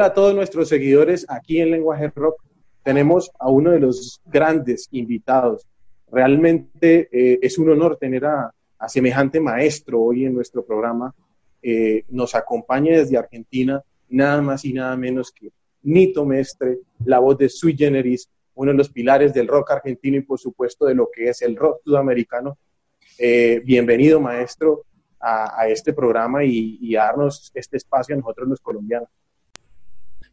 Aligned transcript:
Hola 0.00 0.06
a 0.06 0.14
todos 0.14 0.34
nuestros 0.34 0.70
seguidores 0.70 1.26
aquí 1.28 1.60
en 1.60 1.72
Lenguaje 1.72 2.10
Rock. 2.16 2.42
Tenemos 2.82 3.30
a 3.38 3.50
uno 3.50 3.72
de 3.72 3.80
los 3.80 4.22
grandes 4.24 4.88
invitados. 4.92 5.66
Realmente 6.10 7.10
eh, 7.12 7.38
es 7.42 7.58
un 7.58 7.68
honor 7.68 7.98
tener 7.98 8.24
a, 8.24 8.50
semejante 8.88 9.40
maestro 9.40 10.00
hoy 10.00 10.24
en 10.24 10.32
nuestro 10.32 10.64
programa. 10.64 11.14
Eh, 11.60 12.04
nos 12.08 12.34
acompaña 12.34 12.96
desde 12.96 13.18
Argentina, 13.18 13.82
nada 14.08 14.40
más 14.40 14.64
y 14.64 14.72
nada 14.72 14.96
menos 14.96 15.32
que 15.32 15.50
Nito 15.82 16.24
Mestre, 16.24 16.78
la 17.04 17.18
voz 17.18 17.36
de 17.36 17.50
Sui 17.50 17.76
Generis, 17.76 18.26
uno 18.54 18.70
de 18.72 18.78
los 18.78 18.88
pilares 18.88 19.34
del 19.34 19.48
rock 19.48 19.72
argentino 19.72 20.16
y 20.16 20.22
por 20.22 20.38
supuesto 20.38 20.86
de 20.86 20.94
lo 20.94 21.10
que 21.14 21.28
es 21.28 21.42
el 21.42 21.56
rock 21.56 21.82
sudamericano. 21.84 22.56
Eh, 23.18 23.60
bienvenido, 23.66 24.18
maestro, 24.18 24.86
a, 25.20 25.68
este 25.68 25.92
programa 25.92 26.42
y, 26.42 26.78
y, 26.80 26.96
a 26.96 27.02
darnos 27.04 27.52
este 27.52 27.76
espacio 27.76 28.14
a 28.14 28.18
nosotros 28.18 28.48
los 28.48 28.60
colombianos. 28.60 29.10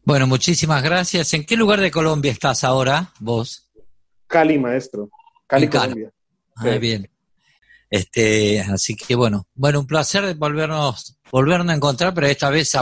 Bueno, 0.08 0.26
muchísimas 0.26 0.82
gracias. 0.82 1.34
¿En 1.34 1.44
qué 1.44 1.54
lugar 1.54 1.82
de 1.82 1.90
Colombia 1.90 2.32
estás 2.32 2.64
ahora, 2.64 3.12
vos? 3.20 3.70
Cali, 4.26 4.58
maestro. 4.58 5.10
Cali, 5.46 5.68
Colombia. 5.68 6.10
Muy 6.56 6.78
bien. 6.78 7.10
Este, 7.90 8.58
así 8.60 8.96
que 8.96 9.14
bueno, 9.14 9.46
bueno, 9.54 9.80
un 9.80 9.86
placer 9.86 10.34
volvernos, 10.36 11.20
volvernos 11.30 11.68
a 11.68 11.76
encontrar, 11.76 12.14
pero 12.14 12.26
esta 12.26 12.48
vez 12.48 12.72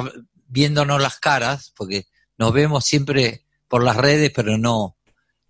viéndonos 0.47 1.03
las 1.03 1.19
caras, 1.19 1.75
porque 1.77 2.05
nos 2.39 2.53
vemos 2.53 2.85
siempre 2.85 3.41
por 3.67 3.83
las 3.83 3.97
redes, 3.97 4.31
pero 4.33 4.57
no, 4.57 4.95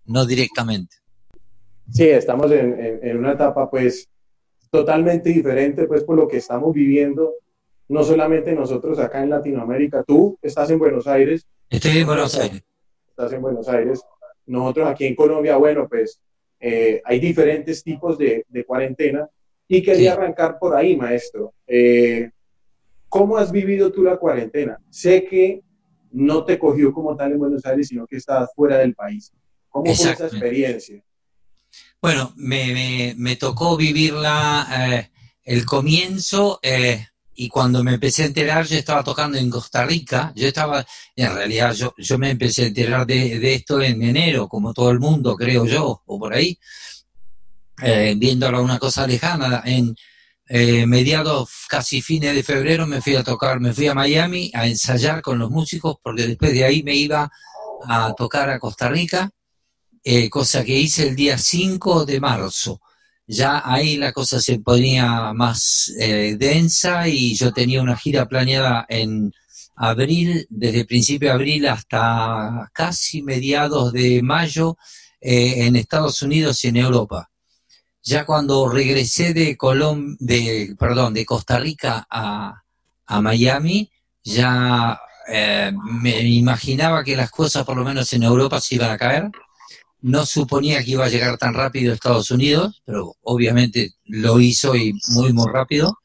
no 0.05 0.25
directamente. 0.25 0.95
Sí, 1.91 2.09
estamos 2.09 2.51
en, 2.53 2.99
en 3.03 3.17
una 3.19 3.33
etapa 3.33 3.69
pues 3.69 4.09
totalmente 4.71 5.29
diferente 5.29 5.85
pues 5.85 6.03
por 6.03 6.15
lo 6.15 6.27
que 6.27 6.37
estamos 6.37 6.73
viviendo, 6.73 7.33
no 7.89 8.03
solamente 8.03 8.51
nosotros 8.53 8.97
acá 8.97 9.21
en 9.21 9.29
Latinoamérica, 9.29 10.03
tú 10.03 10.39
estás 10.41 10.71
en 10.71 10.79
Buenos 10.79 11.05
Aires, 11.05 11.45
Estoy 11.69 11.97
en 11.97 12.07
Buenos 12.07 12.35
Aires. 12.35 12.63
Estás 13.09 13.33
en 13.33 13.41
Buenos 13.41 13.67
Aires. 13.67 14.01
Nosotros 14.45 14.87
aquí 14.87 15.05
en 15.05 15.15
Colombia, 15.15 15.57
bueno, 15.57 15.87
pues 15.89 16.21
eh, 16.59 17.01
hay 17.03 17.19
diferentes 17.19 17.83
tipos 17.83 18.17
de, 18.17 18.45
cuarentena 18.65 19.27
y 19.67 19.83
quería 19.83 20.13
arrancar 20.13 20.57
por 20.59 20.75
ahí, 20.75 20.95
maestro. 20.95 21.53
Eh, 21.67 22.31
¿Cómo 23.09 23.37
has 23.37 23.51
vivido 23.51 23.91
tú 23.91 24.03
la 24.03 24.17
cuarentena? 24.17 24.79
Sé 24.89 25.25
que 25.25 25.61
no 26.11 26.45
te 26.45 26.57
cogió 26.57 26.93
como 26.93 27.15
tal 27.17 27.33
en 27.33 27.39
Buenos 27.39 27.65
Aires, 27.65 27.89
sino 27.89 28.07
que 28.07 28.15
estabas 28.15 28.49
fuera 28.55 28.77
del 28.77 28.95
país. 28.95 29.33
¿Cómo 29.67 29.93
fue 29.93 30.11
esa 30.11 30.27
experiencia? 30.27 31.03
Bueno, 32.01 32.33
me, 32.37 33.35
tocó 33.37 33.75
vivirla 33.75 34.67
eh, 34.71 35.11
el 35.43 35.65
comienzo 35.65 36.59
y 37.39 37.49
cuando 37.49 37.83
me 37.83 37.93
empecé 37.93 38.23
a 38.23 38.25
enterar, 38.25 38.65
yo 38.65 38.77
estaba 38.77 39.03
tocando 39.03 39.37
en 39.37 39.47
Costa 39.47 39.85
Rica, 39.85 40.33
yo 40.35 40.47
estaba, 40.47 40.83
en 41.15 41.35
realidad 41.35 41.71
yo, 41.71 41.93
yo 41.95 42.17
me 42.17 42.31
empecé 42.31 42.63
a 42.63 42.67
enterar 42.67 43.05
de, 43.05 43.53
esto 43.53 43.79
en 43.79 44.01
enero, 44.01 44.47
como 44.49 44.73
todo 44.73 44.89
el 44.89 44.99
mundo, 44.99 45.35
creo 45.35 45.67
yo, 45.67 46.01
o 46.03 46.19
por 46.19 46.33
ahí, 46.33 46.57
eh, 47.83 48.15
viéndolo 48.17 48.59
una 48.63 48.79
cosa 48.79 49.05
lejana, 49.05 49.61
en 49.65 49.95
eh, 50.49 50.87
mediados, 50.87 51.49
casi 51.69 52.01
fines 52.01 52.33
de 52.33 52.41
febrero 52.41 52.87
me 52.87 53.01
fui 53.01 53.15
a 53.15 53.23
tocar, 53.23 53.59
me 53.59 53.71
fui 53.71 53.85
a 53.85 53.93
Miami 53.93 54.49
a 54.55 54.65
ensayar 54.65 55.21
con 55.21 55.37
los 55.37 55.51
músicos, 55.51 55.97
porque 56.01 56.25
después 56.25 56.53
de 56.53 56.65
ahí 56.65 56.81
me 56.81 56.95
iba 56.95 57.31
a 57.87 58.13
tocar 58.17 58.49
a 58.49 58.57
Costa 58.57 58.89
Rica, 58.89 59.29
eh, 60.03 60.27
cosa 60.27 60.63
que 60.63 60.73
hice 60.73 61.09
el 61.09 61.15
día 61.15 61.37
5 61.37 62.03
de 62.03 62.19
marzo 62.19 62.81
ya 63.27 63.61
ahí 63.65 63.97
la 63.97 64.13
cosa 64.13 64.39
se 64.39 64.59
ponía 64.59 65.33
más 65.33 65.93
eh, 65.99 66.37
densa 66.39 67.07
y 67.09 67.35
yo 67.35 67.51
tenía 67.51 67.81
una 67.81 67.97
gira 67.97 68.25
planeada 68.25 68.85
en 68.87 69.33
abril, 69.75 70.47
desde 70.49 70.85
principio 70.85 71.29
de 71.29 71.35
abril 71.35 71.67
hasta 71.67 72.71
casi 72.73 73.21
mediados 73.21 73.91
de 73.91 74.23
mayo 74.23 74.77
eh, 75.19 75.65
en 75.65 75.75
Estados 75.75 76.21
Unidos 76.21 76.63
y 76.63 76.69
en 76.69 76.77
Europa. 76.77 77.29
Ya 78.01 78.25
cuando 78.25 78.69
regresé 78.69 79.33
de 79.33 79.57
Colom 79.57 80.15
de, 80.19 80.75
perdón, 80.79 81.13
de 81.13 81.25
Costa 81.25 81.59
Rica 81.59 82.07
a, 82.09 82.63
a 83.05 83.21
Miami, 83.21 83.91
ya 84.23 84.99
eh, 85.27 85.73
me 86.01 86.21
imaginaba 86.21 87.03
que 87.03 87.17
las 87.17 87.29
cosas, 87.29 87.65
por 87.65 87.75
lo 87.75 87.83
menos 87.83 88.11
en 88.13 88.23
Europa, 88.23 88.61
se 88.61 88.75
iban 88.75 88.91
a 88.91 88.97
caer 88.97 89.29
no 90.01 90.25
suponía 90.25 90.83
que 90.83 90.91
iba 90.91 91.05
a 91.05 91.09
llegar 91.09 91.37
tan 91.37 91.53
rápido 91.53 91.91
a 91.91 91.95
Estados 91.95 92.31
Unidos, 92.31 92.81
pero 92.85 93.15
obviamente 93.21 93.93
lo 94.05 94.39
hizo 94.39 94.75
y 94.75 94.93
muy, 95.09 95.33
muy 95.33 95.51
rápido. 95.51 95.97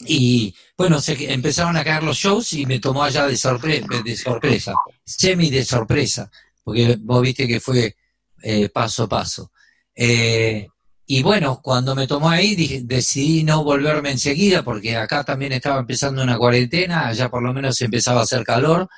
Y 0.00 0.54
bueno, 0.76 1.00
se 1.00 1.32
empezaron 1.32 1.76
a 1.76 1.84
caer 1.84 2.02
los 2.02 2.18
shows 2.18 2.52
y 2.52 2.66
me 2.66 2.78
tomó 2.78 3.02
allá 3.02 3.26
de, 3.26 3.36
sorpresa, 3.36 4.74
semi 5.04 5.50
de 5.50 5.64
sorpresa, 5.64 6.30
porque 6.62 6.96
vos 7.00 7.22
viste 7.22 7.48
que 7.48 7.60
fue 7.60 7.96
eh, 8.42 8.68
paso 8.68 9.04
a 9.04 9.08
paso. 9.08 9.50
Eh, 9.94 10.68
y 11.06 11.22
bueno, 11.22 11.60
cuando 11.62 11.94
me 11.94 12.06
tomó 12.06 12.28
ahí 12.28 12.82
decidí 12.84 13.44
no 13.44 13.62
volverme 13.62 14.10
enseguida 14.10 14.64
porque 14.64 14.96
acá 14.96 15.24
también 15.24 15.52
estaba 15.52 15.80
empezando 15.80 16.22
una 16.22 16.36
cuarentena, 16.36 17.06
allá 17.06 17.30
por 17.30 17.42
lo 17.42 17.54
menos 17.54 17.80
empezaba 17.80 18.20
a 18.20 18.24
hacer 18.24 18.44
calor, 18.44 18.88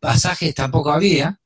pasajes 0.00 0.54
tampoco 0.54 0.90
había, 0.90 1.38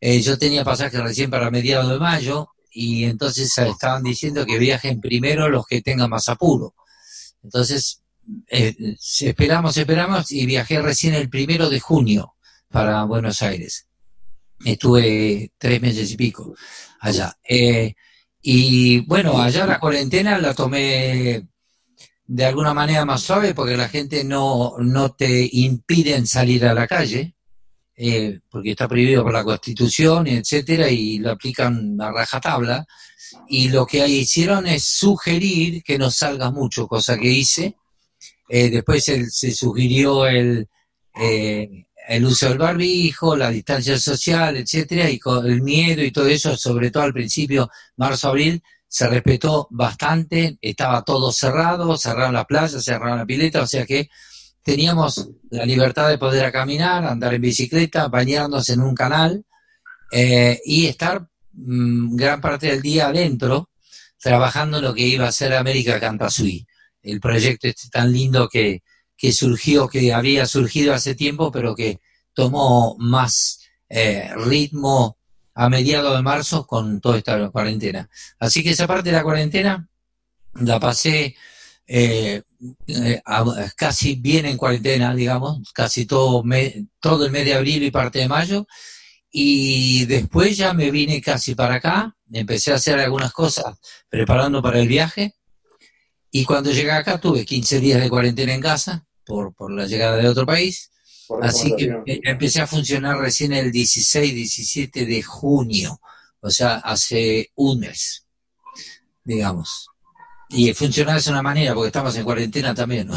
eh, 0.00 0.20
yo 0.20 0.38
tenía 0.38 0.64
pasaje 0.64 1.00
recién 1.00 1.30
para 1.30 1.50
mediados 1.50 1.90
de 1.90 1.98
mayo 1.98 2.48
y 2.70 3.04
entonces 3.04 3.56
estaban 3.58 4.02
diciendo 4.02 4.46
que 4.46 4.58
viajen 4.58 5.00
primero 5.00 5.48
los 5.48 5.66
que 5.66 5.82
tengan 5.82 6.10
más 6.10 6.28
apuro. 6.28 6.74
Entonces, 7.42 8.02
eh, 8.48 8.76
esperamos, 9.00 9.76
esperamos 9.76 10.30
y 10.30 10.46
viajé 10.46 10.80
recién 10.82 11.14
el 11.14 11.28
primero 11.28 11.68
de 11.70 11.80
junio 11.80 12.34
para 12.70 13.04
Buenos 13.04 13.42
Aires. 13.42 13.88
Estuve 14.64 15.52
tres 15.58 15.80
meses 15.80 16.10
y 16.12 16.16
pico 16.16 16.54
allá. 17.00 17.36
Eh, 17.48 17.94
y 18.40 19.00
bueno, 19.00 19.40
allá 19.40 19.66
la 19.66 19.78
cuarentena 19.78 20.38
la 20.38 20.54
tomé 20.54 21.46
de 22.26 22.44
alguna 22.44 22.74
manera 22.74 23.04
más 23.04 23.22
suave 23.22 23.54
porque 23.54 23.76
la 23.76 23.88
gente 23.88 24.22
no, 24.24 24.74
no 24.78 25.12
te 25.12 25.48
impiden 25.50 26.26
salir 26.26 26.66
a 26.66 26.74
la 26.74 26.86
calle. 26.86 27.34
Eh, 28.00 28.38
porque 28.48 28.70
está 28.70 28.86
prohibido 28.86 29.24
por 29.24 29.32
la 29.32 29.42
Constitución, 29.42 30.28
etcétera, 30.28 30.88
y 30.88 31.18
lo 31.18 31.32
aplican 31.32 32.00
a 32.00 32.12
rajatabla. 32.12 32.86
Y 33.48 33.70
lo 33.70 33.84
que 33.86 34.06
hicieron 34.06 34.68
es 34.68 34.84
sugerir 34.84 35.82
que 35.82 35.98
no 35.98 36.08
salgas 36.08 36.52
mucho, 36.52 36.86
cosa 36.86 37.18
que 37.18 37.28
hice. 37.28 37.74
Eh, 38.48 38.70
después 38.70 39.04
se 39.04 39.50
sugirió 39.52 40.26
el, 40.26 40.68
eh, 41.20 41.86
el 42.08 42.24
uso 42.24 42.48
del 42.48 42.58
barbijo, 42.58 43.36
la 43.36 43.50
distancia 43.50 43.98
social, 43.98 44.56
etcétera, 44.56 45.10
y 45.10 45.18
con 45.18 45.44
el 45.44 45.60
miedo 45.62 46.00
y 46.02 46.12
todo 46.12 46.28
eso, 46.28 46.56
sobre 46.56 46.92
todo 46.92 47.02
al 47.02 47.12
principio, 47.12 47.68
marzo-abril, 47.96 48.62
se 48.86 49.08
respetó 49.08 49.66
bastante, 49.70 50.56
estaba 50.62 51.02
todo 51.02 51.32
cerrado, 51.32 51.98
cerraron 51.98 52.34
la 52.34 52.44
playa, 52.44 52.80
cerraron 52.80 53.18
la 53.18 53.26
pileta, 53.26 53.62
o 53.62 53.66
sea 53.66 53.84
que 53.84 54.08
teníamos 54.68 55.30
la 55.48 55.64
libertad 55.64 56.10
de 56.10 56.18
poder 56.18 56.52
caminar, 56.52 57.02
andar 57.06 57.32
en 57.32 57.40
bicicleta, 57.40 58.08
bañarnos 58.08 58.68
en 58.68 58.82
un 58.82 58.94
canal 58.94 59.46
eh, 60.12 60.60
y 60.62 60.84
estar 60.84 61.26
mm, 61.52 62.14
gran 62.14 62.38
parte 62.42 62.66
del 62.66 62.82
día 62.82 63.06
adentro 63.06 63.70
trabajando 64.20 64.82
lo 64.82 64.92
que 64.92 65.06
iba 65.06 65.26
a 65.26 65.32
ser 65.32 65.54
América 65.54 65.98
Cantasui, 65.98 66.66
el 67.00 67.18
proyecto 67.18 67.66
este 67.66 67.88
tan 67.88 68.12
lindo 68.12 68.46
que, 68.46 68.82
surgió, 69.32 69.88
que 69.88 70.12
había 70.12 70.44
surgido 70.44 70.92
hace 70.92 71.14
tiempo, 71.14 71.50
pero 71.50 71.74
que 71.74 72.00
tomó 72.34 72.94
más 72.98 73.60
eh, 73.88 74.30
ritmo 74.36 75.16
a 75.54 75.70
mediados 75.70 76.14
de 76.14 76.22
marzo 76.22 76.66
con 76.66 77.00
toda 77.00 77.16
esta 77.16 77.48
cuarentena. 77.48 78.10
Así 78.38 78.62
que 78.62 78.70
esa 78.72 78.86
parte 78.86 79.08
de 79.08 79.16
la 79.16 79.22
cuarentena 79.22 79.88
la 80.60 80.78
pasé 80.78 81.36
eh, 81.90 82.42
eh, 82.86 83.22
casi 83.74 84.16
bien 84.16 84.44
en 84.44 84.58
cuarentena, 84.58 85.14
digamos, 85.14 85.72
casi 85.72 86.04
todo, 86.04 86.44
todo 87.00 87.24
el 87.24 87.32
mes 87.32 87.44
de 87.46 87.54
abril 87.54 87.82
y 87.82 87.90
parte 87.90 88.18
de 88.18 88.28
mayo. 88.28 88.66
Y 89.30 90.04
después 90.04 90.56
ya 90.56 90.74
me 90.74 90.90
vine 90.90 91.20
casi 91.22 91.54
para 91.54 91.76
acá, 91.76 92.14
empecé 92.30 92.72
a 92.72 92.76
hacer 92.76 92.98
algunas 92.98 93.32
cosas 93.32 93.78
preparando 94.08 94.62
para 94.62 94.80
el 94.80 94.88
viaje. 94.88 95.34
Y 96.30 96.44
cuando 96.44 96.70
llegué 96.70 96.90
acá 96.90 97.18
tuve 97.18 97.44
15 97.44 97.80
días 97.80 98.02
de 98.02 98.10
cuarentena 98.10 98.54
en 98.54 98.60
casa 98.60 99.06
por, 99.24 99.54
por 99.54 99.72
la 99.72 99.86
llegada 99.86 100.16
de 100.18 100.28
otro 100.28 100.44
país. 100.44 100.90
Así 101.42 101.74
que 101.76 101.90
empecé 102.04 102.60
a 102.60 102.66
funcionar 102.66 103.18
recién 103.18 103.52
el 103.52 103.70
16, 103.70 104.34
17 104.34 105.06
de 105.06 105.22
junio, 105.22 106.00
o 106.40 106.50
sea, 106.50 106.76
hace 106.76 107.50
un 107.54 107.80
mes, 107.80 108.26
digamos 109.24 109.88
y 110.50 110.72
funcionar 110.72 111.20
de 111.20 111.30
una 111.30 111.42
manera, 111.42 111.74
porque 111.74 111.88
estamos 111.88 112.16
en 112.16 112.24
cuarentena 112.24 112.74
también, 112.74 113.08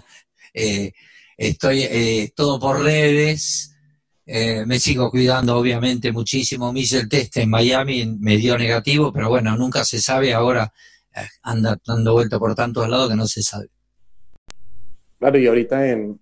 eh, 0.54 0.92
estoy 1.36 1.82
eh, 1.82 2.32
todo 2.34 2.58
por 2.58 2.82
redes, 2.82 3.74
eh, 4.26 4.64
me 4.66 4.78
sigo 4.78 5.10
cuidando 5.10 5.56
obviamente 5.56 6.12
muchísimo, 6.12 6.72
me 6.72 6.80
hice 6.80 6.98
el 6.98 7.08
test 7.08 7.36
en 7.38 7.50
Miami, 7.50 8.16
me 8.20 8.36
dio 8.36 8.56
negativo, 8.58 9.12
pero 9.12 9.28
bueno, 9.28 9.56
nunca 9.56 9.84
se 9.84 10.00
sabe, 10.00 10.32
ahora 10.32 10.72
anda 11.42 11.76
dando 11.84 12.12
vuelta 12.12 12.38
por 12.38 12.54
tantos 12.54 12.88
lados 12.88 13.10
que 13.10 13.16
no 13.16 13.26
se 13.26 13.42
sabe. 13.42 13.68
Claro, 15.18 15.38
y 15.38 15.46
ahorita 15.46 15.88
en, 15.88 16.20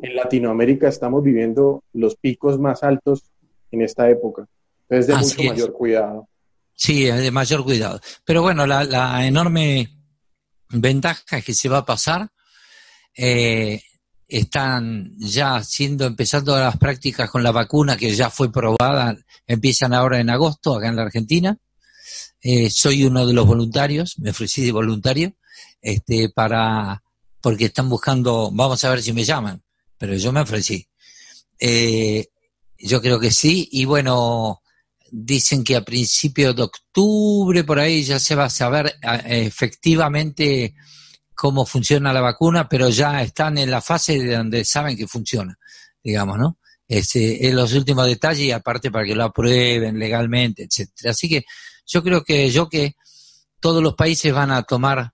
en 0.00 0.16
Latinoamérica 0.16 0.88
estamos 0.88 1.22
viviendo 1.22 1.84
los 1.92 2.16
picos 2.16 2.58
más 2.58 2.82
altos 2.82 3.30
en 3.70 3.82
esta 3.82 4.08
época. 4.08 4.46
Entonces, 4.88 5.06
de 5.06 5.16
mucho 5.16 5.52
mayor 5.52 5.72
cuidado. 5.72 6.28
Sí, 6.74 7.04
de 7.04 7.30
mayor 7.30 7.64
cuidado. 7.64 8.00
Pero 8.24 8.40
bueno, 8.42 8.66
la, 8.66 9.26
enorme 9.26 9.88
ventaja 10.70 11.38
es 11.38 11.44
que 11.44 11.54
se 11.54 11.68
va 11.68 11.78
a 11.78 11.86
pasar. 11.86 12.30
Eh, 13.16 13.82
están 14.28 15.14
ya 15.16 15.62
siendo 15.64 16.04
empezando 16.04 16.58
las 16.58 16.76
prácticas 16.76 17.30
con 17.30 17.42
la 17.42 17.50
vacuna 17.50 17.96
que 17.96 18.14
ya 18.14 18.28
fue 18.28 18.52
probada, 18.52 19.16
empiezan 19.46 19.94
ahora 19.94 20.20
en 20.20 20.28
agosto 20.28 20.76
acá 20.76 20.88
en 20.88 20.96
la 20.96 21.02
Argentina. 21.02 21.58
Eh, 22.40 22.70
soy 22.70 23.04
uno 23.04 23.26
de 23.26 23.32
los 23.32 23.46
voluntarios, 23.46 24.18
me 24.18 24.30
ofrecí 24.30 24.64
de 24.64 24.72
voluntario, 24.72 25.32
este, 25.80 26.28
para, 26.28 27.02
porque 27.40 27.66
están 27.66 27.88
buscando, 27.88 28.50
vamos 28.52 28.84
a 28.84 28.90
ver 28.90 29.02
si 29.02 29.12
me 29.12 29.24
llaman, 29.24 29.62
pero 29.96 30.14
yo 30.14 30.30
me 30.30 30.40
ofrecí. 30.40 30.86
Eh, 31.58 32.28
yo 32.78 33.00
creo 33.00 33.18
que 33.18 33.30
sí, 33.30 33.68
y 33.72 33.86
bueno, 33.86 34.60
dicen 35.10 35.64
que 35.64 35.76
a 35.76 35.84
principios 35.84 36.54
de 36.54 36.62
octubre, 36.62 37.64
por 37.64 37.78
ahí 37.78 38.02
ya 38.02 38.18
se 38.18 38.34
va 38.34 38.44
a 38.44 38.50
saber 38.50 38.94
efectivamente 39.26 40.74
cómo 41.34 41.64
funciona 41.64 42.12
la 42.12 42.20
vacuna, 42.20 42.68
pero 42.68 42.88
ya 42.88 43.22
están 43.22 43.58
en 43.58 43.70
la 43.70 43.80
fase 43.80 44.18
de 44.18 44.36
donde 44.36 44.64
saben 44.64 44.96
que 44.96 45.06
funciona, 45.06 45.58
digamos, 46.02 46.38
¿no? 46.38 46.58
Este, 46.86 47.46
en 47.46 47.54
los 47.54 47.74
últimos 47.74 48.06
detalles 48.06 48.46
y 48.46 48.50
aparte 48.50 48.90
para 48.90 49.04
que 49.04 49.14
lo 49.14 49.24
aprueben 49.24 49.98
legalmente, 49.98 50.64
etcétera. 50.64 51.10
Así 51.10 51.28
que 51.28 51.44
yo 51.86 52.02
creo 52.02 52.24
que 52.24 52.50
yo 52.50 52.68
que 52.68 52.96
todos 53.60 53.82
los 53.82 53.94
países 53.94 54.32
van 54.32 54.50
a 54.50 54.62
tomar 54.62 55.12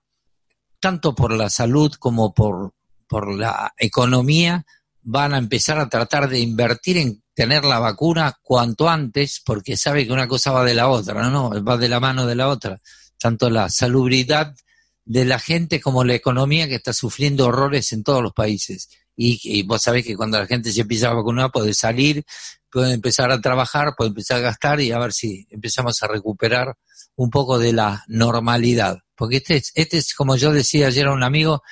tanto 0.79 1.13
por 1.15 1.33
la 1.33 1.49
salud 1.49 1.93
como 1.99 2.33
por, 2.33 2.73
por 3.07 3.33
la 3.33 3.73
economía, 3.77 4.65
van 5.01 5.33
a 5.33 5.37
empezar 5.37 5.79
a 5.79 5.89
tratar 5.89 6.29
de 6.29 6.39
invertir 6.39 6.97
en 6.97 7.23
tener 7.35 7.65
la 7.65 7.79
vacuna 7.79 8.39
cuanto 8.41 8.89
antes, 8.89 9.41
porque 9.45 9.77
sabe 9.77 10.07
que 10.07 10.13
una 10.13 10.27
cosa 10.27 10.51
va 10.51 10.63
de 10.63 10.73
la 10.73 10.87
otra, 10.87 11.29
¿no? 11.29 11.51
Va 11.63 11.77
de 11.77 11.89
la 11.89 11.99
mano 11.99 12.25
de 12.25 12.35
la 12.35 12.47
otra. 12.47 12.79
Tanto 13.19 13.49
la 13.49 13.69
salubridad 13.69 14.55
de 15.03 15.25
la 15.25 15.37
gente 15.37 15.81
como 15.81 16.03
la 16.03 16.15
economía 16.15 16.67
que 16.67 16.75
está 16.75 16.93
sufriendo 16.93 17.45
horrores 17.45 17.91
en 17.91 18.03
todos 18.03 18.23
los 18.23 18.33
países. 18.33 18.89
Y, 19.17 19.63
vos 19.63 19.81
sabés 19.81 20.05
que 20.05 20.15
cuando 20.15 20.39
la 20.39 20.47
gente 20.47 20.71
se 20.71 20.81
empieza 20.81 21.09
a 21.09 21.13
vacunar 21.13 21.51
puede 21.51 21.73
salir, 21.73 22.25
puede 22.69 22.93
empezar 22.93 23.31
a 23.31 23.39
trabajar, 23.39 23.93
puede 23.97 24.09
empezar 24.09 24.37
a 24.37 24.41
gastar 24.41 24.81
y 24.81 24.91
a 24.91 24.99
ver 24.99 25.13
si 25.13 25.47
empezamos 25.51 26.01
a 26.03 26.07
recuperar 26.07 26.75
un 27.15 27.29
poco 27.29 27.59
de 27.59 27.73
la 27.73 28.03
normalidad. 28.07 28.99
Porque 29.15 29.37
este 29.37 29.57
es, 29.57 29.71
este 29.75 29.97
es 29.97 30.13
como 30.13 30.35
yo 30.35 30.51
decía 30.51 30.87
ayer 30.87 31.07
a 31.07 31.13
un 31.13 31.23
amigo, 31.23 31.63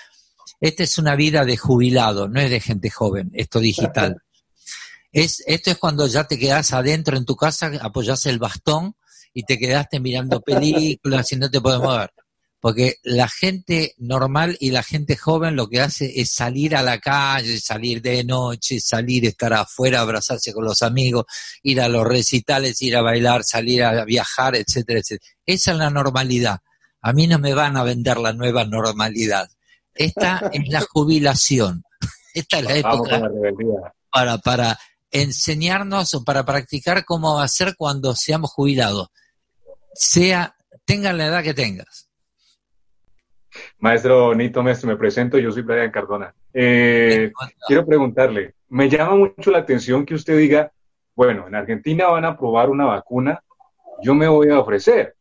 esta 0.62 0.83
es 0.83 0.98
una 0.98 1.16
vida 1.16 1.44
de 1.44 1.57
jubilado, 1.57 2.30
no 2.30 2.39
es 2.39 2.50
de 2.50 2.62
gente 2.62 2.89
joven, 2.89 3.31
esto 3.33 3.59
digital. 3.59 4.22
Es, 5.13 5.42
esto 5.48 5.71
es 5.71 5.77
cuando 5.77 6.06
ya 6.07 6.25
te 6.25 6.38
quedas 6.38 6.74
adentro 6.74 7.15
en 7.15 7.24
tu 7.24 7.38
casa, 7.38 7.71
apoyas 7.81 8.25
el 8.25 8.39
bastón 8.39 8.95
y 9.33 9.44
te 9.44 9.57
quedaste 9.57 10.01
mirando 10.01 10.42
películas 10.45 11.31
y 11.31 11.38
no 11.38 11.50
te 11.50 11.62
puedes 11.62 11.80
mover 11.80 12.12
porque 12.63 12.95
la 13.04 13.27
gente 13.27 13.94
normal 13.98 14.56
y 14.57 14.71
la 14.71 14.83
gente 14.83 15.18
joven 15.18 15.57
lo 15.57 15.68
que 15.68 15.81
hace 15.81 16.21
es 16.21 16.31
salir 16.31 16.77
a 16.77 16.81
la 16.81 16.98
calle, 16.98 17.60
salir 17.60 18.01
de 18.01 18.24
noche, 18.24 18.80
salir, 18.80 19.25
estar 19.25 19.51
afuera, 19.51 20.00
abrazarse 20.00 20.54
con 20.54 20.63
los 20.63 20.81
amigos, 20.81 21.25
ir 21.62 21.81
a 21.81 21.89
los 21.89 22.07
recitales, 22.07 22.81
ir 22.81 22.95
a 22.95 23.01
bailar, 23.01 23.44
salir 23.44 23.83
a 23.83 24.06
viajar, 24.06 24.56
etcétera, 24.56 25.01
etcétera. 25.01 25.30
Esa 25.45 25.71
es 25.74 25.77
la 25.77 25.89
normalidad. 25.89 26.59
A 27.01 27.12
mí 27.12 27.27
no 27.27 27.38
me 27.38 27.54
van 27.54 27.75
a 27.75 27.83
vender 27.83 28.16
la 28.16 28.31
nueva 28.31 28.63
normalidad. 28.63 29.50
Esta 29.94 30.50
es 30.54 30.66
la 30.69 30.80
jubilación. 30.89 31.83
Esta 32.33 32.59
es 32.59 32.63
la 32.63 32.75
época 32.77 33.30
para, 34.09 34.38
para 34.38 34.80
enseñarnos 35.13 36.13
o 36.15 36.24
para 36.24 36.44
practicar 36.44 37.06
cómo 37.06 37.39
hacer 37.39 37.75
cuando 37.77 38.15
seamos 38.15 38.51
jubilados. 38.51 39.10
Sea, 39.94 40.56
tengan 40.86 41.18
la 41.18 41.27
edad 41.27 41.44
que 41.44 41.54
tengas. 41.54 42.10
Maestro 43.77 44.33
Nito 44.33 44.63
Mestre, 44.63 44.89
me 44.89 44.98
presento, 44.98 45.38
yo 45.38 45.51
soy 45.51 45.62
Brian 45.62 45.92
Cardona. 45.92 46.33
Eh, 46.54 47.31
quiero 47.68 47.86
preguntarle, 47.86 48.56
me 48.69 48.89
llama 48.89 49.15
mucho 49.15 49.51
la 49.51 49.60
atención 49.60 50.06
que 50.06 50.15
usted 50.15 50.38
diga, 50.38 50.71
bueno, 51.16 51.48
en 51.48 51.56
Argentina 51.56 52.07
van 52.07 52.25
a 52.25 52.38
probar 52.38 52.69
una 52.69 52.86
vacuna, 52.86 53.44
yo 54.01 54.16
me 54.16 54.27
voy 54.27 54.50
a 54.50 54.59
ofrecer. 54.59 55.16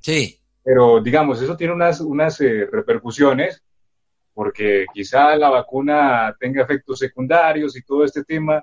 Sí. 0.00 0.38
Pero 0.62 1.02
digamos, 1.02 1.40
eso 1.40 1.56
tiene 1.56 1.72
unas, 1.72 2.00
unas 2.00 2.40
eh, 2.42 2.66
repercusiones, 2.70 3.62
porque 4.34 4.84
quizá 4.92 5.34
la 5.36 5.48
vacuna 5.48 6.34
tenga 6.38 6.62
efectos 6.62 6.98
secundarios 6.98 7.76
y 7.76 7.82
todo 7.82 8.04
este 8.04 8.24
tema. 8.24 8.62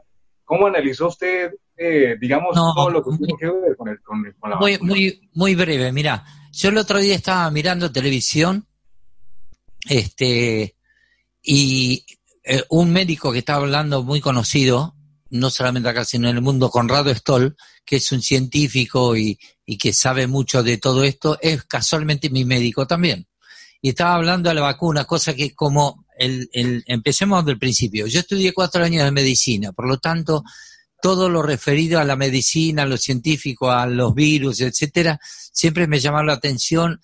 ¿Cómo 0.52 0.68
analizó 0.68 1.08
usted, 1.08 1.50
eh, 1.78 2.18
digamos, 2.20 2.54
todo 2.54 2.90
lo 2.90 3.02
que 3.02 3.18
tiene 3.18 3.34
que 3.40 3.46
ver 3.46 3.78
con, 3.78 3.88
el, 3.88 4.02
con, 4.02 4.22
la 4.50 4.58
muy, 4.58 4.74
vacuna? 4.74 4.92
Muy, 4.92 5.30
muy 5.34 5.56
breve, 5.56 5.94
mira, 5.94 6.26
yo 6.52 6.68
el 6.68 6.78
otro 6.78 7.00
día 7.00 7.16
estaba 7.16 7.50
mirando 7.52 7.90
televisión 7.90 8.68
este, 9.88 10.76
y 11.42 12.06
eh, 12.44 12.64
un 12.70 12.92
médico 12.92 13.32
que 13.32 13.40
está 13.40 13.56
hablando 13.56 14.04
muy 14.04 14.20
conocido, 14.20 14.94
no 15.30 15.50
solamente 15.50 15.88
acá, 15.88 16.04
sino 16.04 16.28
en 16.28 16.36
el 16.36 16.42
mundo, 16.42 16.70
Conrado 16.70 17.16
Stoll, 17.16 17.56
que 17.86 17.96
es 17.96 18.12
un 18.12 18.22
científico 18.22 19.16
y, 19.16 19.40
y 19.66 19.78
que 19.78 19.94
sabe 19.94 20.28
mucho 20.28 20.64
de 20.64 20.78
todo 20.80 21.06
esto, 21.06 21.38
es 21.40 21.64
casualmente 21.64 22.30
mi 22.30 22.44
médico 22.44 22.86
también. 22.86 23.26
Y 23.82 23.88
estaba 23.88 24.16
hablando 24.16 24.50
de 24.50 24.56
la 24.56 24.62
vacuna, 24.64 25.06
cosa 25.06 25.34
que 25.34 25.56
como 25.56 26.06
el, 26.22 26.50
el, 26.54 26.84
empecemos 26.88 27.46
del 27.46 27.58
principio. 27.58 28.08
Yo 28.08 28.20
estudié 28.20 28.54
cuatro 28.54 28.84
años 28.84 29.04
de 29.04 29.12
medicina, 29.12 29.72
por 29.72 29.88
lo 29.88 29.98
tanto, 29.98 30.44
todo 31.02 31.30
lo 31.30 31.42
referido 31.42 32.00
a 32.00 32.04
la 32.04 32.16
medicina, 32.16 32.84
a 32.84 32.86
lo 32.86 32.98
científico, 32.98 33.72
a 33.72 33.88
los 33.88 34.14
virus, 34.14 34.62
etcétera, 34.62 35.20
siempre 35.52 35.88
me 35.88 36.00
llamaba 36.00 36.26
la 36.26 36.34
atención 36.34 37.02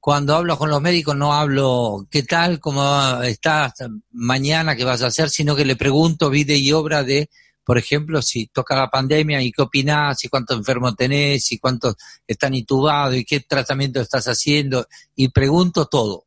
cuando 0.00 0.34
hablo 0.36 0.56
con 0.56 0.70
los 0.70 0.80
médicos 0.80 1.16
no 1.16 1.32
hablo 1.32 2.06
qué 2.10 2.22
tal, 2.22 2.60
cómo 2.60 3.20
estás 3.22 3.72
mañana, 4.12 4.76
qué 4.76 4.84
vas 4.84 5.02
a 5.02 5.08
hacer, 5.08 5.28
sino 5.28 5.56
que 5.56 5.64
le 5.64 5.76
pregunto 5.76 6.30
vida 6.30 6.54
y 6.54 6.72
obra 6.72 7.02
de, 7.02 7.28
por 7.64 7.78
ejemplo, 7.78 8.22
si 8.22 8.46
toca 8.46 8.76
la 8.76 8.88
pandemia 8.88 9.42
y 9.42 9.50
qué 9.50 9.62
opinás, 9.62 10.24
y 10.24 10.28
cuántos 10.28 10.56
enfermos 10.56 10.94
tenés, 10.96 11.50
y 11.52 11.58
cuántos 11.58 11.96
están 12.26 12.54
intubados, 12.54 13.16
y 13.16 13.24
qué 13.24 13.40
tratamiento 13.40 14.00
estás 14.00 14.26
haciendo, 14.28 14.86
y 15.16 15.28
pregunto 15.28 15.86
todo, 15.86 16.26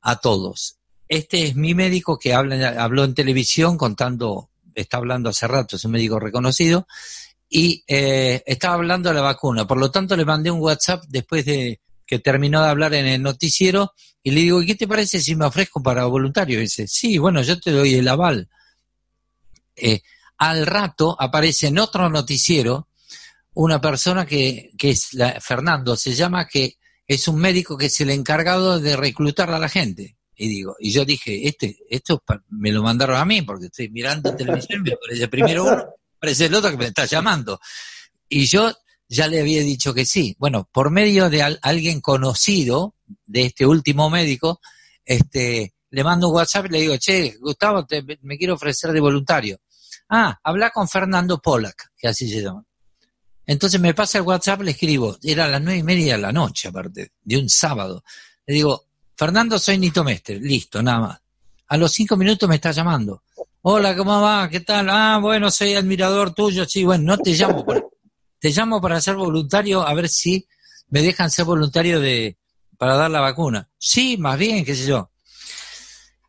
a 0.00 0.16
todos. 0.16 0.77
Este 1.08 1.44
es 1.44 1.56
mi 1.56 1.74
médico 1.74 2.18
que 2.18 2.34
habla, 2.34 2.82
habló 2.82 3.04
en 3.04 3.14
televisión 3.14 3.78
contando, 3.78 4.50
está 4.74 4.98
hablando 4.98 5.30
hace 5.30 5.48
rato, 5.48 5.76
es 5.76 5.84
un 5.84 5.92
médico 5.92 6.20
reconocido, 6.20 6.86
y 7.48 7.82
eh, 7.86 8.42
estaba 8.46 8.74
hablando 8.74 9.08
de 9.08 9.14
la 9.14 9.22
vacuna. 9.22 9.66
Por 9.66 9.78
lo 9.78 9.90
tanto, 9.90 10.16
le 10.16 10.24
mandé 10.24 10.50
un 10.50 10.60
WhatsApp 10.60 11.04
después 11.08 11.44
de 11.44 11.80
que 12.06 12.18
terminó 12.18 12.62
de 12.62 12.68
hablar 12.68 12.94
en 12.94 13.06
el 13.06 13.22
noticiero 13.22 13.92
y 14.22 14.30
le 14.30 14.40
digo, 14.40 14.60
¿qué 14.62 14.74
te 14.74 14.88
parece 14.88 15.20
si 15.20 15.34
me 15.34 15.46
ofrezco 15.46 15.82
para 15.82 16.04
voluntario? 16.06 16.60
Dice, 16.60 16.86
sí, 16.86 17.18
bueno, 17.18 17.42
yo 17.42 17.58
te 17.60 17.70
doy 17.70 17.94
el 17.94 18.08
aval. 18.08 18.48
Eh, 19.76 20.02
al 20.38 20.66
rato 20.66 21.16
aparece 21.18 21.68
en 21.68 21.78
otro 21.78 22.08
noticiero 22.08 22.88
una 23.54 23.80
persona 23.80 24.26
que, 24.26 24.70
que 24.76 24.90
es 24.90 25.14
la, 25.14 25.40
Fernando, 25.40 25.96
se 25.96 26.14
llama, 26.14 26.46
que 26.46 26.76
es 27.06 27.26
un 27.28 27.36
médico 27.36 27.76
que 27.76 27.86
es 27.86 28.00
el 28.00 28.10
encargado 28.10 28.78
de 28.78 28.96
reclutar 28.96 29.50
a 29.50 29.58
la 29.58 29.68
gente. 29.68 30.17
Y 30.40 30.48
digo, 30.48 30.76
y 30.78 30.92
yo 30.92 31.04
dije, 31.04 31.48
este, 31.48 31.76
esto 31.90 32.22
me 32.50 32.70
lo 32.70 32.80
mandaron 32.80 33.16
a 33.16 33.24
mí, 33.24 33.42
porque 33.42 33.66
estoy 33.66 33.90
mirando 33.90 34.34
televisión, 34.36 34.82
me 34.82 34.96
parece 34.96 35.26
primero 35.26 35.64
uno, 35.64 35.84
parece 36.16 36.46
el 36.46 36.54
otro 36.54 36.70
que 36.70 36.76
me 36.76 36.86
está 36.86 37.06
llamando. 37.06 37.60
Y 38.28 38.46
yo 38.46 38.72
ya 39.08 39.26
le 39.26 39.40
había 39.40 39.62
dicho 39.62 39.92
que 39.92 40.06
sí. 40.06 40.36
Bueno, 40.38 40.68
por 40.72 40.90
medio 40.90 41.28
de 41.28 41.42
alguien 41.60 42.00
conocido 42.00 42.94
de 43.26 43.46
este 43.46 43.66
último 43.66 44.10
médico, 44.10 44.60
este, 45.04 45.74
le 45.90 46.04
mando 46.04 46.28
un 46.28 46.36
WhatsApp 46.36 46.66
y 46.66 46.68
le 46.68 46.80
digo, 46.82 46.96
che, 46.98 47.36
Gustavo, 47.40 47.84
me 48.22 48.38
quiero 48.38 48.54
ofrecer 48.54 48.92
de 48.92 49.00
voluntario. 49.00 49.58
Ah, 50.08 50.38
habla 50.44 50.70
con 50.70 50.88
Fernando 50.88 51.40
Pollack, 51.40 51.90
que 51.96 52.06
así 52.06 52.30
se 52.30 52.42
llama. 52.42 52.64
Entonces 53.44 53.80
me 53.80 53.94
pasa 53.94 54.18
el 54.18 54.24
WhatsApp, 54.24 54.60
le 54.60 54.70
escribo, 54.70 55.16
era 55.22 55.46
a 55.46 55.48
las 55.48 55.62
nueve 55.62 55.80
y 55.80 55.82
media 55.82 56.14
de 56.16 56.22
la 56.22 56.32
noche, 56.32 56.68
aparte, 56.68 57.12
de 57.22 57.38
un 57.38 57.48
sábado. 57.48 58.04
Le 58.46 58.54
digo, 58.54 58.87
Fernando, 59.18 59.58
soy 59.58 59.78
Nito 59.78 60.04
Mestre, 60.04 60.38
listo, 60.38 60.80
nada 60.80 61.00
más. 61.00 61.20
A 61.66 61.76
los 61.76 61.90
cinco 61.90 62.16
minutos 62.16 62.48
me 62.48 62.54
está 62.54 62.70
llamando. 62.70 63.24
Hola, 63.62 63.96
¿cómo 63.96 64.20
va? 64.20 64.48
¿Qué 64.48 64.60
tal? 64.60 64.88
Ah, 64.88 65.18
bueno, 65.20 65.50
soy 65.50 65.74
admirador 65.74 66.32
tuyo, 66.32 66.64
sí, 66.64 66.84
bueno, 66.84 67.16
no 67.16 67.18
te 67.18 67.32
llamo 67.32 67.66
te 68.38 68.50
llamo 68.50 68.80
para 68.80 69.00
ser 69.00 69.16
voluntario 69.16 69.84
a 69.84 69.92
ver 69.94 70.08
si 70.08 70.46
me 70.90 71.02
dejan 71.02 71.32
ser 71.32 71.46
voluntario 71.46 71.98
de, 71.98 72.38
para 72.76 72.94
dar 72.94 73.10
la 73.10 73.20
vacuna. 73.20 73.68
Sí, 73.76 74.16
más 74.18 74.38
bien, 74.38 74.64
qué 74.64 74.76
sé 74.76 74.86
yo. 74.86 75.10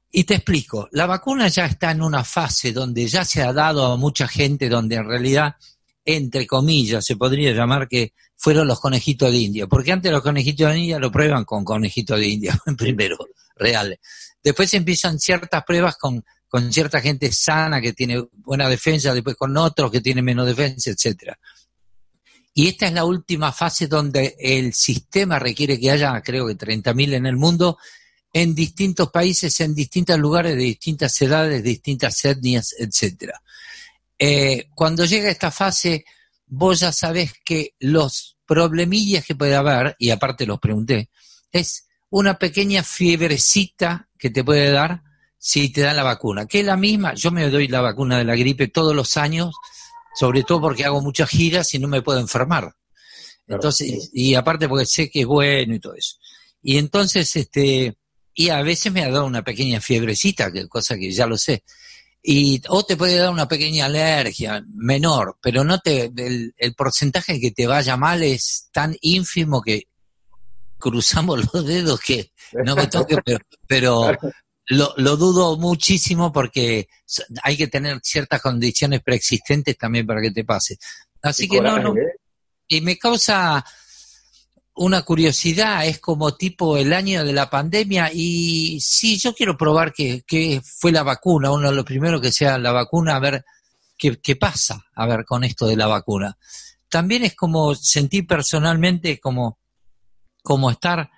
Y 0.10 0.24
te 0.24 0.34
explico, 0.34 0.90
la 0.92 1.06
vacuna 1.06 1.48
ya 1.48 1.68
está 1.68 1.92
en 1.92 2.02
una 2.02 2.24
fase 2.24 2.74
donde 2.74 3.06
ya 3.06 3.24
se 3.24 3.44
ha 3.44 3.54
dado 3.54 3.86
a 3.86 3.98
mucha 3.98 4.28
gente, 4.28 4.68
donde 4.68 4.96
en 4.96 5.08
realidad, 5.08 5.58
entre 6.04 6.48
comillas, 6.48 7.06
se 7.06 7.16
podría 7.16 7.52
llamar 7.52 7.88
que 7.88 8.14
fueron 8.42 8.68
los 8.68 8.80
conejitos 8.80 9.32
de 9.32 9.38
India, 9.38 9.68
porque 9.68 9.92
antes 9.92 10.12
los 10.12 10.24
conejitos 10.24 10.72
de 10.72 10.80
India 10.80 10.98
lo 10.98 11.12
prueban 11.12 11.46
con 11.46 11.64
conejitos 11.64 12.20
de 12.20 12.28
India, 12.28 12.60
primero, 12.78 13.18
reales. 13.56 14.00
Después 14.42 14.74
empiezan 14.74 15.20
ciertas 15.20 15.64
pruebas 15.64 15.98
con 15.98 16.24
con 16.50 16.74
cierta 16.74 17.00
gente 17.00 17.32
sana 17.32 17.80
que 17.80 17.94
tiene 17.94 18.26
buena 18.34 18.68
defensa, 18.68 19.14
después 19.14 19.36
con 19.36 19.56
otros 19.56 19.92
que 19.92 20.02
tienen 20.02 20.26
menos 20.26 20.48
defensa, 20.48 20.90
etcétera. 20.90 21.40
Y 22.56 22.68
esta 22.68 22.88
es 22.88 22.94
la 22.94 23.06
última 23.06 23.54
fase 23.54 23.88
donde 23.88 24.36
el 24.40 24.74
sistema 24.74 25.38
requiere 25.38 25.80
que 25.80 25.92
haya, 25.92 26.20
creo 26.22 26.48
que 26.48 26.58
30.000 26.58 27.14
en 27.14 27.26
el 27.28 27.38
mundo, 27.38 27.78
en 28.34 28.56
distintos 28.56 29.12
países, 29.12 29.60
en 29.60 29.76
distintos 29.76 30.18
lugares, 30.18 30.56
de 30.56 30.64
distintas 30.64 31.22
edades, 31.22 31.64
distintas 31.64 32.26
etnias, 32.26 32.76
etcétera. 32.78 33.40
Eh, 34.18 34.68
cuando 34.74 35.06
llega 35.06 35.30
esta 35.30 35.52
fase, 35.52 36.04
vos 36.50 36.80
ya 36.82 36.92
sabés 36.92 37.34
que 37.46 37.76
los 37.80 38.38
problemillas 38.46 39.26
que 39.26 39.36
puede 39.36 39.56
haber, 39.56 39.96
y 40.00 40.10
aparte 40.10 40.46
los 40.46 40.60
pregunté, 40.60 41.10
es 41.52 41.88
una 42.10 42.38
pequeña 42.38 42.84
fiebrecita 42.84 44.10
que 44.18 44.30
te 44.30 44.44
puede 44.44 44.72
dar 44.72 45.04
si 45.38 45.72
te 45.72 45.82
dan 45.82 45.96
la 45.96 46.04
vacuna, 46.04 46.46
que 46.46 46.60
es 46.60 46.66
la 46.66 46.76
misma, 46.76 47.14
yo 47.14 47.32
me 47.32 47.50
doy 47.50 47.68
la 47.68 47.82
vacuna 47.82 48.18
de 48.18 48.26
la 48.26 48.36
gripe 48.36 48.68
todos 48.68 48.94
los 48.94 49.16
años, 49.16 49.56
sobre 50.16 50.44
todo 50.44 50.60
porque 50.60 50.84
hago 50.84 51.02
muchas 51.02 51.30
giras 51.30 51.74
y 51.74 51.80
no 51.80 51.88
me 51.88 52.02
puedo 52.02 52.20
enfermar. 52.20 52.76
Entonces, 53.48 54.10
y 54.14 54.36
aparte 54.36 54.68
porque 54.68 54.86
sé 54.86 55.10
que 55.10 55.22
es 55.22 55.26
bueno 55.26 55.74
y 55.74 55.80
todo 55.80 55.96
eso. 55.96 56.18
Y 56.62 56.78
entonces, 56.78 57.36
este, 57.36 57.98
y 58.34 58.50
a 58.50 58.62
veces 58.62 58.92
me 58.92 59.04
ha 59.04 59.10
dado 59.10 59.26
una 59.26 59.44
pequeña 59.44 59.80
fiebrecita, 59.80 60.52
que 60.52 60.68
cosa 60.68 60.98
que 60.98 61.12
ya 61.12 61.26
lo 61.26 61.38
sé. 61.38 61.64
Y, 62.22 62.62
o 62.68 62.84
te 62.84 62.98
puede 62.98 63.16
dar 63.16 63.32
una 63.32 63.48
pequeña 63.48 63.86
alergia 63.86 64.62
menor, 64.74 65.38
pero 65.42 65.64
no 65.64 65.80
te, 65.80 66.12
el, 66.16 66.54
el 66.58 66.76
porcentaje 66.76 67.40
que 67.40 67.52
te 67.52 67.66
vaya 67.66 67.96
mal 67.96 68.22
es 68.24 68.70
tan 68.74 68.96
ínfimo 69.02 69.62
que 69.62 69.88
cruzamos 70.80 71.40
los 71.54 71.66
dedos 71.66 72.00
que 72.00 72.32
no 72.66 72.76
me 72.76 72.88
toque, 72.88 73.18
pero, 73.24 73.40
pero 73.68 74.12
lo, 74.68 74.94
lo, 74.98 75.18
dudo 75.18 75.58
muchísimo 75.58 76.32
porque 76.32 76.88
hay 77.44 77.58
que 77.58 77.68
tener 77.68 78.00
ciertas 78.02 78.42
condiciones 78.42 79.02
preexistentes 79.04 79.78
también 79.78 80.08
para 80.08 80.22
que 80.22 80.32
te 80.32 80.44
pase. 80.44 80.78
Así 81.22 81.48
que 81.48 81.62
no, 81.62 81.80
no. 81.80 81.96
¿eh? 81.96 82.16
Y 82.68 82.82
me 82.82 82.98
causa 82.98 83.64
una 84.80 85.02
curiosidad, 85.02 85.86
es 85.86 86.00
como 86.00 86.36
tipo 86.36 86.78
el 86.78 86.94
año 86.94 87.26
de 87.26 87.34
la 87.34 87.50
pandemia 87.50 88.12
y 88.14 88.80
sí, 88.80 89.18
yo 89.18 89.34
quiero 89.34 89.58
probar 89.58 89.92
que, 89.92 90.24
que 90.26 90.62
fue 90.64 90.94
la 90.94 91.04
vacuna, 91.04 91.52
uno 91.52 91.70
de 91.70 91.76
los 91.76 91.84
primeros 91.84 92.22
que 92.22 92.32
sea 92.32 92.58
la 92.58 92.72
vacuna, 92.72 93.18
a 93.18 93.20
ver 93.20 93.44
qué, 93.98 94.22
qué 94.22 94.38
pasa, 94.38 94.86
a 94.96 95.06
ver 95.06 95.26
con 95.26 95.44
esto 95.44 95.68
de 95.68 95.76
la 95.76 95.88
vacuna. 95.88 96.38
También 96.88 97.26
es 97.26 97.36
como 97.36 97.76
sentir 97.76 98.26
personalmente 98.26 99.20
como, 99.20 99.60
como 100.42 100.72
estar, 100.72 101.10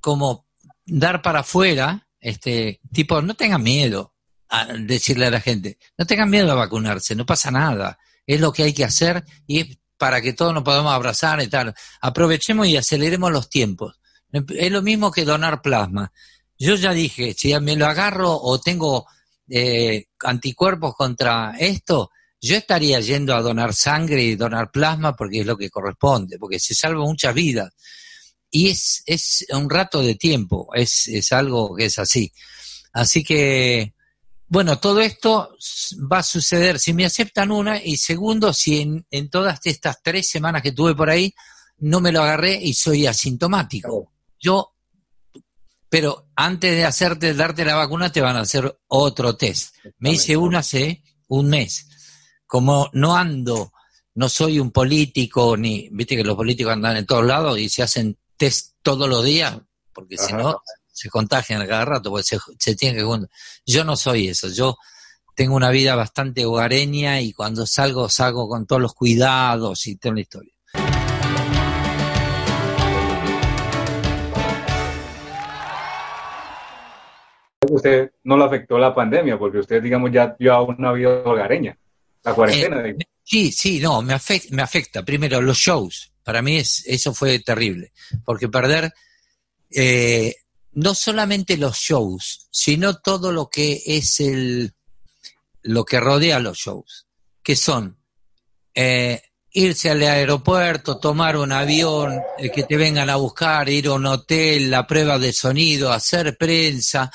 como 0.00 0.46
dar 0.86 1.20
para 1.20 1.40
afuera, 1.40 2.06
este, 2.20 2.80
tipo, 2.92 3.20
no 3.20 3.34
tengan 3.34 3.64
miedo 3.64 4.14
a 4.48 4.66
decirle 4.74 5.26
a 5.26 5.32
la 5.32 5.40
gente, 5.40 5.76
no 5.96 6.06
tengan 6.06 6.30
miedo 6.30 6.52
a 6.52 6.54
vacunarse, 6.54 7.16
no 7.16 7.26
pasa 7.26 7.50
nada, 7.50 7.98
es 8.24 8.40
lo 8.40 8.52
que 8.52 8.62
hay 8.62 8.72
que 8.72 8.84
hacer 8.84 9.24
y 9.48 9.76
para 9.98 10.20
que 10.20 10.32
todos 10.32 10.54
nos 10.54 10.62
podamos 10.62 10.92
abrazar 10.92 11.42
y 11.42 11.48
tal. 11.48 11.74
Aprovechemos 12.00 12.66
y 12.66 12.76
aceleremos 12.76 13.30
los 13.30 13.50
tiempos. 13.50 13.98
Es 14.32 14.70
lo 14.70 14.82
mismo 14.82 15.10
que 15.10 15.24
donar 15.24 15.60
plasma. 15.60 16.12
Yo 16.58 16.74
ya 16.74 16.92
dije, 16.92 17.34
si 17.34 17.58
me 17.60 17.76
lo 17.76 17.86
agarro 17.86 18.32
o 18.34 18.60
tengo 18.60 19.06
eh, 19.48 20.06
anticuerpos 20.24 20.94
contra 20.94 21.54
esto, 21.58 22.10
yo 22.40 22.56
estaría 22.56 23.00
yendo 23.00 23.34
a 23.34 23.42
donar 23.42 23.74
sangre 23.74 24.22
y 24.22 24.36
donar 24.36 24.70
plasma 24.70 25.14
porque 25.16 25.40
es 25.40 25.46
lo 25.46 25.56
que 25.56 25.70
corresponde, 25.70 26.38
porque 26.38 26.60
se 26.60 26.74
salva 26.74 27.04
muchas 27.04 27.34
vidas 27.34 27.72
y 28.50 28.68
es, 28.70 29.02
es 29.06 29.46
un 29.50 29.68
rato 29.68 30.02
de 30.02 30.14
tiempo, 30.14 30.68
es, 30.74 31.08
es 31.08 31.32
algo 31.32 31.74
que 31.74 31.86
es 31.86 31.98
así. 31.98 32.32
Así 32.92 33.22
que, 33.22 33.94
bueno, 34.48 34.78
todo 34.78 35.00
esto 35.00 35.56
va 36.10 36.18
a 36.18 36.22
suceder 36.22 36.78
si 36.78 36.94
me 36.94 37.04
aceptan 37.04 37.50
una 37.50 37.82
y 37.82 37.98
segundo, 37.98 38.52
si 38.52 38.80
en, 38.80 39.06
en 39.10 39.28
todas 39.28 39.60
estas 39.64 40.02
tres 40.02 40.30
semanas 40.30 40.62
que 40.62 40.72
tuve 40.72 40.94
por 40.94 41.10
ahí 41.10 41.34
no 41.80 42.00
me 42.00 42.12
lo 42.12 42.22
agarré 42.22 42.58
y 42.60 42.74
soy 42.74 43.06
asintomático. 43.06 44.12
Yo, 44.40 44.74
pero 45.88 46.28
antes 46.34 46.74
de 46.74 46.84
hacerte, 46.84 47.34
darte 47.34 47.64
la 47.64 47.76
vacuna, 47.76 48.10
te 48.10 48.20
van 48.20 48.36
a 48.36 48.40
hacer 48.40 48.78
otro 48.88 49.36
test. 49.36 49.76
Me 49.98 50.12
hice 50.12 50.36
una 50.36 50.60
hace 50.60 51.02
un 51.28 51.48
mes. 51.50 51.86
Como 52.46 52.88
no 52.94 53.16
ando, 53.16 53.72
no 54.14 54.28
soy 54.28 54.58
un 54.58 54.70
político, 54.70 55.56
ni, 55.56 55.88
viste 55.92 56.16
que 56.16 56.24
los 56.24 56.36
políticos 56.36 56.72
andan 56.72 56.96
en 56.96 57.06
todos 57.06 57.24
lados 57.24 57.58
y 57.58 57.68
se 57.68 57.82
hacen 57.82 58.18
test 58.36 58.76
todos 58.82 59.08
los 59.08 59.24
días, 59.24 59.58
porque 59.92 60.16
si 60.16 60.32
no 60.32 60.62
se 60.98 61.08
contagian 61.08 61.66
cada 61.66 61.84
rato, 61.84 62.10
porque 62.10 62.24
se, 62.24 62.38
se 62.58 62.74
tiene 62.74 62.98
que... 62.98 63.26
Yo 63.66 63.84
no 63.84 63.96
soy 63.96 64.28
eso, 64.28 64.48
yo 64.48 64.76
tengo 65.38 65.54
una 65.54 65.70
vida 65.70 65.94
bastante 65.94 66.44
hogareña 66.44 67.20
y 67.20 67.32
cuando 67.32 67.64
salgo, 67.64 68.08
salgo 68.08 68.48
con 68.48 68.66
todos 68.66 68.82
los 68.82 68.94
cuidados 68.94 69.86
y 69.86 69.94
toda 69.94 70.16
la 70.16 70.20
historia. 70.20 70.52
Usted 77.70 78.10
no 78.24 78.36
lo 78.36 78.44
afectó 78.44 78.78
la 78.78 78.92
pandemia, 78.92 79.38
porque 79.38 79.58
usted, 79.58 79.80
digamos, 79.80 80.10
ya 80.10 80.34
lleva 80.38 80.62
una 80.62 80.92
vida 80.92 81.22
hogareña, 81.24 81.78
la 82.24 82.34
cuarentena. 82.34 82.88
Eh, 82.88 82.96
sí, 83.22 83.52
sí, 83.52 83.78
no, 83.78 84.02
me 84.02 84.14
afecta, 84.14 84.48
me 84.56 84.62
afecta. 84.62 85.04
Primero, 85.04 85.40
los 85.40 85.58
shows. 85.58 86.12
Para 86.24 86.42
mí 86.42 86.56
es, 86.56 86.84
eso 86.86 87.14
fue 87.14 87.38
terrible, 87.38 87.92
porque 88.24 88.48
perder 88.48 88.92
eh, 89.70 90.34
no 90.78 90.94
solamente 90.94 91.56
los 91.56 91.76
shows, 91.76 92.46
sino 92.52 92.98
todo 92.98 93.32
lo 93.32 93.48
que 93.50 93.82
es 93.84 94.20
el 94.20 94.74
lo 95.62 95.84
que 95.84 95.98
rodea 95.98 96.38
los 96.38 96.56
shows, 96.56 97.08
que 97.42 97.56
son 97.56 97.98
eh, 98.74 99.20
irse 99.50 99.90
al 99.90 100.02
aeropuerto, 100.02 100.98
tomar 100.98 101.36
un 101.36 101.50
avión, 101.50 102.20
eh, 102.38 102.50
que 102.52 102.62
te 102.62 102.76
vengan 102.76 103.10
a 103.10 103.16
buscar, 103.16 103.68
ir 103.68 103.88
a 103.88 103.94
un 103.94 104.06
hotel, 104.06 104.70
la 104.70 104.86
prueba 104.86 105.18
de 105.18 105.32
sonido, 105.32 105.90
hacer 105.90 106.38
prensa, 106.38 107.10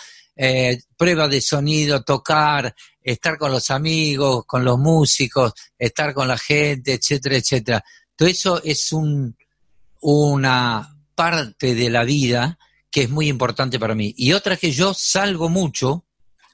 prueba 0.97 1.29
de 1.29 1.39
sonido, 1.39 2.03
tocar, 2.03 2.75
estar 3.01 3.37
con 3.37 3.51
los 3.51 3.71
amigos, 3.71 4.43
con 4.45 4.65
los 4.65 4.77
músicos, 4.77 5.53
estar 5.77 6.13
con 6.13 6.27
la 6.27 6.37
gente, 6.37 6.95
etcétera, 6.95 7.37
etcétera. 7.37 7.83
Todo 8.13 8.27
eso 8.27 8.61
es 8.61 8.91
un, 8.91 9.37
una 10.01 10.97
parte 11.15 11.75
de 11.75 11.89
la 11.89 12.03
vida 12.03 12.57
que 12.93 13.01
es 13.01 13.09
muy 13.09 13.27
importante 13.27 13.79
para 13.79 13.95
mí. 13.95 14.13
Y 14.15 14.33
otra 14.33 14.55
que 14.55 14.71
yo 14.71 14.93
salgo 14.93 15.49
mucho, 15.49 16.05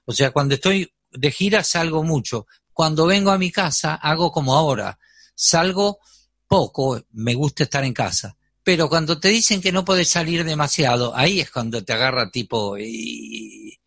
o 0.05 0.13
sea, 0.13 0.31
cuando 0.31 0.55
estoy 0.55 0.89
de 1.11 1.31
gira 1.31 1.65
salgo 1.65 2.01
mucho. 2.01 2.47
Cuando 2.71 3.05
vengo 3.05 3.31
a 3.31 3.37
mi 3.37 3.51
casa 3.51 3.95
hago 3.95 4.31
como 4.31 4.55
ahora, 4.55 4.97
salgo 5.35 5.99
poco, 6.47 7.03
me 7.11 7.33
gusta 7.33 7.63
estar 7.63 7.83
en 7.83 7.93
casa. 7.93 8.37
Pero 8.63 8.87
cuando 8.87 9.19
te 9.19 9.27
dicen 9.27 9.59
que 9.59 9.73
no 9.73 9.83
puedes 9.83 10.07
salir 10.07 10.45
demasiado, 10.45 11.13
ahí 11.13 11.41
es 11.41 11.51
cuando 11.51 11.83
te 11.83 11.91
agarra 11.91 12.31
tipo... 12.31 12.77
Y, 12.77 13.77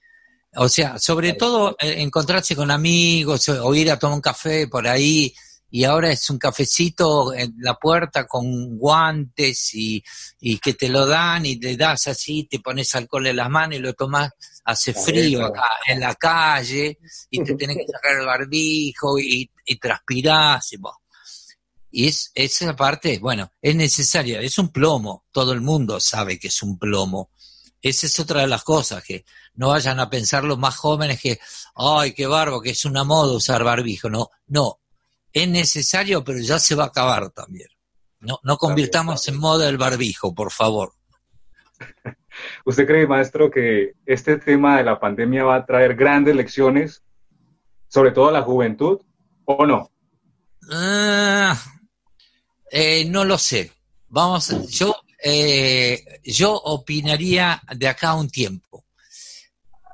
o 0.54 0.68
sea, 0.68 0.98
sobre 0.98 1.32
todo 1.32 1.74
eh, 1.80 2.02
encontrarse 2.02 2.54
con 2.54 2.70
amigos 2.70 3.48
o 3.48 3.74
ir 3.74 3.90
a 3.90 3.98
tomar 3.98 4.16
un 4.16 4.20
café 4.20 4.68
por 4.68 4.86
ahí, 4.86 5.34
y 5.74 5.84
ahora 5.84 6.10
es 6.10 6.28
un 6.28 6.36
cafecito 6.36 7.32
en 7.32 7.54
la 7.60 7.74
puerta 7.76 8.26
con 8.26 8.76
guantes 8.76 9.74
y, 9.74 10.04
y 10.38 10.58
que 10.58 10.74
te 10.74 10.90
lo 10.90 11.06
dan 11.06 11.46
y 11.46 11.58
le 11.58 11.78
das 11.78 12.08
así, 12.08 12.44
te 12.44 12.60
pones 12.60 12.94
alcohol 12.94 13.26
en 13.26 13.36
las 13.36 13.48
manos 13.48 13.78
y 13.78 13.80
lo 13.80 13.94
tomas, 13.94 14.30
hace 14.66 14.92
frío 14.92 15.46
acá 15.46 15.64
en 15.88 16.00
la 16.00 16.14
calle 16.14 16.98
y 17.30 17.42
te 17.42 17.54
tienes 17.54 17.78
que 17.78 17.86
sacar 17.90 18.20
el 18.20 18.26
barbijo 18.26 19.18
y, 19.18 19.50
y 19.64 19.76
transpirás 19.76 20.74
y, 20.74 20.76
y 21.90 22.06
es 22.06 22.30
esa 22.34 22.76
parte, 22.76 23.18
bueno, 23.18 23.50
es 23.62 23.74
necesaria, 23.74 24.42
es 24.42 24.58
un 24.58 24.68
plomo, 24.68 25.24
todo 25.32 25.52
el 25.52 25.62
mundo 25.62 26.00
sabe 26.00 26.38
que 26.38 26.48
es 26.48 26.62
un 26.62 26.78
plomo. 26.78 27.30
Esa 27.80 28.06
es 28.06 28.20
otra 28.20 28.42
de 28.42 28.46
las 28.46 28.62
cosas, 28.62 29.02
que 29.02 29.24
no 29.54 29.68
vayan 29.68 29.98
a 29.98 30.10
pensar 30.10 30.44
los 30.44 30.58
más 30.58 30.76
jóvenes 30.76 31.18
que, 31.18 31.40
ay, 31.74 32.12
qué 32.12 32.26
barbo, 32.26 32.60
que 32.60 32.70
es 32.70 32.84
una 32.84 33.04
moda 33.04 33.32
usar 33.32 33.64
barbijo. 33.64 34.08
No, 34.08 34.30
no, 34.46 34.81
es 35.32 35.48
necesario, 35.48 36.22
pero 36.22 36.38
ya 36.40 36.58
se 36.58 36.74
va 36.74 36.84
a 36.84 36.88
acabar 36.88 37.30
también. 37.30 37.68
No, 38.20 38.38
no 38.44 38.56
convirtamos 38.56 39.26
en 39.28 39.38
moda 39.38 39.68
el 39.68 39.78
barbijo, 39.78 40.34
por 40.34 40.52
favor. 40.52 40.92
¿Usted 42.64 42.86
cree, 42.86 43.06
maestro, 43.06 43.50
que 43.50 43.92
este 44.06 44.38
tema 44.38 44.78
de 44.78 44.84
la 44.84 45.00
pandemia 45.00 45.44
va 45.44 45.56
a 45.56 45.66
traer 45.66 45.96
grandes 45.96 46.36
lecciones, 46.36 47.02
sobre 47.88 48.12
todo 48.12 48.28
a 48.28 48.32
la 48.32 48.42
juventud, 48.42 49.00
o 49.44 49.66
no? 49.66 49.90
Ah, 50.70 51.60
eh, 52.70 53.04
no 53.06 53.24
lo 53.24 53.36
sé. 53.38 53.72
Vamos, 54.08 54.68
yo, 54.70 54.94
eh, 55.22 56.20
yo 56.22 56.54
opinaría 56.54 57.60
de 57.74 57.88
acá 57.88 58.10
a 58.10 58.14
un 58.14 58.30
tiempo. 58.30 58.84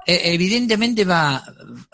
E, 0.06 0.34
evidentemente 0.34 1.04
va, 1.04 1.42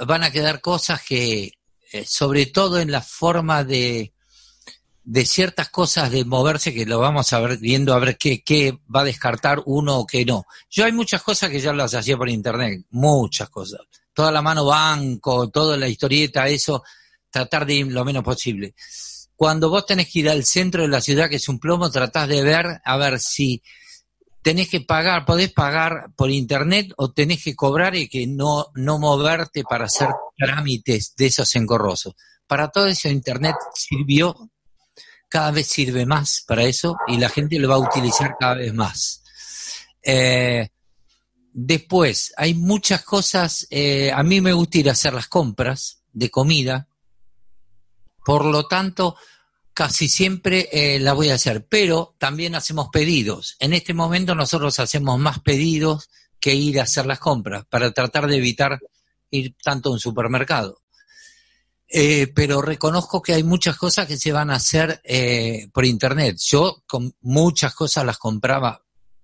van 0.06 0.24
a 0.24 0.30
quedar 0.30 0.60
cosas 0.60 1.02
que, 1.02 1.52
eh, 1.94 2.04
sobre 2.08 2.46
todo 2.46 2.80
en 2.80 2.90
la 2.90 3.00
forma 3.00 3.62
de, 3.62 4.12
de 5.04 5.24
ciertas 5.24 5.68
cosas 5.68 6.10
de 6.10 6.24
moverse 6.24 6.74
que 6.74 6.86
lo 6.86 6.98
vamos 6.98 7.32
a 7.32 7.38
ver 7.38 7.58
viendo 7.58 7.94
a 7.94 8.00
ver 8.00 8.18
qué, 8.18 8.42
qué 8.42 8.76
va 8.92 9.02
a 9.02 9.04
descartar 9.04 9.62
uno 9.66 9.98
o 10.00 10.04
qué 10.04 10.24
no. 10.24 10.44
Yo 10.68 10.86
hay 10.86 10.90
muchas 10.90 11.22
cosas 11.22 11.50
que 11.50 11.60
ya 11.60 11.72
las 11.72 11.94
hacía 11.94 12.16
por 12.16 12.28
internet, 12.28 12.84
muchas 12.90 13.48
cosas, 13.48 13.82
toda 14.12 14.32
la 14.32 14.42
mano 14.42 14.64
banco, 14.64 15.50
toda 15.50 15.76
la 15.76 15.86
historieta, 15.86 16.48
eso, 16.48 16.82
tratar 17.30 17.64
de 17.64 17.74
ir 17.74 17.92
lo 17.92 18.04
menos 18.04 18.24
posible. 18.24 18.74
Cuando 19.36 19.70
vos 19.70 19.86
tenés 19.86 20.10
que 20.10 20.18
ir 20.18 20.28
al 20.28 20.44
centro 20.44 20.82
de 20.82 20.88
la 20.88 21.00
ciudad, 21.00 21.30
que 21.30 21.36
es 21.36 21.48
un 21.48 21.60
plomo, 21.60 21.92
tratás 21.92 22.26
de 22.28 22.42
ver, 22.42 22.80
a 22.84 22.96
ver 22.96 23.20
si 23.20 23.62
tenés 24.44 24.68
que 24.68 24.82
pagar, 24.82 25.24
podés 25.24 25.50
pagar 25.50 26.12
por 26.14 26.30
internet 26.30 26.92
o 26.98 27.10
tenés 27.10 27.42
que 27.42 27.56
cobrar 27.56 27.96
y 27.96 28.08
que 28.08 28.26
no, 28.26 28.66
no 28.74 28.98
moverte 28.98 29.64
para 29.64 29.86
hacer 29.86 30.10
trámites 30.36 31.14
de 31.16 31.26
esos 31.26 31.56
engorrosos. 31.56 32.14
Para 32.46 32.68
todo 32.68 32.86
eso 32.86 33.08
internet 33.08 33.56
sirvió, 33.74 34.50
cada 35.30 35.50
vez 35.50 35.66
sirve 35.66 36.04
más 36.04 36.44
para 36.46 36.62
eso 36.62 36.94
y 37.08 37.16
la 37.16 37.30
gente 37.30 37.58
lo 37.58 37.70
va 37.70 37.76
a 37.76 37.88
utilizar 37.88 38.36
cada 38.38 38.56
vez 38.56 38.74
más. 38.74 39.22
Eh, 40.02 40.68
después, 41.50 42.34
hay 42.36 42.52
muchas 42.52 43.02
cosas, 43.02 43.66
eh, 43.70 44.12
a 44.12 44.22
mí 44.22 44.42
me 44.42 44.52
gusta 44.52 44.76
ir 44.76 44.90
a 44.90 44.92
hacer 44.92 45.14
las 45.14 45.28
compras 45.28 46.02
de 46.12 46.30
comida, 46.30 46.86
por 48.26 48.44
lo 48.44 48.66
tanto, 48.66 49.16
casi 49.74 50.08
siempre 50.08 50.68
eh, 50.72 51.00
la 51.00 51.12
voy 51.12 51.30
a 51.30 51.34
hacer, 51.34 51.66
pero 51.66 52.14
también 52.18 52.54
hacemos 52.54 52.88
pedidos. 52.92 53.56
En 53.58 53.72
este 53.72 53.92
momento 53.92 54.34
nosotros 54.34 54.78
hacemos 54.78 55.18
más 55.18 55.40
pedidos 55.40 56.08
que 56.40 56.54
ir 56.54 56.78
a 56.78 56.84
hacer 56.84 57.06
las 57.06 57.18
compras 57.18 57.64
para 57.68 57.92
tratar 57.92 58.28
de 58.28 58.36
evitar 58.36 58.78
ir 59.30 59.56
tanto 59.62 59.88
a 59.88 59.92
un 59.92 60.00
supermercado. 60.00 60.80
Eh, 61.88 62.28
pero 62.34 62.62
reconozco 62.62 63.20
que 63.20 63.34
hay 63.34 63.42
muchas 63.42 63.76
cosas 63.76 64.06
que 64.06 64.16
se 64.16 64.32
van 64.32 64.50
a 64.50 64.56
hacer 64.56 65.00
eh, 65.04 65.68
por 65.72 65.84
internet. 65.84 66.38
Yo 66.40 66.82
con 66.86 67.14
muchas 67.20 67.74
cosas 67.74 68.04
las 68.04 68.18
compraba, 68.18 68.80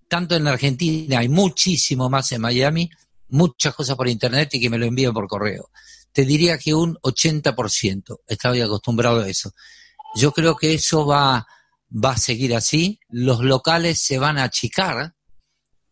tanto 0.08 0.34
en 0.34 0.48
Argentina, 0.48 1.20
hay 1.20 1.28
muchísimo 1.28 2.10
más 2.10 2.32
en 2.32 2.40
Miami, 2.40 2.90
muchas 3.28 3.74
cosas 3.74 3.96
por 3.96 4.08
internet 4.08 4.54
y 4.54 4.60
que 4.60 4.70
me 4.70 4.78
lo 4.78 4.86
envían 4.86 5.14
por 5.14 5.28
correo. 5.28 5.70
Te 6.12 6.24
diría 6.24 6.58
que 6.58 6.74
un 6.74 6.96
80% 6.96 8.20
estaba 8.26 8.56
acostumbrado 8.56 9.20
a 9.20 9.28
eso. 9.28 9.52
Yo 10.14 10.32
creo 10.32 10.56
que 10.56 10.74
eso 10.74 11.06
va, 11.06 11.46
va 11.92 12.12
a 12.12 12.18
seguir 12.18 12.54
así. 12.54 13.00
Los 13.08 13.40
locales 13.40 14.00
se 14.00 14.18
van 14.18 14.38
a 14.38 14.44
achicar, 14.44 15.14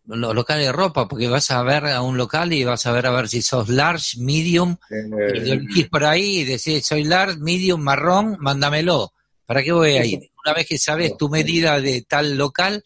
los 0.04 0.34
locales 0.34 0.66
de 0.66 0.72
ropa, 0.72 1.06
porque 1.06 1.28
vas 1.28 1.50
a 1.50 1.62
ver 1.62 1.86
a 1.86 2.00
un 2.00 2.16
local 2.16 2.52
y 2.52 2.64
vas 2.64 2.86
a 2.86 2.92
ver 2.92 3.06
a 3.06 3.10
ver 3.10 3.28
si 3.28 3.42
sos 3.42 3.68
large, 3.68 4.18
medium, 4.18 4.76
eh, 4.90 5.60
y 5.74 5.84
por 5.84 6.04
ahí 6.04 6.38
y 6.38 6.44
decís, 6.44 6.86
soy 6.86 7.04
large, 7.04 7.38
medium, 7.38 7.80
marrón, 7.80 8.36
mándamelo. 8.40 9.12
¿Para 9.44 9.62
qué 9.62 9.72
voy 9.72 9.92
a 9.92 10.04
ir? 10.04 10.30
Una 10.44 10.54
vez 10.54 10.66
que 10.66 10.78
sabes 10.78 11.16
tu 11.16 11.28
medida 11.28 11.80
de 11.80 12.02
tal 12.02 12.36
local, 12.36 12.82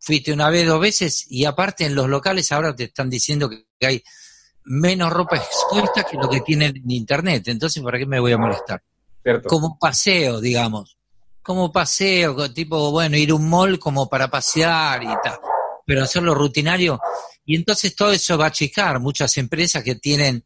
fuiste 0.00 0.32
una 0.32 0.50
vez, 0.50 0.66
dos 0.66 0.80
veces, 0.80 1.26
y 1.28 1.44
aparte 1.44 1.84
en 1.84 1.94
los 1.94 2.08
locales 2.08 2.50
ahora 2.50 2.74
te 2.74 2.84
están 2.84 3.08
diciendo 3.08 3.48
que 3.48 3.86
hay 3.86 4.02
menos 4.64 5.12
ropa 5.12 5.36
expuesta 5.36 6.04
que 6.04 6.16
lo 6.16 6.28
que 6.28 6.40
tienen 6.40 6.76
en 6.76 6.90
internet. 6.90 7.48
Entonces, 7.48 7.82
¿para 7.82 7.98
qué 7.98 8.06
me 8.06 8.20
voy 8.20 8.32
a 8.32 8.38
molestar? 8.38 8.82
Como 9.46 9.78
paseo, 9.78 10.40
digamos. 10.40 10.96
Como 11.42 11.72
paseo, 11.72 12.52
tipo, 12.52 12.90
bueno, 12.90 13.16
ir 13.16 13.30
a 13.30 13.34
un 13.34 13.48
mall 13.48 13.78
como 13.78 14.08
para 14.08 14.28
pasear 14.28 15.02
y 15.02 15.06
tal. 15.22 15.38
Pero 15.86 16.02
hacerlo 16.02 16.34
rutinario. 16.34 17.00
Y 17.44 17.56
entonces 17.56 17.96
todo 17.96 18.12
eso 18.12 18.36
va 18.36 18.46
a 18.46 18.48
achicar. 18.48 19.00
Muchas 19.00 19.36
empresas 19.38 19.82
que 19.82 19.94
tienen 19.94 20.44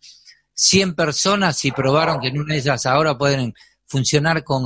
100 0.54 0.94
personas 0.94 1.64
y 1.64 1.72
probaron 1.72 2.20
que 2.20 2.28
en 2.28 2.40
una 2.40 2.54
de 2.54 2.60
ellas 2.60 2.86
ahora 2.86 3.18
pueden 3.18 3.52
funcionar 3.86 4.44
con 4.44 4.64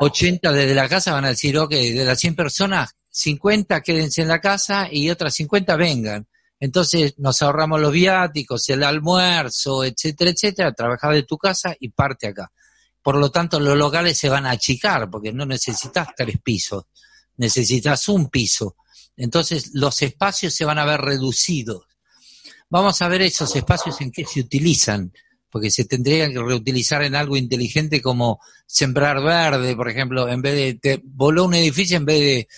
80 0.00 0.52
desde 0.52 0.74
la 0.74 0.88
casa, 0.88 1.12
van 1.12 1.24
a 1.26 1.28
decir, 1.28 1.56
ok, 1.58 1.70
de 1.70 2.04
las 2.04 2.18
100 2.18 2.34
personas, 2.34 2.90
50 3.10 3.80
quédense 3.80 4.22
en 4.22 4.28
la 4.28 4.40
casa 4.40 4.88
y 4.90 5.10
otras 5.10 5.34
50 5.34 5.76
vengan. 5.76 6.26
Entonces 6.58 7.14
nos 7.18 7.40
ahorramos 7.42 7.80
los 7.80 7.92
viáticos, 7.92 8.68
el 8.68 8.82
almuerzo, 8.82 9.84
etcétera, 9.84 10.30
etcétera, 10.30 10.72
trabajar 10.72 11.14
de 11.14 11.22
tu 11.22 11.38
casa 11.38 11.74
y 11.78 11.88
parte 11.88 12.28
acá. 12.28 12.50
Por 13.02 13.16
lo 13.16 13.30
tanto, 13.30 13.58
los 13.60 13.76
locales 13.76 14.18
se 14.18 14.28
van 14.28 14.46
a 14.46 14.50
achicar 14.50 15.10
porque 15.10 15.32
no 15.32 15.46
necesitas 15.46 16.08
tres 16.16 16.36
pisos, 16.42 16.84
necesitas 17.36 18.08
un 18.08 18.28
piso. 18.28 18.76
Entonces, 19.16 19.70
los 19.74 20.00
espacios 20.02 20.54
se 20.54 20.64
van 20.64 20.78
a 20.78 20.84
ver 20.84 21.00
reducidos. 21.00 21.84
Vamos 22.68 23.02
a 23.02 23.08
ver 23.08 23.22
esos 23.22 23.54
espacios 23.56 24.00
en 24.00 24.12
qué 24.12 24.24
se 24.24 24.40
utilizan, 24.40 25.12
porque 25.50 25.70
se 25.70 25.84
tendrían 25.84 26.32
que 26.32 26.38
reutilizar 26.38 27.02
en 27.02 27.14
algo 27.14 27.36
inteligente 27.36 28.00
como 28.00 28.40
sembrar 28.66 29.22
verde, 29.22 29.74
por 29.74 29.88
ejemplo, 29.88 30.28
en 30.28 30.40
vez 30.40 30.54
de 30.54 30.74
te 30.74 31.02
voló 31.04 31.44
un 31.44 31.54
edificio, 31.54 31.96
en 31.96 32.04
vez 32.04 32.20
de 32.20 32.48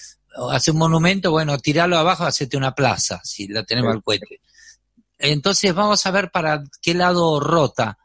hacer 0.51 0.73
un 0.73 0.81
monumento, 0.81 1.31
bueno, 1.31 1.57
tirarlo 1.59 1.97
abajo, 1.97 2.25
hacerte 2.25 2.57
una 2.57 2.75
plaza, 2.75 3.21
si 3.25 3.49
la 3.49 3.65
tenemos 3.65 3.95
al 3.95 4.03
cohete. 4.03 4.41
Entonces, 5.19 5.73
vamos 5.75 6.05
a 6.05 6.11
ver 6.11 6.31
para 6.31 6.63
qué 6.81 6.95
lado 6.95 7.41
rota. 7.41 7.99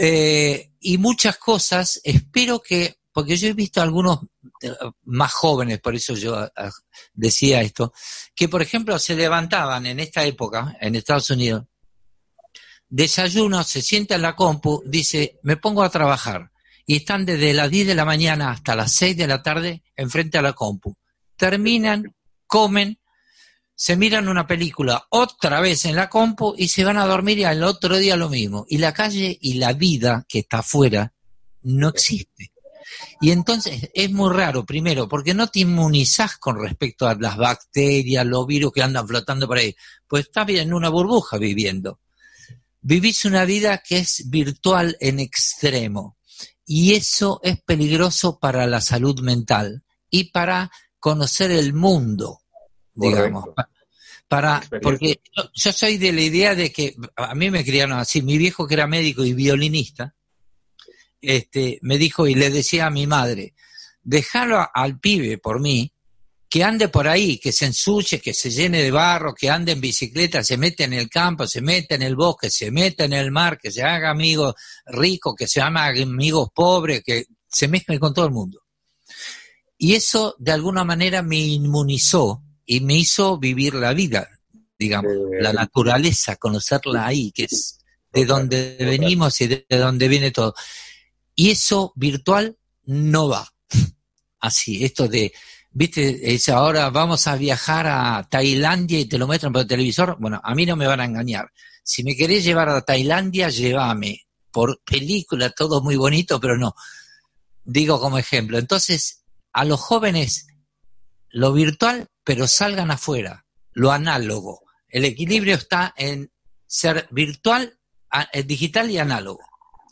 Eh, 0.00 0.70
y 0.80 0.96
muchas 0.98 1.38
cosas, 1.38 2.00
espero 2.04 2.62
que, 2.62 2.98
porque 3.12 3.36
yo 3.36 3.48
he 3.48 3.52
visto 3.52 3.82
algunos 3.82 4.20
eh, 4.62 4.70
más 5.04 5.32
jóvenes, 5.32 5.80
por 5.80 5.96
eso 5.96 6.14
yo 6.14 6.36
ah, 6.36 6.70
decía 7.12 7.62
esto, 7.62 7.92
que 8.34 8.48
por 8.48 8.62
ejemplo 8.62 8.96
se 9.00 9.16
levantaban 9.16 9.86
en 9.86 9.98
esta 9.98 10.24
época, 10.24 10.76
en 10.80 10.94
Estados 10.94 11.30
Unidos, 11.30 11.64
desayuno, 12.88 13.64
se 13.64 13.82
sienta 13.82 14.14
en 14.14 14.22
la 14.22 14.36
compu, 14.36 14.82
dice, 14.86 15.40
me 15.42 15.56
pongo 15.56 15.82
a 15.82 15.90
trabajar, 15.90 16.52
y 16.86 16.96
están 16.96 17.26
desde 17.26 17.52
las 17.52 17.68
10 17.68 17.88
de 17.88 17.94
la 17.96 18.04
mañana 18.04 18.52
hasta 18.52 18.76
las 18.76 18.92
6 18.92 19.16
de 19.16 19.26
la 19.26 19.42
tarde 19.42 19.82
enfrente 19.96 20.38
a 20.38 20.42
la 20.42 20.52
compu. 20.52 20.96
Terminan, 21.36 22.14
comen, 22.46 22.98
se 23.80 23.96
miran 23.96 24.28
una 24.28 24.44
película 24.44 25.06
otra 25.08 25.60
vez 25.60 25.84
en 25.84 25.94
la 25.94 26.08
compu 26.08 26.52
y 26.58 26.66
se 26.66 26.82
van 26.82 26.96
a 26.96 27.06
dormir 27.06 27.38
y 27.38 27.44
al 27.44 27.62
otro 27.62 27.96
día 27.96 28.16
lo 28.16 28.28
mismo. 28.28 28.66
Y 28.68 28.78
la 28.78 28.92
calle 28.92 29.38
y 29.40 29.54
la 29.54 29.72
vida 29.72 30.26
que 30.28 30.40
está 30.40 30.58
afuera 30.58 31.14
no 31.62 31.90
existe. 31.90 32.52
Y 33.20 33.30
entonces 33.30 33.88
es 33.94 34.10
muy 34.10 34.34
raro, 34.34 34.66
primero, 34.66 35.08
porque 35.08 35.32
no 35.32 35.46
te 35.46 35.60
inmunizás 35.60 36.38
con 36.38 36.60
respecto 36.60 37.06
a 37.06 37.14
las 37.14 37.36
bacterias, 37.36 38.26
los 38.26 38.48
virus 38.48 38.72
que 38.72 38.82
andan 38.82 39.06
flotando 39.06 39.46
por 39.46 39.58
ahí. 39.58 39.76
Pues 40.08 40.24
estás 40.24 40.48
en 40.48 40.74
una 40.74 40.88
burbuja 40.88 41.38
viviendo. 41.38 42.00
Vivís 42.80 43.26
una 43.26 43.44
vida 43.44 43.78
que 43.78 43.98
es 43.98 44.28
virtual 44.28 44.96
en 44.98 45.20
extremo. 45.20 46.16
Y 46.66 46.94
eso 46.94 47.38
es 47.44 47.62
peligroso 47.62 48.40
para 48.40 48.66
la 48.66 48.80
salud 48.80 49.20
mental 49.20 49.84
y 50.10 50.32
para 50.32 50.72
conocer 50.98 51.52
el 51.52 51.74
mundo 51.74 52.40
digamos. 52.98 53.44
Para, 54.26 54.62
porque 54.82 55.20
yo, 55.54 55.72
soy 55.72 55.96
de 55.96 56.12
la 56.12 56.20
idea 56.20 56.54
de 56.54 56.70
que 56.70 56.94
a 57.16 57.34
mí 57.34 57.50
me 57.50 57.64
criaron 57.64 57.98
así, 57.98 58.20
mi 58.20 58.36
viejo 58.36 58.66
que 58.66 58.74
era 58.74 58.86
médico 58.86 59.24
y 59.24 59.32
violinista, 59.32 60.14
este, 61.20 61.78
me 61.80 61.96
dijo 61.96 62.26
y 62.26 62.34
le 62.34 62.50
decía 62.50 62.86
a 62.86 62.90
mi 62.90 63.06
madre, 63.06 63.54
déjalo 64.02 64.68
al 64.74 65.00
pibe 65.00 65.38
por 65.38 65.60
mí, 65.60 65.92
que 66.48 66.64
ande 66.64 66.88
por 66.88 67.08
ahí, 67.08 67.38
que 67.38 67.52
se 67.52 67.66
ensucie, 67.66 68.20
que 68.20 68.32
se 68.32 68.50
llene 68.50 68.82
de 68.82 68.90
barro, 68.90 69.34
que 69.34 69.50
ande 69.50 69.72
en 69.72 69.80
bicicleta, 69.80 70.42
se 70.42 70.56
mete 70.56 70.84
en 70.84 70.94
el 70.94 71.08
campo, 71.08 71.46
se 71.46 71.60
mete 71.60 71.94
en 71.94 72.02
el 72.02 72.16
bosque, 72.16 72.50
se 72.50 72.70
mete 72.70 73.04
en 73.04 73.12
el 73.12 73.30
mar, 73.30 73.58
que 73.58 73.70
se 73.70 73.82
haga 73.82 74.10
amigo 74.10 74.54
rico, 74.86 75.34
que 75.34 75.46
se 75.46 75.60
haga 75.60 75.88
amigos 75.88 76.48
pobres, 76.54 77.02
que 77.04 77.26
se 77.46 77.68
mezcle 77.68 77.98
con 77.98 78.14
todo 78.14 78.26
el 78.26 78.32
mundo. 78.32 78.62
Y 79.76 79.94
eso 79.94 80.34
de 80.38 80.52
alguna 80.52 80.84
manera 80.84 81.22
me 81.22 81.38
inmunizó 81.38 82.42
y 82.70 82.80
me 82.80 82.96
hizo 82.96 83.38
vivir 83.38 83.74
la 83.74 83.94
vida, 83.94 84.28
digamos, 84.78 85.10
la 85.40 85.54
naturaleza, 85.54 86.36
conocerla 86.36 87.06
ahí, 87.06 87.32
que 87.32 87.44
es 87.44 87.78
de 88.12 88.26
donde 88.26 88.76
venimos 88.78 89.40
y 89.40 89.46
de 89.46 89.64
donde 89.70 90.06
viene 90.06 90.30
todo. 90.30 90.54
Y 91.34 91.50
eso 91.50 91.94
virtual 91.96 92.58
no 92.84 93.28
va. 93.28 93.50
Así, 94.40 94.84
esto 94.84 95.08
de, 95.08 95.32
viste, 95.70 96.34
es 96.34 96.50
ahora 96.50 96.90
vamos 96.90 97.26
a 97.26 97.36
viajar 97.36 97.86
a 97.86 98.28
Tailandia 98.30 99.00
y 99.00 99.06
te 99.06 99.16
lo 99.16 99.26
muestran 99.26 99.50
por 99.50 99.62
el 99.62 99.68
televisor. 99.68 100.18
Bueno, 100.20 100.38
a 100.44 100.54
mí 100.54 100.66
no 100.66 100.76
me 100.76 100.86
van 100.86 101.00
a 101.00 101.06
engañar. 101.06 101.50
Si 101.82 102.04
me 102.04 102.14
querés 102.14 102.44
llevar 102.44 102.68
a 102.68 102.82
Tailandia, 102.82 103.48
llévame. 103.48 104.26
Por 104.50 104.82
película, 104.84 105.50
todo 105.50 105.82
muy 105.82 105.96
bonito, 105.96 106.38
pero 106.38 106.58
no. 106.58 106.74
Digo 107.64 107.98
como 107.98 108.18
ejemplo. 108.18 108.58
Entonces, 108.58 109.24
a 109.54 109.64
los 109.64 109.80
jóvenes, 109.80 110.48
lo 111.30 111.54
virtual 111.54 112.08
pero 112.28 112.46
salgan 112.46 112.90
afuera, 112.90 113.46
lo 113.72 113.90
análogo. 113.90 114.60
El 114.90 115.06
equilibrio 115.06 115.54
está 115.54 115.94
en 115.96 116.30
ser 116.66 117.06
virtual, 117.10 117.72
eh, 118.34 118.42
digital 118.42 118.90
y 118.90 118.98
análogo. 118.98 119.40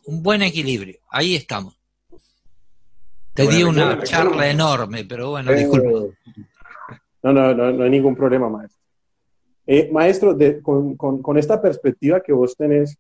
Un 0.05 0.23
buen 0.23 0.43
equilibrio. 0.43 0.99
Ahí 1.09 1.35
estamos. 1.35 1.81
Te 3.33 3.49
di 3.49 3.63
una 3.63 4.03
charla 4.03 4.51
enorme, 4.51 5.07
pero 5.07 5.31
bueno, 5.31 5.51
eh, 5.51 5.61
disculpa. 5.61 6.15
No, 7.23 7.33
no, 7.33 7.55
no, 7.55 7.83
hay 7.83 7.91
ningún 7.91 8.15
problema, 8.15 8.51
maestro. 8.51 8.83
Eh, 9.67 9.89
maestro, 9.91 10.37
con, 10.63 10.95
con, 10.95 11.39
esta 11.39 11.63
perspectiva 11.63 12.21
que 12.21 12.35
vos 12.35 12.55
tenés, 12.55 12.99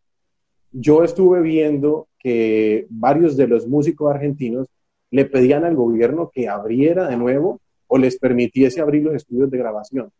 yo 0.72 1.04
estuve 1.04 1.42
viendo 1.42 2.08
que 2.18 2.86
varios 2.88 3.36
de 3.36 3.48
los 3.48 3.66
músicos 3.66 4.14
argentinos 4.14 4.66
le 5.10 5.26
pedían 5.26 5.66
al 5.66 5.76
gobierno 5.76 6.30
que 6.32 6.48
abriera 6.48 7.06
de 7.06 7.18
nuevo 7.18 7.60
o 7.96 7.98
les 7.98 8.18
permitiese 8.18 8.80
abrir 8.80 9.02
los 9.02 9.14
estudios 9.14 9.50
de 9.50 9.58
grabación. 9.58 10.12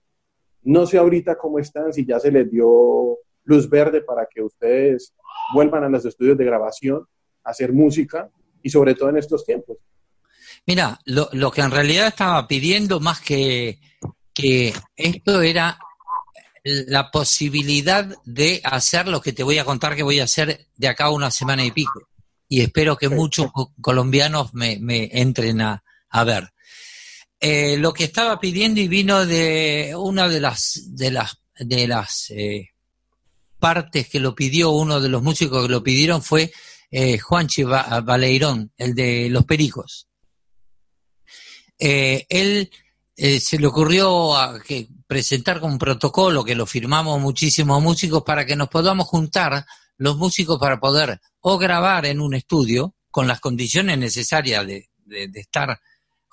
No 0.63 0.87
sé 0.87 0.99
ahorita 0.99 1.37
cómo 1.37 1.59
están, 1.59 1.93
si 1.93 2.05
ya 2.05 2.19
se 2.19 2.33
les 2.33 2.51
dio 2.51 3.19
luz 3.45 3.69
verde 3.71 4.01
para 4.01 4.27
que 4.27 4.43
ustedes 4.43 5.15
vuelvan 5.55 5.85
a 5.85 5.89
los 5.89 6.05
estudios 6.05 6.37
de 6.37 6.45
grabación, 6.45 7.07
a 7.45 7.51
hacer 7.51 7.73
música 7.73 8.29
y 8.63 8.71
sobre 8.71 8.95
todo 8.95 9.11
en 9.11 9.19
estos 9.19 9.45
tiempos. 9.45 9.77
Mira, 10.67 10.99
lo, 11.05 11.29
lo 11.33 11.51
que 11.53 11.61
en 11.61 11.71
realidad 11.71 12.09
estaba 12.09 12.49
pidiendo 12.49 12.99
más 12.99 13.21
que, 13.21 13.79
que 14.35 14.73
esto 14.97 15.41
era 15.43 15.79
la 16.65 17.11
posibilidad 17.11 18.07
de 18.25 18.61
hacer 18.65 19.07
lo 19.07 19.21
que 19.21 19.33
te 19.33 19.45
voy 19.45 19.59
a 19.59 19.65
contar 19.65 19.95
que 19.95 20.03
voy 20.03 20.19
a 20.19 20.25
hacer 20.25 20.67
de 20.77 20.89
acá 20.89 21.05
a 21.05 21.11
una 21.11 21.31
semana 21.31 21.65
y 21.65 21.71
pico. 21.71 22.09
Y 22.49 22.61
espero 22.61 22.97
que 22.97 23.09
muchos 23.09 23.51
colombianos 23.81 24.53
me, 24.53 24.79
entren 25.13 25.61
a, 25.61 25.83
ver. 26.25 26.53
Eh, 27.39 27.77
lo 27.77 27.93
que 27.93 28.05
estaba 28.05 28.41
pidiendo 28.41 28.81
y 28.81 28.89
vino 28.89 29.27
de 29.27 29.95
una 29.97 30.29
de 30.29 30.41
las 30.41 30.83
de 30.89 31.11
las 31.11 31.39
de 31.59 31.87
las 31.87 32.31
eh, 32.31 32.71
partes 33.59 34.09
que 34.09 34.21
lo 34.21 34.35
pidió 34.35 34.71
uno 34.71 35.01
de 35.01 35.09
los 35.09 35.23
músicos 35.23 35.67
que 35.67 35.73
lo 35.73 35.83
pidieron 35.83 36.23
fue 36.23 36.51
eh, 36.91 37.19
Juanchi 37.19 37.65
Baleirón, 37.65 38.73
el 38.77 38.95
de 38.95 39.29
Los 39.29 39.45
Pericos. 39.45 40.09
Eh, 41.79 42.27
él 42.29 42.71
eh, 43.17 43.41
se 43.41 43.59
le 43.59 43.67
ocurrió 43.67 44.33
que 44.67 44.89
presentar 45.07 45.61
como 45.61 45.73
un 45.73 45.79
protocolo 45.79 46.45
que 46.45 46.55
lo 46.55 46.67
firmamos 46.67 47.21
muchísimos 47.21 47.83
músicos 47.83 48.23
para 48.23 48.47
que 48.47 48.57
nos 48.57 48.69
podamos 48.69 49.07
juntar 49.07 49.67
los 49.99 50.17
músicos 50.17 50.59
para 50.59 50.79
poder 50.79 51.21
o 51.41 51.59
grabar 51.59 52.07
en 52.07 52.21
un 52.21 52.35
estudio 52.35 52.95
con 53.11 53.27
las 53.27 53.41
condiciones 53.41 53.99
necesarias 53.99 54.67
de, 54.67 54.89
estar 55.35 55.79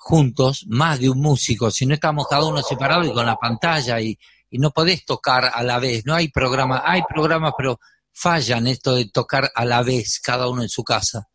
juntos, 0.04 0.66
más 0.68 1.00
de 1.00 1.08
un 1.08 1.18
músico, 1.18 1.70
si 1.70 1.86
no 1.86 1.94
estamos 1.94 2.26
cada 2.28 2.44
uno 2.44 2.62
separado 2.62 3.04
y 3.04 3.12
con 3.14 3.24
la 3.24 3.36
pantalla 3.36 3.98
y, 4.02 4.18
y 4.50 4.58
no 4.58 4.70
podés 4.70 5.06
tocar 5.06 5.50
a 5.54 5.62
la 5.62 5.78
vez, 5.78 6.04
no 6.04 6.14
hay 6.14 6.28
programa, 6.28 6.82
hay 6.84 7.00
programas 7.08 7.54
pero 7.56 7.80
fallan 8.12 8.66
esto 8.66 8.96
de 8.96 9.08
tocar 9.08 9.50
a 9.54 9.64
la 9.64 9.82
vez 9.82 10.20
cada 10.20 10.46
uno 10.46 10.60
en 10.60 10.68
su 10.68 10.84
casa. 10.84 11.30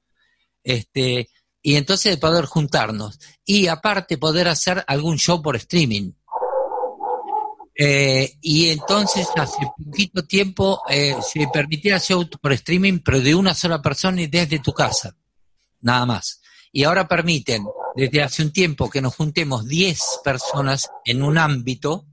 Este, 0.63 1.31
y 1.63 1.77
entonces 1.77 2.13
de 2.13 2.17
poder 2.19 2.45
juntarnos 2.45 3.17
y 3.43 3.65
aparte 3.65 4.19
poder 4.19 4.47
hacer 4.47 4.83
algún 4.85 5.17
show 5.17 5.41
por 5.41 5.55
streaming. 5.55 6.11
Eh, 7.75 8.37
y 8.39 8.69
entonces 8.69 9.27
hace 9.35 9.57
poquito 9.83 10.23
tiempo 10.25 10.83
eh, 10.87 11.15
se 11.27 11.47
permitía 11.51 11.99
show 11.99 12.23
por 12.39 12.53
streaming, 12.53 12.99
pero 13.03 13.19
de 13.19 13.33
una 13.33 13.55
sola 13.55 13.81
persona 13.81 14.21
y 14.21 14.27
desde 14.27 14.59
tu 14.59 14.73
casa, 14.73 15.15
nada 15.81 16.05
más. 16.05 16.39
Y 16.71 16.83
ahora 16.83 17.07
permiten, 17.07 17.65
desde 17.99 18.23
hace 18.23 18.43
un 18.43 18.51
tiempo, 18.51 18.89
que 18.89 19.01
nos 19.01 19.15
juntemos 19.15 19.67
10 19.67 19.99
personas 20.23 20.89
en 21.05 21.21
un 21.21 21.37
ámbito, 21.37 22.05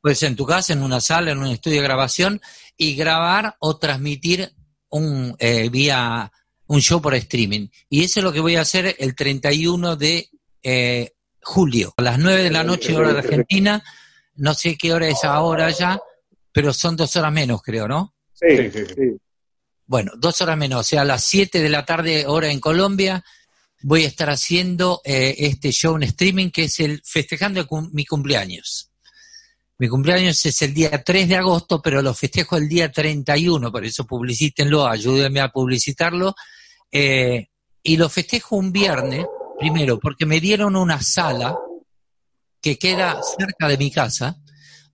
pues 0.00 0.22
en 0.22 0.36
tu 0.36 0.46
casa, 0.46 0.72
en 0.72 0.82
una 0.82 1.00
sala, 1.00 1.32
en 1.32 1.38
un 1.38 1.48
estudio 1.48 1.78
de 1.78 1.88
grabación, 1.88 2.40
y 2.76 2.94
grabar 2.94 3.56
o 3.58 3.78
transmitir 3.78 4.52
un 4.90 5.36
eh, 5.38 5.68
vía 5.68 6.30
un 6.68 6.80
show 6.80 7.02
por 7.02 7.14
streaming. 7.14 7.68
Y 7.90 8.04
eso 8.04 8.20
es 8.20 8.24
lo 8.24 8.32
que 8.32 8.40
voy 8.40 8.56
a 8.56 8.60
hacer 8.60 8.94
el 8.98 9.14
31 9.14 9.96
de 9.96 10.30
eh, 10.62 11.12
julio, 11.42 11.92
a 11.96 12.02
las 12.02 12.18
9 12.18 12.42
de 12.42 12.50
la 12.50 12.62
noche, 12.62 12.96
hora 12.96 13.12
de 13.12 13.18
Argentina. 13.18 13.82
No 14.36 14.54
sé 14.54 14.76
qué 14.76 14.92
hora 14.92 15.08
es 15.08 15.24
ahora 15.24 15.70
ya, 15.70 15.98
pero 16.52 16.72
son 16.72 16.96
dos 16.96 17.16
horas 17.16 17.32
menos, 17.32 17.62
creo, 17.62 17.88
¿no? 17.88 18.14
Sí, 18.32 18.70
sí, 18.70 18.84
sí. 18.94 19.16
Bueno, 19.86 20.12
dos 20.16 20.40
horas 20.42 20.58
menos, 20.58 20.80
o 20.80 20.84
sea, 20.84 21.00
a 21.00 21.04
las 21.06 21.24
7 21.24 21.60
de 21.60 21.68
la 21.70 21.84
tarde, 21.84 22.26
hora 22.26 22.50
en 22.50 22.60
Colombia, 22.60 23.24
voy 23.82 24.04
a 24.04 24.08
estar 24.08 24.30
haciendo 24.30 25.00
eh, 25.04 25.34
este 25.38 25.70
show 25.70 25.96
en 25.96 26.02
streaming 26.04 26.50
que 26.50 26.64
es 26.64 26.80
el 26.80 27.00
festejando 27.04 27.66
mi 27.92 28.04
cumpleaños. 28.04 28.90
Mi 29.78 29.88
cumpleaños 29.88 30.44
es 30.44 30.60
el 30.62 30.74
día 30.74 31.02
3 31.04 31.28
de 31.28 31.36
agosto, 31.36 31.80
pero 31.80 32.02
lo 32.02 32.12
festejo 32.12 32.56
el 32.56 32.68
día 32.68 32.90
31, 32.90 33.70
por 33.70 33.84
eso 33.84 34.04
publicítenlo, 34.04 34.86
ayúdenme 34.86 35.40
a 35.40 35.50
publicitarlo. 35.50 36.34
Eh, 36.90 37.46
y 37.82 37.96
lo 37.96 38.08
festejo 38.08 38.56
un 38.56 38.72
viernes, 38.72 39.24
primero, 39.58 40.00
porque 40.00 40.26
me 40.26 40.40
dieron 40.40 40.74
una 40.74 41.00
sala 41.00 41.56
que 42.60 42.76
queda 42.76 43.20
cerca 43.22 43.68
de 43.68 43.78
mi 43.78 43.92
casa, 43.92 44.36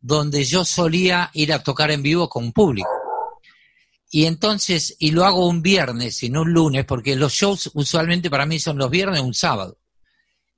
donde 0.03 0.45
yo 0.45 0.67
solía 0.67 1.31
ir 1.33 1.55
a 1.55 1.63
tocar 1.63 1.91
en 1.91 2.03
vivo 2.03 2.29
con 2.29 2.53
público. 2.53 3.04
Y 4.15 4.27
entonces, 4.27 4.95
y 5.01 5.11
lo 5.11 5.25
hago 5.25 5.49
un 5.49 5.61
viernes 5.61 6.23
y 6.23 6.31
no 6.31 6.43
un 6.43 6.53
lunes, 6.53 6.85
porque 6.85 7.17
los 7.17 7.33
shows 7.33 7.73
usualmente 7.75 8.31
para 8.31 8.47
mí 8.47 8.61
son 8.61 8.79
los 8.79 8.89
viernes 8.89 9.21
un 9.21 9.35
sábado. 9.35 9.81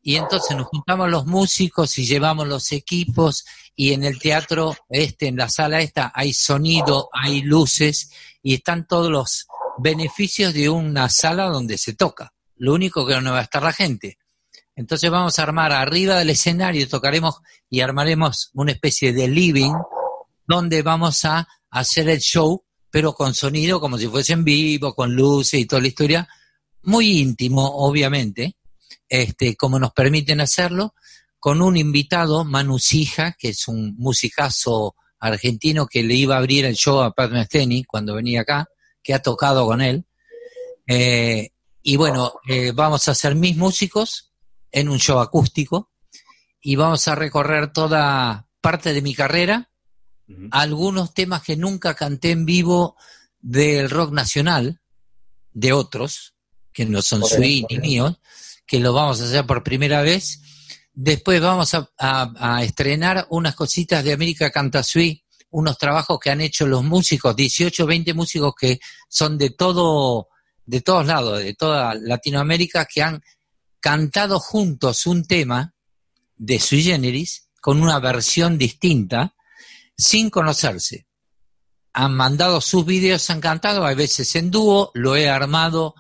Y 0.02 0.16
entonces 0.16 0.54
nos 0.54 0.66
juntamos 0.66 1.08
los 1.08 1.24
músicos 1.24 1.96
y 1.96 2.04
llevamos 2.04 2.46
los 2.46 2.70
equipos 2.72 3.46
y 3.74 3.94
en 3.94 4.04
el 4.04 4.18
teatro 4.18 4.76
este, 4.90 5.28
en 5.28 5.36
la 5.36 5.48
sala 5.48 5.80
esta, 5.80 6.12
hay 6.14 6.34
sonido, 6.34 7.08
hay 7.14 7.40
luces 7.40 8.10
y 8.42 8.52
están 8.52 8.86
todos 8.86 9.10
los 9.10 9.46
beneficios 9.78 10.52
de 10.52 10.68
una 10.68 11.08
sala 11.08 11.46
donde 11.46 11.78
se 11.78 11.94
toca. 11.94 12.34
Lo 12.56 12.74
único 12.74 13.06
que 13.06 13.18
no 13.22 13.32
va 13.32 13.38
a 13.38 13.44
estar 13.44 13.62
la 13.62 13.72
gente. 13.72 14.18
Entonces 14.74 15.10
vamos 15.10 15.38
a 15.38 15.44
armar 15.44 15.72
arriba 15.72 16.16
del 16.16 16.28
escenario, 16.28 16.86
tocaremos 16.90 17.36
y 17.70 17.80
armaremos 17.80 18.50
una 18.52 18.72
especie 18.72 19.14
de 19.14 19.28
living 19.28 19.72
donde 20.46 20.82
vamos 20.82 21.24
a 21.24 21.48
hacer 21.70 22.10
el 22.10 22.20
show, 22.20 22.65
pero 22.96 23.12
con 23.12 23.34
sonido 23.34 23.78
como 23.78 23.98
si 23.98 24.06
fuese 24.06 24.32
en 24.32 24.42
vivo, 24.42 24.94
con 24.94 25.14
luces 25.14 25.60
y 25.60 25.66
toda 25.66 25.82
la 25.82 25.88
historia, 25.88 26.28
muy 26.84 27.20
íntimo, 27.20 27.62
obviamente, 27.62 28.56
este, 29.06 29.54
como 29.54 29.78
nos 29.78 29.92
permiten 29.92 30.40
hacerlo, 30.40 30.94
con 31.38 31.60
un 31.60 31.76
invitado, 31.76 32.42
Manu 32.46 32.78
Sija, 32.78 33.36
que 33.38 33.50
es 33.50 33.68
un 33.68 33.94
musicazo 33.98 34.96
argentino 35.18 35.86
que 35.86 36.02
le 36.02 36.14
iba 36.14 36.36
a 36.36 36.38
abrir 36.38 36.64
el 36.64 36.74
show 36.74 37.02
a 37.02 37.12
Pat 37.12 37.32
Metheny 37.32 37.84
cuando 37.84 38.14
venía 38.14 38.40
acá, 38.40 38.66
que 39.02 39.12
ha 39.12 39.20
tocado 39.20 39.66
con 39.66 39.82
él. 39.82 40.06
Eh, 40.86 41.50
y 41.82 41.96
bueno, 41.96 42.32
eh, 42.48 42.72
vamos 42.74 43.06
a 43.08 43.14
ser 43.14 43.34
mis 43.34 43.58
músicos 43.58 44.32
en 44.72 44.88
un 44.88 44.98
show 44.98 45.18
acústico 45.18 45.90
y 46.62 46.76
vamos 46.76 47.06
a 47.08 47.14
recorrer 47.14 47.74
toda 47.74 48.48
parte 48.62 48.94
de 48.94 49.02
mi 49.02 49.14
carrera, 49.14 49.70
algunos 50.50 51.14
temas 51.14 51.42
que 51.42 51.56
nunca 51.56 51.94
canté 51.94 52.30
en 52.30 52.46
vivo 52.46 52.96
del 53.40 53.90
rock 53.90 54.12
nacional, 54.12 54.80
de 55.52 55.72
otros, 55.72 56.34
que 56.72 56.84
no 56.84 57.02
son 57.02 57.24
suyos 57.24 57.66
ni 57.70 57.78
míos, 57.78 58.18
que 58.66 58.80
lo 58.80 58.92
vamos 58.92 59.20
a 59.20 59.24
hacer 59.24 59.46
por 59.46 59.62
primera 59.62 60.02
vez. 60.02 60.40
Después 60.92 61.40
vamos 61.40 61.74
a, 61.74 61.88
a 61.98 62.64
estrenar 62.64 63.26
unas 63.30 63.54
cositas 63.54 64.02
de 64.02 64.12
América 64.12 64.50
Canta 64.50 64.82
Sui 64.82 65.22
unos 65.50 65.78
trabajos 65.78 66.18
que 66.20 66.30
han 66.30 66.40
hecho 66.40 66.66
los 66.66 66.84
músicos, 66.84 67.34
18, 67.34 67.86
20 67.86 68.14
músicos 68.14 68.54
que 68.58 68.80
son 69.08 69.38
de 69.38 69.50
todo, 69.50 70.28
de 70.64 70.80
todos 70.80 71.06
lados, 71.06 71.38
de 71.38 71.54
toda 71.54 71.94
Latinoamérica, 71.94 72.84
que 72.84 73.02
han 73.02 73.22
cantado 73.80 74.40
juntos 74.40 75.06
un 75.06 75.24
tema 75.24 75.74
de 76.36 76.60
sui 76.60 76.82
generis 76.82 77.48
con 77.60 77.80
una 77.80 77.98
versión 78.00 78.58
distinta, 78.58 79.34
sin 79.96 80.30
conocerse. 80.30 81.06
Han 81.92 82.14
mandado 82.14 82.60
sus 82.60 82.84
videos, 82.84 83.28
han 83.30 83.40
cantado, 83.40 83.86
a 83.86 83.94
veces 83.94 84.34
en 84.36 84.50
dúo, 84.50 84.90
lo 84.94 85.16
he 85.16 85.28
armado 85.28 85.94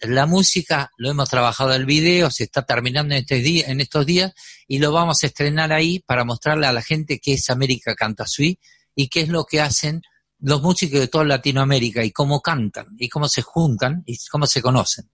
la, 0.00 0.26
música, 0.26 0.92
lo 0.96 1.10
hemos 1.10 1.28
trabajado 1.28 1.74
el 1.74 1.86
video, 1.86 2.30
se 2.30 2.44
está 2.44 2.62
terminando 2.62 3.14
en, 3.14 3.20
este 3.20 3.36
día, 3.36 3.66
en 3.68 3.80
estos 3.80 4.06
días 4.06 4.32
y 4.66 4.78
lo 4.78 4.92
vamos 4.92 5.22
a 5.22 5.26
estrenar 5.26 5.72
ahí 5.72 6.00
para 6.00 6.24
mostrarle 6.24 6.66
a 6.66 6.72
la 6.72 6.82
gente 6.82 7.20
qué 7.20 7.34
es 7.34 7.50
América 7.50 7.94
Canta 7.94 8.26
Sui 8.26 8.58
y 8.94 9.08
qué 9.08 9.22
es 9.22 9.28
lo 9.28 9.44
que 9.44 9.60
hacen 9.60 10.02
los 10.40 10.62
músicos 10.62 11.00
de 11.00 11.08
toda 11.08 11.24
Latinoamérica 11.24 12.04
y 12.04 12.12
cómo 12.12 12.40
cantan 12.40 12.86
y 12.98 13.08
cómo 13.08 13.28
se 13.28 13.42
juntan 13.42 14.02
y 14.06 14.16
cómo 14.30 14.46
se 14.46 14.62
conocen. 14.62 15.10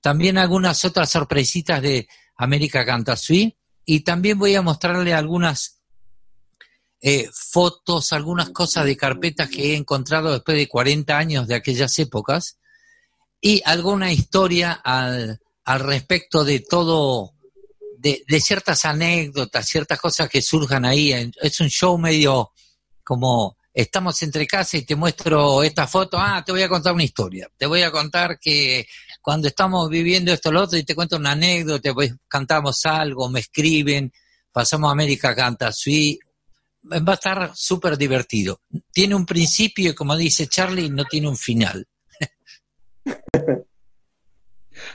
También 0.00 0.38
algunas 0.38 0.84
otras 0.84 1.10
sorpresitas 1.10 1.82
de 1.82 2.08
América 2.36 2.84
Canta 2.84 3.16
Sui 3.16 3.56
y 3.84 4.00
también 4.00 4.38
voy 4.38 4.54
a 4.54 4.62
mostrarle 4.62 5.14
algunas 5.14 5.80
eh, 7.00 7.28
fotos, 7.32 8.12
algunas 8.12 8.50
cosas 8.50 8.84
de 8.84 8.96
carpetas 8.96 9.48
que 9.48 9.72
he 9.72 9.76
encontrado 9.76 10.32
después 10.32 10.56
de 10.56 10.68
40 10.68 11.16
años 11.16 11.46
de 11.46 11.54
aquellas 11.54 11.98
épocas 11.98 12.58
y 13.40 13.62
alguna 13.64 14.12
historia 14.12 14.72
al, 14.72 15.38
respecto 15.64 16.44
de 16.44 16.60
todo, 16.60 17.34
de, 17.98 18.24
ciertas 18.40 18.84
anécdotas, 18.84 19.66
ciertas 19.66 20.00
cosas 20.00 20.28
que 20.28 20.42
surjan 20.42 20.84
ahí. 20.84 21.12
Es 21.40 21.60
un 21.60 21.68
show 21.68 21.98
medio 21.98 22.52
como 23.04 23.56
estamos 23.72 24.20
entre 24.22 24.46
casa 24.46 24.78
y 24.78 24.82
te 24.82 24.96
muestro 24.96 25.62
esta 25.62 25.86
foto, 25.86 26.16
ah, 26.18 26.42
te 26.44 26.50
voy 26.50 26.62
a 26.62 26.68
contar 26.68 26.94
una 26.94 27.04
historia, 27.04 27.46
te 27.58 27.66
voy 27.66 27.82
a 27.82 27.90
contar 27.90 28.38
que 28.40 28.86
cuando 29.20 29.48
estamos 29.48 29.90
viviendo 29.90 30.32
esto 30.32 30.50
lo 30.50 30.62
otro 30.62 30.78
y 30.78 30.82
te 30.82 30.94
cuento 30.94 31.16
una 31.16 31.32
anécdota, 31.32 31.92
pues 31.92 32.14
cantamos 32.26 32.86
algo, 32.86 33.28
me 33.28 33.40
escriben, 33.40 34.10
pasamos 34.50 34.88
a 34.88 34.92
América 34.92 35.34
Canta, 35.34 35.70
sí, 35.72 36.18
va 36.92 37.12
a 37.12 37.14
estar 37.14 37.50
súper 37.54 37.96
divertido. 37.96 38.60
Tiene 38.92 39.14
un 39.14 39.26
principio 39.26 39.90
y 39.90 39.94
como 39.94 40.16
dice 40.16 40.46
Charlie, 40.46 40.90
no 40.90 41.04
tiene 41.04 41.28
un 41.28 41.36
final. 41.36 41.86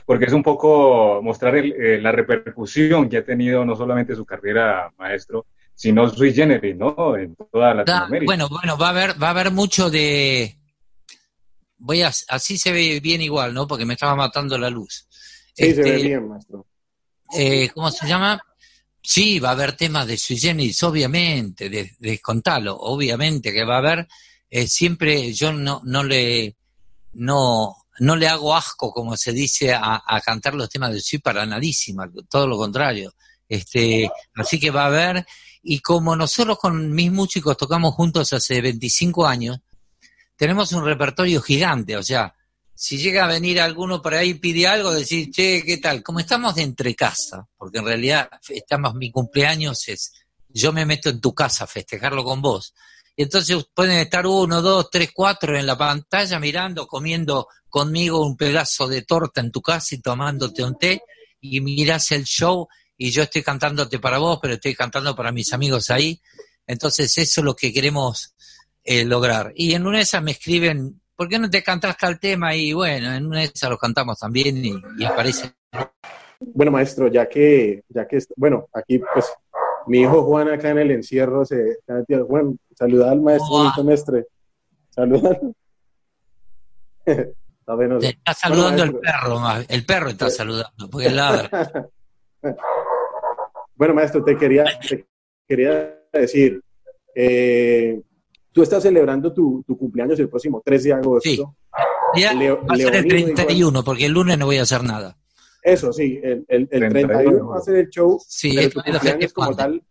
Porque 0.06 0.26
es 0.26 0.32
un 0.32 0.42
poco 0.42 1.20
mostrar 1.22 1.56
eh, 1.56 2.00
la 2.00 2.12
repercusión 2.12 3.08
que 3.08 3.18
ha 3.18 3.24
tenido 3.24 3.64
no 3.64 3.74
solamente 3.76 4.14
su 4.14 4.24
carrera 4.24 4.92
maestro, 4.98 5.46
sino 5.74 6.08
sui 6.08 6.32
generis, 6.32 6.76
¿no? 6.76 7.16
En 7.16 7.34
toda 7.34 7.74
Latinoamérica. 7.74 8.28
bueno, 8.28 8.48
bueno, 8.48 8.78
va 8.78 8.88
a 8.88 8.90
haber, 8.90 9.22
va 9.22 9.28
a 9.28 9.30
haber 9.30 9.50
mucho 9.50 9.90
de, 9.90 10.56
voy 11.82 12.02
a, 12.02 12.12
así 12.28 12.58
se 12.58 12.72
ve 12.72 13.00
bien 13.00 13.20
igual, 13.20 13.52
¿no? 13.52 13.66
Porque 13.66 13.84
me 13.84 13.94
estaba 13.94 14.14
matando 14.14 14.56
la 14.56 14.70
luz. 14.70 15.06
Sí, 15.54 15.74
se 15.74 15.82
ve 15.82 15.96
este, 15.96 16.08
bien, 16.08 16.28
maestro. 16.28 16.66
Eh, 17.36 17.68
¿Cómo 17.74 17.90
se 17.90 18.06
llama? 18.06 18.40
Sí, 19.02 19.40
va 19.40 19.50
a 19.50 19.52
haber 19.52 19.76
temas 19.76 20.06
de 20.06 20.16
sui 20.16 20.38
generis, 20.38 20.82
obviamente, 20.84 21.68
de, 21.68 21.90
descontalo, 21.98 22.76
obviamente 22.76 23.52
que 23.52 23.64
va 23.64 23.76
a 23.76 23.78
haber. 23.78 24.08
Eh, 24.48 24.68
siempre 24.68 25.32
yo 25.32 25.52
no, 25.52 25.80
no 25.84 26.04
le, 26.04 26.56
no, 27.14 27.74
no 27.98 28.16
le 28.16 28.28
hago 28.28 28.54
asco, 28.54 28.92
como 28.92 29.16
se 29.16 29.32
dice, 29.32 29.74
a, 29.74 30.02
a 30.06 30.20
cantar 30.20 30.54
los 30.54 30.70
temas 30.70 30.92
de 30.92 31.00
sui 31.00 31.18
para 31.18 31.44
nadísima, 31.44 32.08
todo 32.30 32.46
lo 32.46 32.56
contrario. 32.56 33.12
Este, 33.48 34.08
así 34.36 34.60
que 34.60 34.70
va 34.70 34.84
a 34.84 34.86
haber, 34.86 35.26
y 35.62 35.80
como 35.80 36.16
nosotros 36.16 36.58
con 36.58 36.92
mis 36.92 37.10
músicos 37.10 37.56
tocamos 37.56 37.94
juntos 37.94 38.32
hace 38.32 38.60
25 38.60 39.26
años, 39.26 39.58
tenemos 40.36 40.72
un 40.72 40.84
repertorio 40.84 41.42
gigante, 41.42 41.96
o 41.96 42.02
sea, 42.02 42.34
si 42.74 42.98
llega 42.98 43.24
a 43.24 43.28
venir 43.28 43.60
alguno 43.60 44.02
por 44.02 44.14
ahí 44.14 44.30
y 44.30 44.34
pide 44.34 44.66
algo, 44.66 44.92
decir, 44.92 45.30
che, 45.30 45.62
¿qué 45.64 45.78
tal? 45.78 46.02
Como 46.02 46.20
estamos 46.20 46.54
de 46.54 46.62
entre 46.62 46.94
casa, 46.94 47.46
porque 47.56 47.78
en 47.78 47.86
realidad 47.86 48.28
estamos, 48.48 48.94
mi 48.94 49.10
cumpleaños 49.10 49.88
es, 49.88 50.12
yo 50.48 50.72
me 50.72 50.86
meto 50.86 51.08
en 51.10 51.20
tu 51.20 51.34
casa 51.34 51.64
a 51.64 51.66
festejarlo 51.66 52.24
con 52.24 52.42
vos. 52.42 52.74
Y 53.14 53.24
entonces 53.24 53.66
pueden 53.74 53.98
estar 53.98 54.26
uno, 54.26 54.62
dos, 54.62 54.88
tres, 54.90 55.10
cuatro 55.14 55.56
en 55.56 55.66
la 55.66 55.76
pantalla 55.76 56.38
mirando, 56.38 56.86
comiendo 56.86 57.46
conmigo 57.68 58.24
un 58.24 58.36
pedazo 58.36 58.88
de 58.88 59.02
torta 59.02 59.40
en 59.40 59.50
tu 59.50 59.60
casa 59.60 59.94
y 59.94 60.00
tomándote 60.00 60.64
un 60.64 60.78
té 60.78 61.02
y 61.40 61.60
mirás 61.60 62.10
el 62.12 62.24
show 62.24 62.68
y 62.96 63.10
yo 63.10 63.24
estoy 63.24 63.42
cantándote 63.42 63.98
para 63.98 64.18
vos, 64.18 64.38
pero 64.40 64.54
estoy 64.54 64.74
cantando 64.74 65.14
para 65.14 65.32
mis 65.32 65.52
amigos 65.52 65.90
ahí. 65.90 66.20
Entonces 66.66 67.18
eso 67.18 67.40
es 67.40 67.44
lo 67.44 67.54
que 67.54 67.72
queremos 67.72 68.34
eh, 68.84 69.04
lograr. 69.04 69.52
Y 69.56 69.74
en 69.74 69.86
una 69.86 69.98
de 69.98 70.04
esas 70.04 70.22
me 70.22 70.32
escriben, 70.32 71.01
¿por 71.22 71.28
qué 71.28 71.38
no 71.38 71.48
te 71.48 71.62
cantas 71.62 71.96
tal 71.96 72.18
tema? 72.18 72.52
Y 72.56 72.72
bueno, 72.72 73.14
en 73.14 73.24
una 73.24 73.38
de 73.38 73.44
esas 73.44 73.70
lo 73.70 73.78
cantamos 73.78 74.18
también 74.18 74.56
y, 74.56 74.74
y 74.98 75.06
parece. 75.06 75.52
Bueno, 76.40 76.72
maestro, 76.72 77.06
ya 77.06 77.28
que, 77.28 77.84
ya 77.88 78.08
que, 78.08 78.18
bueno, 78.34 78.68
aquí 78.72 79.00
pues 79.14 79.32
mi 79.86 80.00
hijo 80.00 80.24
Juan 80.24 80.48
acá 80.48 80.70
en 80.70 80.78
el 80.78 80.90
encierro 80.90 81.44
se, 81.44 81.78
Juan, 82.26 82.58
saluda 82.76 83.12
al 83.12 83.20
maestro 83.20 83.62
del 83.62 83.72
semestre. 83.72 84.26
Saluda. 84.90 85.38
Te 88.00 88.08
está 88.08 88.34
saludando 88.34 88.82
el 88.82 88.96
perro, 88.96 89.40
el 89.68 89.86
perro 89.86 90.08
está 90.10 90.28
saludando, 90.28 90.90
porque 90.90 91.08
ladra. 91.08 91.88
bueno, 93.76 93.94
maestro, 93.94 94.24
te 94.24 94.36
quería, 94.36 94.64
te 94.88 95.06
quería 95.46 95.96
decir, 96.12 96.60
eh, 97.14 98.02
Tú 98.52 98.62
estás 98.62 98.82
celebrando 98.82 99.32
tu, 99.32 99.64
cumpleaños 99.64 100.18
el 100.20 100.28
próximo 100.28 100.62
3 100.64 100.84
de 100.84 100.92
agosto. 100.92 101.28
Sí. 101.28 101.40
va 101.40 102.74
a 102.74 102.76
ser 102.76 102.96
el 102.96 103.08
31, 103.08 103.82
porque 103.82 104.06
el 104.06 104.12
lunes 104.12 104.38
no 104.38 104.46
voy 104.46 104.58
a 104.58 104.62
hacer 104.62 104.84
nada. 104.84 105.16
Eso, 105.62 105.92
sí, 105.92 106.20
el, 106.22 106.44
el, 106.48 106.68
31 106.68 107.48
va 107.48 107.58
a 107.58 107.60
ser 107.60 107.76
el 107.76 107.88
show. 107.88 108.20
Sí, 108.26 108.52
pero 108.54 108.70
tu 108.70 108.82
cumpleaños 108.82 109.32
como 109.32 109.54
tal 109.54 109.82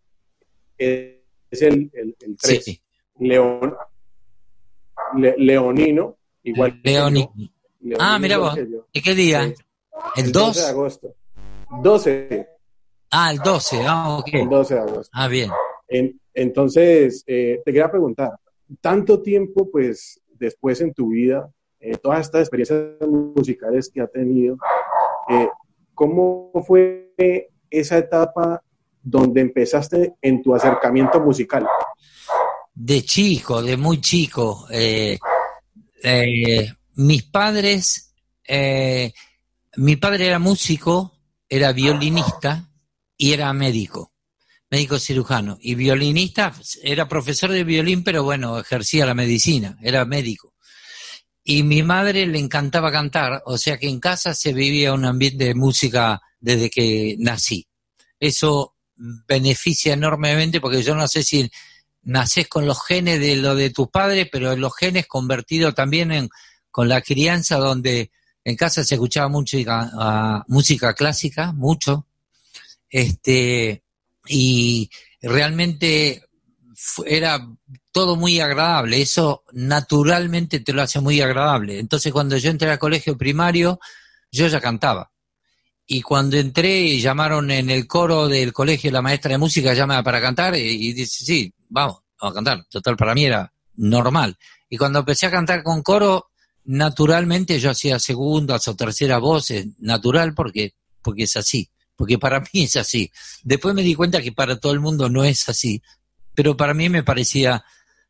es 0.78 1.62
el, 1.62 1.90
el, 1.92 2.36
3. 2.40 2.64
Sí. 2.64 2.80
León, 3.18 3.74
leonino, 5.14 6.16
igual 6.42 6.80
Leonino. 6.82 7.32
ah, 7.98 8.18
mira 8.18 8.38
vos. 8.38 8.58
¿Y 8.92 9.02
qué 9.02 9.14
día? 9.14 9.52
¿El 10.16 10.32
2? 10.32 10.46
12 10.46 10.60
de 10.60 10.66
agosto. 10.66 11.14
12. 11.82 12.48
Ah, 13.10 13.30
el 13.30 13.38
12, 13.38 13.84
ah, 13.86 14.18
ok. 14.18 14.28
El 14.32 14.48
12 14.48 14.74
de 14.74 14.80
agosto. 14.80 15.10
Ah, 15.12 15.28
bien. 15.28 15.50
entonces, 16.34 17.24
eh, 17.26 17.60
te 17.64 17.72
quería 17.72 17.90
preguntar, 17.90 18.30
tanto 18.80 19.20
tiempo, 19.22 19.70
pues, 19.70 20.20
después 20.38 20.80
en 20.80 20.92
tu 20.92 21.10
vida, 21.10 21.50
eh, 21.80 21.96
todas 21.96 22.20
estas 22.20 22.42
experiencias 22.42 22.80
musicales 23.08 23.90
que 23.92 24.00
ha 24.00 24.06
tenido, 24.06 24.56
eh, 25.28 25.48
¿cómo 25.94 26.50
fue 26.66 27.14
esa 27.70 27.98
etapa 27.98 28.62
donde 29.02 29.40
empezaste 29.40 30.14
en 30.22 30.42
tu 30.42 30.54
acercamiento 30.54 31.20
musical? 31.20 31.66
De 32.74 33.02
chico, 33.02 33.62
de 33.62 33.76
muy 33.76 34.00
chico. 34.00 34.66
Eh, 34.70 35.18
mis 36.94 37.22
padres, 37.24 38.14
mi 39.76 39.96
padre 39.96 40.26
era 40.26 40.38
músico, 40.38 41.12
era 41.48 41.72
violinista 41.72 42.68
y 43.16 43.32
era 43.32 43.52
médico 43.52 44.11
médico 44.72 44.98
cirujano 44.98 45.58
y 45.60 45.74
violinista, 45.74 46.54
era 46.82 47.06
profesor 47.06 47.50
de 47.50 47.62
violín, 47.62 48.02
pero 48.02 48.24
bueno, 48.24 48.58
ejercía 48.58 49.04
la 49.04 49.12
medicina, 49.12 49.76
era 49.82 50.06
médico. 50.06 50.54
Y 51.44 51.62
mi 51.62 51.82
madre 51.82 52.26
le 52.26 52.38
encantaba 52.38 52.90
cantar, 52.90 53.42
o 53.44 53.58
sea 53.58 53.76
que 53.76 53.86
en 53.86 54.00
casa 54.00 54.32
se 54.34 54.54
vivía 54.54 54.94
un 54.94 55.04
ambiente 55.04 55.44
de 55.44 55.54
música 55.54 56.22
desde 56.40 56.70
que 56.70 57.16
nací. 57.18 57.66
Eso 58.18 58.74
beneficia 58.96 59.92
enormemente 59.92 60.58
porque 60.58 60.82
yo 60.82 60.94
no 60.94 61.06
sé 61.06 61.22
si 61.22 61.50
nacés 62.04 62.48
con 62.48 62.64
los 62.64 62.82
genes 62.82 63.20
de 63.20 63.36
lo 63.36 63.54
de 63.54 63.68
tus 63.68 63.88
padres, 63.88 64.28
pero 64.32 64.56
los 64.56 64.74
genes 64.74 65.06
convertidos 65.06 65.74
también 65.74 66.12
en 66.12 66.30
con 66.70 66.88
la 66.88 67.02
crianza 67.02 67.58
donde 67.58 68.10
en 68.42 68.56
casa 68.56 68.84
se 68.84 68.94
escuchaba 68.94 69.28
música, 69.28 69.90
ah, 69.98 70.44
música 70.48 70.94
clásica, 70.94 71.52
mucho. 71.52 72.06
Este, 72.88 73.82
y 74.26 74.90
realmente 75.20 76.22
era 77.06 77.46
todo 77.92 78.16
muy 78.16 78.40
agradable, 78.40 79.00
eso 79.00 79.44
naturalmente 79.52 80.60
te 80.60 80.72
lo 80.72 80.82
hace 80.82 81.00
muy 81.00 81.20
agradable. 81.20 81.78
Entonces 81.78 82.12
cuando 82.12 82.36
yo 82.36 82.50
entré 82.50 82.70
al 82.70 82.78
colegio 82.78 83.16
primario, 83.16 83.78
yo 84.30 84.46
ya 84.46 84.60
cantaba. 84.60 85.10
Y 85.86 86.00
cuando 86.00 86.36
entré 86.36 86.80
y 86.80 87.00
llamaron 87.00 87.50
en 87.50 87.68
el 87.68 87.86
coro 87.86 88.28
del 88.28 88.52
colegio 88.52 88.90
la 88.90 89.02
maestra 89.02 89.32
de 89.32 89.38
música 89.38 89.74
llama 89.74 90.02
para 90.02 90.20
cantar 90.20 90.56
y, 90.56 90.92
dice, 90.92 91.24
sí, 91.24 91.54
vamos, 91.68 91.98
vamos 92.20 92.32
a 92.32 92.34
cantar. 92.34 92.64
Total, 92.70 92.96
para 92.96 93.14
mí 93.14 93.24
era 93.26 93.52
normal. 93.76 94.36
Y 94.70 94.78
cuando 94.78 95.00
empecé 95.00 95.26
a 95.26 95.30
cantar 95.30 95.62
con 95.62 95.82
coro, 95.82 96.30
naturalmente 96.64 97.60
yo 97.60 97.70
hacía 97.70 97.98
segundas 97.98 98.66
o 98.68 98.74
terceras 98.74 99.20
voces, 99.20 99.66
natural 99.80 100.32
porque, 100.34 100.74
porque 101.02 101.24
es 101.24 101.36
así 101.36 101.68
porque 102.02 102.18
para 102.18 102.40
mí 102.52 102.64
es 102.64 102.74
así. 102.74 103.12
Después 103.44 103.76
me 103.76 103.82
di 103.84 103.94
cuenta 103.94 104.20
que 104.20 104.32
para 104.32 104.58
todo 104.58 104.72
el 104.72 104.80
mundo 104.80 105.08
no 105.08 105.22
es 105.22 105.48
así, 105.48 105.80
pero 106.34 106.56
para 106.56 106.74
mí 106.74 106.88
me 106.88 107.04
parecía 107.04 107.64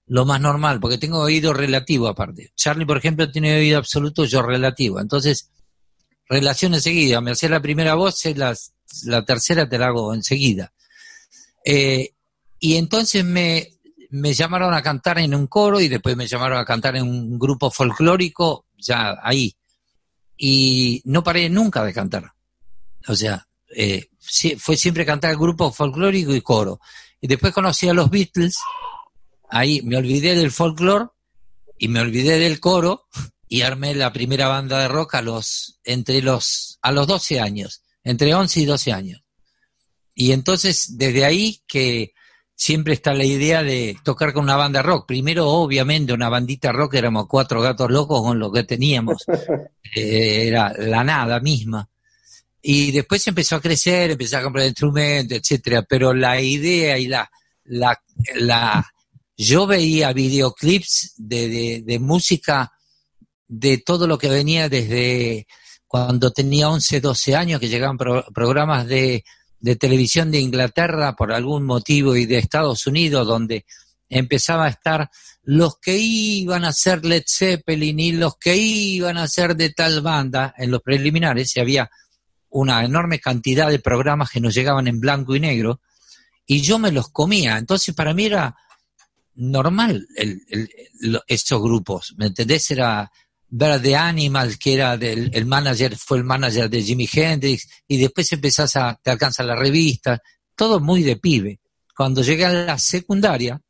lo 0.07 0.24
más 0.24 0.40
normal, 0.40 0.81
porque 0.81 0.96
tengo 0.96 1.18
oído 1.18 1.52
relativo 1.52 2.09
aparte. 2.09 2.52
Charlie, 2.57 2.87
por 2.87 2.96
ejemplo, 2.96 3.31
tiene 3.31 3.55
oído 3.55 3.76
absoluto, 3.76 4.24
yo 4.24 4.40
relativo. 4.40 4.98
Entonces, 4.98 5.50
relación 6.26 6.72
enseguida. 6.72 7.20
Me 7.20 7.33
hacía 7.33 7.50
la 7.50 7.61
primera 7.61 7.94
voz, 7.94 8.24
la, 8.35 8.57
la 9.05 9.24
tercera 9.26 9.68
te 9.68 9.76
la 9.76 9.88
hago 9.88 10.14
enseguida. 10.14 10.72
Eh, 11.62 12.14
y 12.61 12.76
entonces 12.76 13.26
me, 13.26 13.74
me 14.09 14.33
llamaron 14.33 14.72
a 14.72 14.81
cantar 14.81 15.18
en 15.18 15.35
un 15.35 15.48
coro 15.48 15.83
y 15.83 15.88
después 15.88 16.16
me 16.16 16.26
llamaron 16.26 16.57
a 16.57 16.64
cantar 16.64 16.96
en 16.96 17.02
un 17.02 17.38
grupo 17.38 17.70
folclórico, 17.70 18.64
ya 18.78 19.18
ahí. 19.22 19.55
Y 20.38 21.02
no 21.05 21.22
paré 21.22 21.50
nunca 21.50 21.85
de 21.85 21.92
cantar. 21.92 22.33
O 23.07 23.14
sea, 23.14 23.46
eh, 23.74 24.08
fue 24.58 24.76
siempre 24.76 25.06
cantar 25.06 25.37
grupo 25.37 25.72
folclórico 25.72 26.35
y 26.35 26.40
coro. 26.40 26.80
Y 27.20 27.28
después 27.28 27.52
conocí 27.52 27.88
a 27.88 27.94
los 27.94 28.11
Beatles, 28.11 28.56
ahí 29.48 29.82
me 29.82 29.96
olvidé 29.96 30.35
del 30.35 30.50
folclore 30.50 31.06
y 31.78 31.88
me 31.88 32.00
olvidé 32.00 32.38
del 32.38 32.61
coro 32.61 33.06
y 33.48 33.62
armé 33.62 33.94
la 33.94 34.12
primera 34.12 34.48
banda 34.48 34.80
de 34.80 34.88
rock 34.88 35.16
a 35.16 35.22
los, 35.22 35.78
entre 35.85 36.22
los, 36.22 36.78
a 36.82 36.90
los 36.90 37.06
12 37.06 37.40
años, 37.40 37.82
entre 38.02 38.35
11 38.35 38.61
y 38.61 38.64
12 38.64 38.92
años. 38.92 39.22
Y 40.14 40.32
entonces, 40.32 40.96
desde 40.96 41.24
ahí 41.24 41.62
que 41.66 42.12
siempre 42.54 42.94
está 42.94 43.12
la 43.12 43.24
idea 43.24 43.62
de 43.62 43.96
tocar 44.04 44.32
con 44.32 44.44
una 44.44 44.56
banda 44.56 44.82
rock. 44.82 45.06
Primero, 45.06 45.48
obviamente, 45.48 46.12
una 46.12 46.28
bandita 46.28 46.70
rock, 46.70 46.94
éramos 46.94 47.26
cuatro 47.26 47.61
gatos 47.61 47.90
locos 47.90 48.22
con 48.22 48.38
lo 48.38 48.50
que 48.52 48.64
teníamos. 48.64 49.24
Eh, 49.94 50.48
era 50.48 50.72
la 50.78 51.04
nada 51.04 51.38
misma. 51.38 51.87
Y 52.62 52.92
después 52.92 53.27
empezó 53.27 53.57
a 53.57 53.61
crecer, 53.61 54.12
empecé 54.12 54.37
a 54.37 54.42
comprar 54.42 54.66
instrumentos, 54.66 55.37
etcétera, 55.37 55.83
pero 55.83 56.14
la 56.14 56.40
idea 56.40 56.96
y 56.96 57.09
la, 57.09 57.29
la, 57.64 58.01
la 58.37 58.87
yo 59.37 59.66
veía 59.66 60.12
videoclips 60.12 61.14
de, 61.16 61.83
de, 61.85 61.98
música 61.98 62.72
de 63.48 63.79
todo 63.79 64.07
lo 64.07 64.16
que 64.16 64.29
venía 64.29 64.68
desde 64.68 65.48
cuando 65.88 66.31
tenía 66.31 66.68
11, 66.68 67.01
12 67.01 67.35
años, 67.35 67.61
que 67.61 67.68
llegaban 67.68 67.98
programas 67.98 68.87
de, 68.87 69.25
de 69.59 69.77
televisión 69.77 70.31
de 70.31 70.40
Inglaterra 70.40 71.14
por 71.14 71.33
algún 71.33 71.64
motivo 71.64 72.14
y 72.16 72.27
de 72.27 72.38
Estados 72.38 72.87
Unidos, 72.87 73.27
donde 73.27 73.66
empezaba 74.09 74.66
a 74.66 74.70
estar 74.70 75.11
los 75.42 75.79
que 75.79 75.96
iban 75.98 76.64
a 76.64 76.72
ser 76.72 77.05
Led 77.05 77.25
Zeppelin 77.27 77.98
y 77.98 78.12
los 78.12 78.37
que 78.37 78.57
iban 78.57 79.16
a 79.18 79.27
ser 79.27 79.57
de 79.57 79.70
tal 79.70 80.01
banda 80.03 80.55
en 80.57 80.70
los 80.70 80.81
preliminares, 80.83 81.57
y 81.57 81.61
había 81.61 81.90
una 82.52 82.84
enorme 82.84 83.18
cantidad 83.18 83.68
de 83.68 83.78
programas 83.78 84.30
que 84.30 84.40
nos 84.40 84.54
llegaban 84.54 84.86
en 84.86 85.00
blanco 85.00 85.34
y 85.34 85.40
negro, 85.40 85.80
y 86.46 86.60
yo 86.60 86.78
me 86.78 86.92
los 86.92 87.08
comía. 87.08 87.58
Entonces 87.58 87.94
para 87.94 88.14
mí 88.14 88.26
era 88.26 88.54
normal 89.34 90.06
el, 90.16 90.40
estos 91.26 91.62
grupos, 91.62 92.14
¿me 92.16 92.26
entendés? 92.26 92.70
Era 92.70 93.10
ver 93.48 93.82
The 93.82 93.96
Animal, 93.96 94.58
que 94.58 94.74
era 94.74 94.96
del, 94.96 95.30
el 95.32 95.46
manager, 95.46 95.96
fue 95.96 96.18
el 96.18 96.24
manager 96.24 96.70
de 96.70 96.82
Jimi 96.82 97.08
Hendrix, 97.10 97.68
y 97.88 97.98
después 97.98 98.32
empezás 98.32 98.76
a, 98.76 98.98
te 99.02 99.10
alcanza 99.10 99.42
la 99.42 99.56
revista, 99.56 100.20
todo 100.56 100.80
muy 100.80 101.02
de 101.02 101.16
pibe. 101.16 101.60
Cuando 101.94 102.22
llegué 102.22 102.46
a 102.46 102.52
la 102.52 102.78
secundaria, 102.78 103.60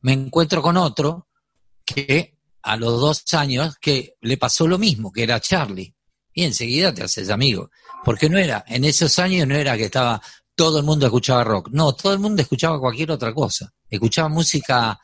me 0.00 0.12
encuentro 0.12 0.60
con 0.60 0.76
otro 0.76 1.28
que 1.84 2.36
a 2.62 2.76
los 2.76 3.00
dos 3.00 3.22
años 3.34 3.76
que 3.80 4.16
le 4.20 4.36
pasó 4.36 4.66
lo 4.66 4.78
mismo, 4.78 5.12
que 5.12 5.22
era 5.22 5.40
Charlie. 5.40 5.94
Y 6.34 6.44
enseguida 6.44 6.92
te 6.92 7.04
haces 7.04 7.30
amigo. 7.30 7.70
Porque 8.04 8.28
no 8.28 8.38
era, 8.38 8.64
en 8.68 8.84
esos 8.84 9.18
años 9.18 9.48
no 9.48 9.54
era 9.54 9.76
que 9.76 9.84
estaba, 9.84 10.20
todo 10.54 10.80
el 10.80 10.84
mundo 10.84 11.06
escuchaba 11.06 11.44
rock. 11.44 11.70
No, 11.72 11.94
todo 11.94 12.12
el 12.12 12.18
mundo 12.18 12.42
escuchaba 12.42 12.78
cualquier 12.78 13.12
otra 13.12 13.32
cosa. 13.32 13.72
Escuchaba 13.88 14.28
música 14.28 14.98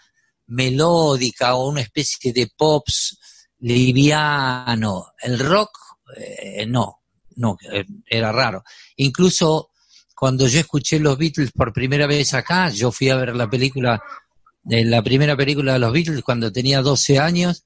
melódica 0.49 1.55
o 1.55 1.69
una 1.69 1.81
especie 1.81 2.33
de 2.33 2.51
pops 2.57 3.19
liviano. 3.61 5.07
El 5.23 5.38
rock, 5.38 5.71
eh, 6.16 6.66
no, 6.66 7.01
no, 7.37 7.57
eh, 7.73 7.85
era 8.07 8.33
raro. 8.33 8.62
Incluso 8.97 9.71
cuando 10.14 10.47
yo 10.47 10.61
escuché 10.61 10.99
los 10.99 11.16
Beatles 11.16 11.53
por 11.53 11.73
primera 11.73 12.07
vez 12.07 12.35
acá, 12.35 12.69
yo 12.69 12.93
fui 12.93 13.09
a 13.09 13.16
ver 13.16 13.35
la 13.35 13.49
película 13.49 14.03
en 14.69 14.90
la 14.90 15.03
primera 15.03 15.37
película 15.37 15.73
de 15.73 15.79
los 15.79 15.93
Beatles 15.93 16.23
cuando 16.23 16.53
tenía 16.53 16.83
12 16.83 17.19
años 17.19 17.64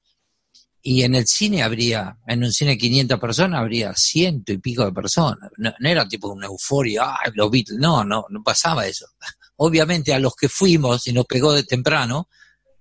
y 0.87 1.01
en 1.01 1.15
el 1.15 1.25
cine 1.25 1.63
habría, 1.63 2.15
en 2.27 2.43
un 2.43 2.51
cine 2.51 2.71
de 2.71 2.77
500 2.77 3.19
personas 3.19 3.59
habría 3.59 3.95
ciento 3.95 4.53
y 4.53 4.59
pico 4.59 4.85
de 4.85 4.91
personas. 4.91 5.49
No, 5.57 5.73
era 5.79 6.07
tipo 6.07 6.27
una 6.27 6.45
euforia, 6.45 7.05
ah, 7.05 7.31
los 7.33 7.49
Beatles, 7.49 7.79
no, 7.79 8.03
no, 8.03 8.27
no 8.29 8.43
pasaba 8.43 8.85
eso. 8.85 9.07
Obviamente 9.57 10.13
a 10.13 10.19
los 10.19 10.35
que 10.35 10.47
fuimos 10.47 11.07
y 11.07 11.13
nos 11.13 11.25
pegó 11.25 11.53
de 11.53 11.63
temprano, 11.63 12.29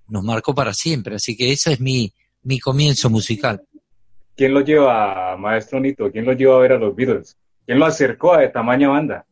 nos 0.09 0.23
marcó 0.23 0.55
para 0.55 0.75
siempre, 0.75 1.15
así 1.15 1.35
que 1.35 1.51
eso 1.51 1.71
es 1.71 1.81
mi, 1.81 2.13
mi 2.43 2.61
comienzo 2.61 3.09
musical. 3.09 3.63
¿Quién 4.37 4.53
lo 4.53 4.61
lleva, 4.61 5.39
maestro 5.39 5.81
Nito? 5.81 6.13
¿Quién 6.13 6.27
lo 6.27 6.35
lleva 6.35 6.57
a 6.57 6.61
ver 6.61 6.73
a 6.73 6.79
los 6.79 6.95
Beatles? 6.95 7.39
¿Quién 7.65 7.79
lo 7.79 7.87
acercó 7.87 8.35
a 8.35 8.53
tamaña 8.53 8.91
banda? 8.91 9.25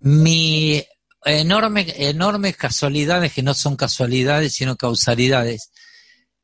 Mi 0.00 0.82
enorme, 1.22 1.84
enormes 1.98 2.56
casualidades 2.56 3.34
que 3.34 3.42
no 3.42 3.52
son 3.52 3.76
casualidades, 3.76 4.54
sino 4.54 4.74
causalidades. 4.74 5.70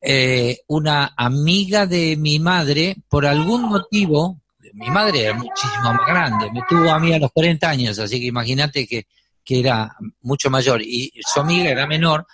Eh, 0.00 0.60
una 0.68 1.12
amiga 1.16 1.86
de 1.86 2.16
mi 2.16 2.38
madre, 2.38 2.96
por 3.08 3.26
algún 3.26 3.62
motivo, 3.62 4.40
mi 4.74 4.88
madre 4.88 5.24
era 5.24 5.34
muchísimo 5.34 5.92
más 5.92 6.06
grande, 6.06 6.50
me 6.52 6.62
tuvo 6.68 6.90
a 6.90 6.98
mí 6.98 7.12
a 7.12 7.18
los 7.18 7.30
40 7.32 7.68
años, 7.68 7.98
así 7.98 8.18
que 8.18 8.26
imagínate 8.26 8.86
que, 8.86 9.06
que 9.44 9.60
era 9.60 9.94
mucho 10.22 10.48
mayor, 10.48 10.80
y 10.80 11.12
su 11.20 11.40
amiga 11.40 11.70
era 11.70 11.86
menor, 11.86 12.26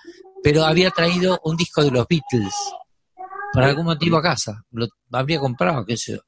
pero 0.42 0.64
había 0.64 0.90
traído 0.90 1.40
un 1.44 1.56
disco 1.56 1.82
de 1.82 1.90
los 1.90 2.06
Beatles, 2.06 2.54
por 3.52 3.64
algún 3.64 3.86
motivo 3.86 4.18
a 4.18 4.22
casa, 4.22 4.62
lo 4.70 4.86
habría 5.12 5.40
comprado, 5.40 5.84
qué 5.84 5.96
sé 5.96 6.12
yo. 6.12 6.20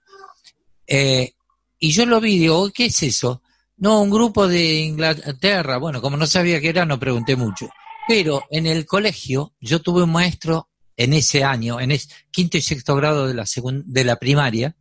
Eh, 0.86 1.34
y 1.78 1.90
yo 1.92 2.06
lo 2.06 2.20
vi, 2.20 2.38
digo, 2.38 2.70
¿qué 2.70 2.86
es 2.86 3.02
eso? 3.02 3.42
No, 3.76 4.00
un 4.00 4.10
grupo 4.10 4.48
de 4.48 4.80
Inglaterra. 4.80 5.78
Bueno, 5.78 6.00
como 6.00 6.16
no 6.16 6.26
sabía 6.26 6.60
qué 6.60 6.70
era, 6.70 6.84
no 6.84 6.98
pregunté 6.98 7.36
mucho. 7.36 7.68
Pero 8.08 8.42
en 8.50 8.66
el 8.66 8.86
colegio 8.86 9.52
yo 9.60 9.80
tuve 9.80 10.02
un 10.02 10.10
maestro 10.10 10.68
en 10.98 11.12
ese 11.12 11.44
año, 11.44 11.80
en 11.80 11.92
el 11.92 12.00
quinto 12.30 12.58
y 12.58 12.60
sexto 12.60 12.96
grado 12.96 13.28
de 13.28 13.34
la, 13.34 13.44
de 13.86 14.04
la 14.04 14.16
primaria, 14.16 14.76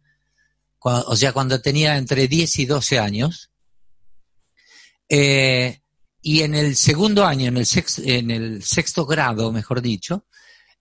o 0.80 1.16
sea, 1.16 1.32
cuando 1.32 1.62
tenía 1.62 1.96
entre 1.98 2.28
10 2.28 2.60
y 2.60 2.66
12 2.66 3.00
años, 3.00 3.52
eh, 5.08 5.80
y 6.22 6.42
en 6.42 6.56
el 6.56 6.76
segundo 6.76 7.24
año, 7.24 7.48
en 7.48 7.58
el, 7.58 7.66
sexto, 7.68 8.02
en 8.04 8.32
el 8.32 8.64
sexto 8.64 9.06
grado, 9.06 9.52
mejor 9.52 9.82
dicho, 9.82 10.26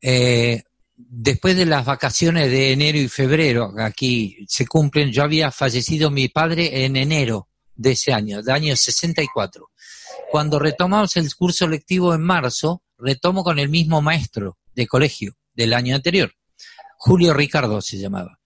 eh, 0.01 0.63
después 0.97 1.55
de 1.55 1.67
las 1.67 1.85
vacaciones 1.85 2.51
de 2.51 2.73
enero 2.73 2.97
y 2.99 3.09
febrero, 3.09 3.75
aquí 3.79 4.39
se 4.49 4.67
cumplen, 4.67 5.13
yo 5.13 5.23
había 5.23 5.51
fallecido 5.51 6.11
mi 6.11 6.29
padre 6.29 6.85
en 6.85 6.97
enero 6.97 7.49
de 7.75 7.93
ese 7.93 8.15
año, 8.15 8.43
de 8.43 8.53
año 8.53 8.75
64. 8.75 9.69
Cuando 10.31 10.59
retomamos 10.59 11.15
el 11.17 11.33
curso 11.35 11.69
lectivo 11.69 12.15
en 12.15 12.23
marzo, 12.23 12.83
retomo 12.97 13.45
con 13.45 13.59
el 13.59 13.69
mismo 13.69 14.01
maestro 14.01 14.57
de 14.77 14.87
colegio 14.87 15.37
del 15.55 15.75
año 15.75 15.97
anterior. 15.97 16.33
Julio 16.99 17.35
Ricardo 17.35 17.81
se 17.81 17.99
llamaba. 17.99 18.39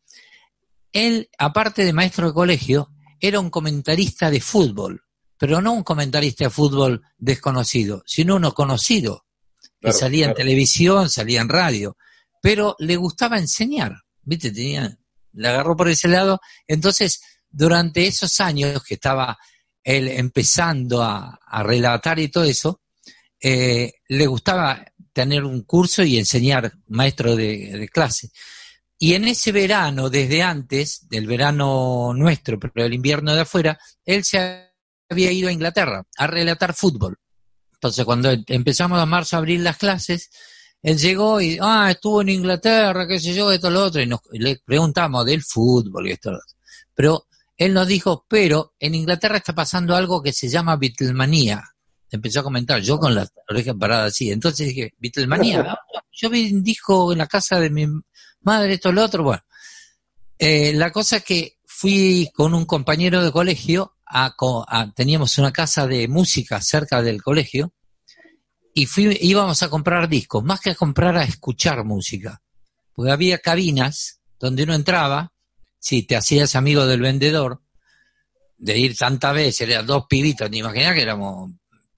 Él, 0.93 1.29
aparte 1.39 1.85
de 1.85 1.93
maestro 1.93 2.29
de 2.29 2.33
colegio, 2.33 2.91
era 3.21 3.39
un 3.39 3.51
comentarista 3.51 4.31
de 4.31 4.41
fútbol, 4.41 5.03
pero 5.37 5.61
no 5.61 5.73
un 5.73 5.83
comentarista 5.83 6.45
de 6.45 6.51
fútbol 6.51 7.03
desconocido, 7.19 8.03
sino 8.07 8.37
uno 8.37 8.55
conocido, 8.55 9.27
que 9.81 9.93
salía 9.93 10.27
en 10.27 10.35
televisión, 10.35 11.09
salía 11.09 11.41
en 11.41 11.49
radio, 11.49 11.97
pero 12.43 12.77
le 12.79 12.97
gustaba 12.97 13.39
enseñar, 13.39 13.93
¿viste? 14.23 14.51
Tenía, 14.51 14.99
le 15.33 15.49
agarró 15.49 15.77
por 15.77 15.89
ese 15.89 16.09
lado, 16.09 16.41
entonces 16.67 17.21
durante 17.49 18.07
esos 18.07 18.41
años 18.41 18.83
que 18.85 18.95
estaba 18.95 19.39
él 19.83 20.09
empezando 20.09 21.03
a, 21.03 21.39
relatar 21.63 22.19
y 22.19 22.29
todo 22.29 22.45
eso, 22.45 22.81
eh, 23.41 23.93
le 24.09 24.27
gustaba 24.27 24.85
tener 25.21 25.45
un 25.45 25.65
curso 25.65 26.03
y 26.03 26.17
enseñar 26.17 26.73
maestro 26.89 27.37
de, 27.37 27.91
clase. 27.93 28.31
Y 28.99 29.13
en 29.13 29.29
ese 29.29 29.53
verano, 29.53 30.09
desde 30.09 30.43
antes 30.43 31.07
del 31.11 31.27
verano 31.27 32.13
nuestro, 32.15 32.59
pero 32.59 32.87
el 32.87 32.95
invierno 32.95 33.35
de 33.35 33.43
afuera, 33.43 33.79
él 34.07 34.25
se 34.25 34.71
había 35.11 35.31
ido 35.31 35.51
a 35.51 35.53
Inglaterra 35.53 36.03
a 36.17 36.27
relatar 36.27 36.73
fútbol. 36.73 37.19
Entonces, 37.75 38.05
cuando 38.07 38.31
empezamos 38.47 38.99
a 38.99 39.05
marzo 39.05 39.37
a 39.37 39.41
abrir 39.41 39.61
las 39.61 39.77
clases, 39.77 40.31
él 40.83 40.97
llegó 40.97 41.39
y, 41.39 41.59
ah, 41.61 41.91
estuvo 41.91 42.23
en 42.23 42.31
Inglaterra, 42.31 43.07
qué 43.07 43.21
sé 43.21 43.35
yo, 43.35 43.53
esto, 43.53 43.71
lo 43.71 43.85
otro, 43.85 44.01
y, 44.01 44.07
nos, 44.07 44.21
le 44.33 44.59
preguntamos 44.65 45.27
del 45.27 45.43
fútbol 45.43 46.09
y 46.09 46.13
esto, 46.13 46.31
lo. 46.31 46.41
Pero 46.95 47.27
él 47.59 47.75
nos 47.75 47.87
dijo, 47.87 48.25
pero 48.27 48.75
en 48.79 48.95
Inglaterra 48.95 49.37
está 49.37 49.55
pasando 49.55 49.95
algo 49.95 50.23
que 50.23 50.33
se 50.33 50.49
llama 50.49 50.77
Beatlemanía. 50.77 51.63
Empezó 52.11 52.41
a 52.41 52.45
comentar, 52.45 52.81
yo 52.81 52.99
con 52.99 53.15
la 53.15 53.29
oreja 53.49 53.75
parada 53.75 54.07
así. 54.07 54.31
Entonces 54.31 54.69
dije, 54.69 54.95
Beatlemanía. 54.99 55.79
yo 56.13 56.29
vi 56.29 56.53
un 56.53 56.63
disco 56.63 57.13
en 57.13 57.19
la 57.19 57.27
casa 57.27 57.59
de 57.61 57.71
mi 57.71 57.87
madre, 58.43 58.75
esto, 58.75 58.93
lo 58.93 59.05
otro. 59.05 59.23
Bueno, 59.23 59.43
eh, 60.39 60.73
la 60.75 60.91
cosa 60.91 61.19
es 61.19 61.25
que 61.25 61.59
fui 61.65 62.31
con 62.35 62.55
un 62.55 62.65
compañero 62.65 63.23
de 63.23 63.33
colegio, 63.33 63.97
a, 64.07 64.35
teníamos 64.95 65.39
una 65.39 65.53
casa 65.53 65.87
de 65.87 66.09
música 66.09 66.61
cerca 66.61 67.03
del 67.03 67.23
colegio, 67.23 67.73
y 68.75 68.87
fui, 68.87 69.17
íbamos 69.21 69.63
a 69.63 69.69
comprar 69.69 70.09
discos, 70.09 70.45
más 70.45 70.61
que 70.61 70.71
a 70.71 70.75
comprar, 70.75 71.17
a 71.17 71.25
escuchar 71.25 71.85
música. 71.85 72.43
Porque 72.93 73.13
había 73.13 73.39
cabinas 73.39 74.21
donde 74.39 74.65
uno 74.65 74.75
entraba 74.75 75.33
si 75.79 76.03
te 76.03 76.17
hacías 76.17 76.55
amigo 76.57 76.87
del 76.87 77.01
vendedor, 77.01 77.63
de 78.59 78.79
ir 78.79 78.97
tantas 78.97 79.35
veces, 79.35 79.69
eran 79.69 79.87
dos 79.87 80.05
pibitos, 80.07 80.51
te 80.51 80.59
imaginas 80.59 80.95
que 80.95 81.03
éramos 81.03 81.51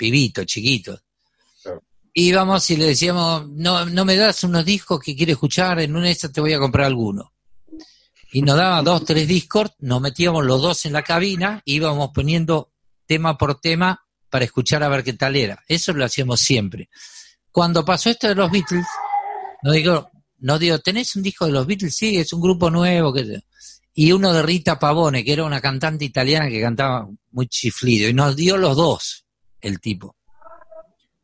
pibitos, 0.02 0.46
chiquitos. 0.46 1.00
Íbamos 2.12 2.68
y 2.70 2.76
le 2.76 2.86
decíamos, 2.86 3.48
no, 3.50 3.86
no 3.86 4.04
me 4.04 4.16
das 4.16 4.42
unos 4.42 4.64
discos 4.64 4.98
que 4.98 5.14
quiero 5.14 5.30
escuchar, 5.30 5.78
en 5.78 5.94
una 5.94 6.06
de 6.06 6.10
esas 6.10 6.32
te 6.32 6.40
voy 6.40 6.52
a 6.52 6.58
comprar 6.58 6.86
alguno. 6.86 7.32
Y 8.32 8.42
nos 8.42 8.56
daba 8.56 8.82
dos, 8.82 9.04
tres 9.04 9.28
discos, 9.28 9.70
nos 9.78 10.00
metíamos 10.00 10.44
los 10.44 10.60
dos 10.60 10.86
en 10.86 10.94
la 10.94 11.04
cabina, 11.04 11.62
íbamos 11.66 12.10
poniendo 12.12 12.72
tema 13.06 13.38
por 13.38 13.60
tema 13.60 14.04
para 14.28 14.44
escuchar 14.44 14.82
a 14.82 14.88
ver 14.88 15.04
qué 15.04 15.12
tal 15.12 15.36
era. 15.36 15.62
Eso 15.68 15.92
lo 15.92 16.04
hacíamos 16.04 16.40
siempre. 16.40 16.90
Cuando 17.52 17.84
pasó 17.84 18.10
esto 18.10 18.26
de 18.26 18.34
los 18.34 18.50
Beatles, 18.50 18.86
nos 19.62 19.74
digo, 19.74 20.10
nos 20.40 20.58
digo, 20.58 20.80
¿tenés 20.80 21.14
un 21.14 21.22
disco 21.22 21.46
de 21.46 21.52
los 21.52 21.64
Beatles? 21.64 21.94
Sí, 21.94 22.16
es 22.16 22.32
un 22.32 22.40
grupo 22.40 22.68
nuevo. 22.70 23.12
que 23.12 23.40
y 23.94 24.10
uno 24.10 24.32
de 24.32 24.42
Rita 24.42 24.80
Pavone, 24.80 25.22
que 25.22 25.34
era 25.34 25.44
una 25.44 25.60
cantante 25.60 26.04
italiana 26.04 26.48
que 26.48 26.60
cantaba 26.60 27.08
muy 27.30 27.46
chiflido, 27.46 28.08
y 28.08 28.14
nos 28.14 28.34
dio 28.34 28.56
los 28.56 28.76
dos 28.76 29.21
el 29.62 29.80
tipo. 29.80 30.16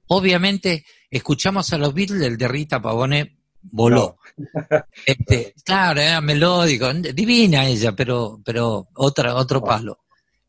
Obviamente, 0.09 0.87
escuchamos 1.11 1.73
a 1.73 1.79
los 1.79 1.93
Beatles, 1.93 2.23
el 2.23 2.39
de 2.39 2.49
Rita 2.49 2.81
Pavone 2.81 3.39
voló. 3.63 4.19
Este, 5.05 5.53
claro, 5.65 6.01
era 6.01 6.21
melódico, 6.21 6.93
divina 6.93 7.67
ella, 7.67 7.93
pero, 7.97 8.41
pero 8.45 8.89
otra, 8.95 9.35
otro 9.35 9.63
palo. 9.63 10.05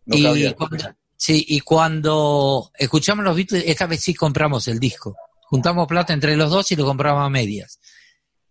y, 0.05 0.53
cuando, 0.53 0.95
sí, 1.17 1.43
y 1.47 1.59
cuando 1.61 2.71
escuchamos 2.77 3.25
los 3.25 3.35
Beatles, 3.35 3.63
esta 3.65 3.87
vez 3.87 4.01
sí 4.01 4.13
compramos 4.13 4.67
el 4.67 4.79
disco. 4.79 5.15
Juntamos 5.41 5.87
plata 5.87 6.13
entre 6.13 6.37
los 6.37 6.51
dos 6.51 6.71
y 6.71 6.75
lo 6.75 6.85
compramos 6.85 7.25
a 7.25 7.29
medias. 7.29 7.79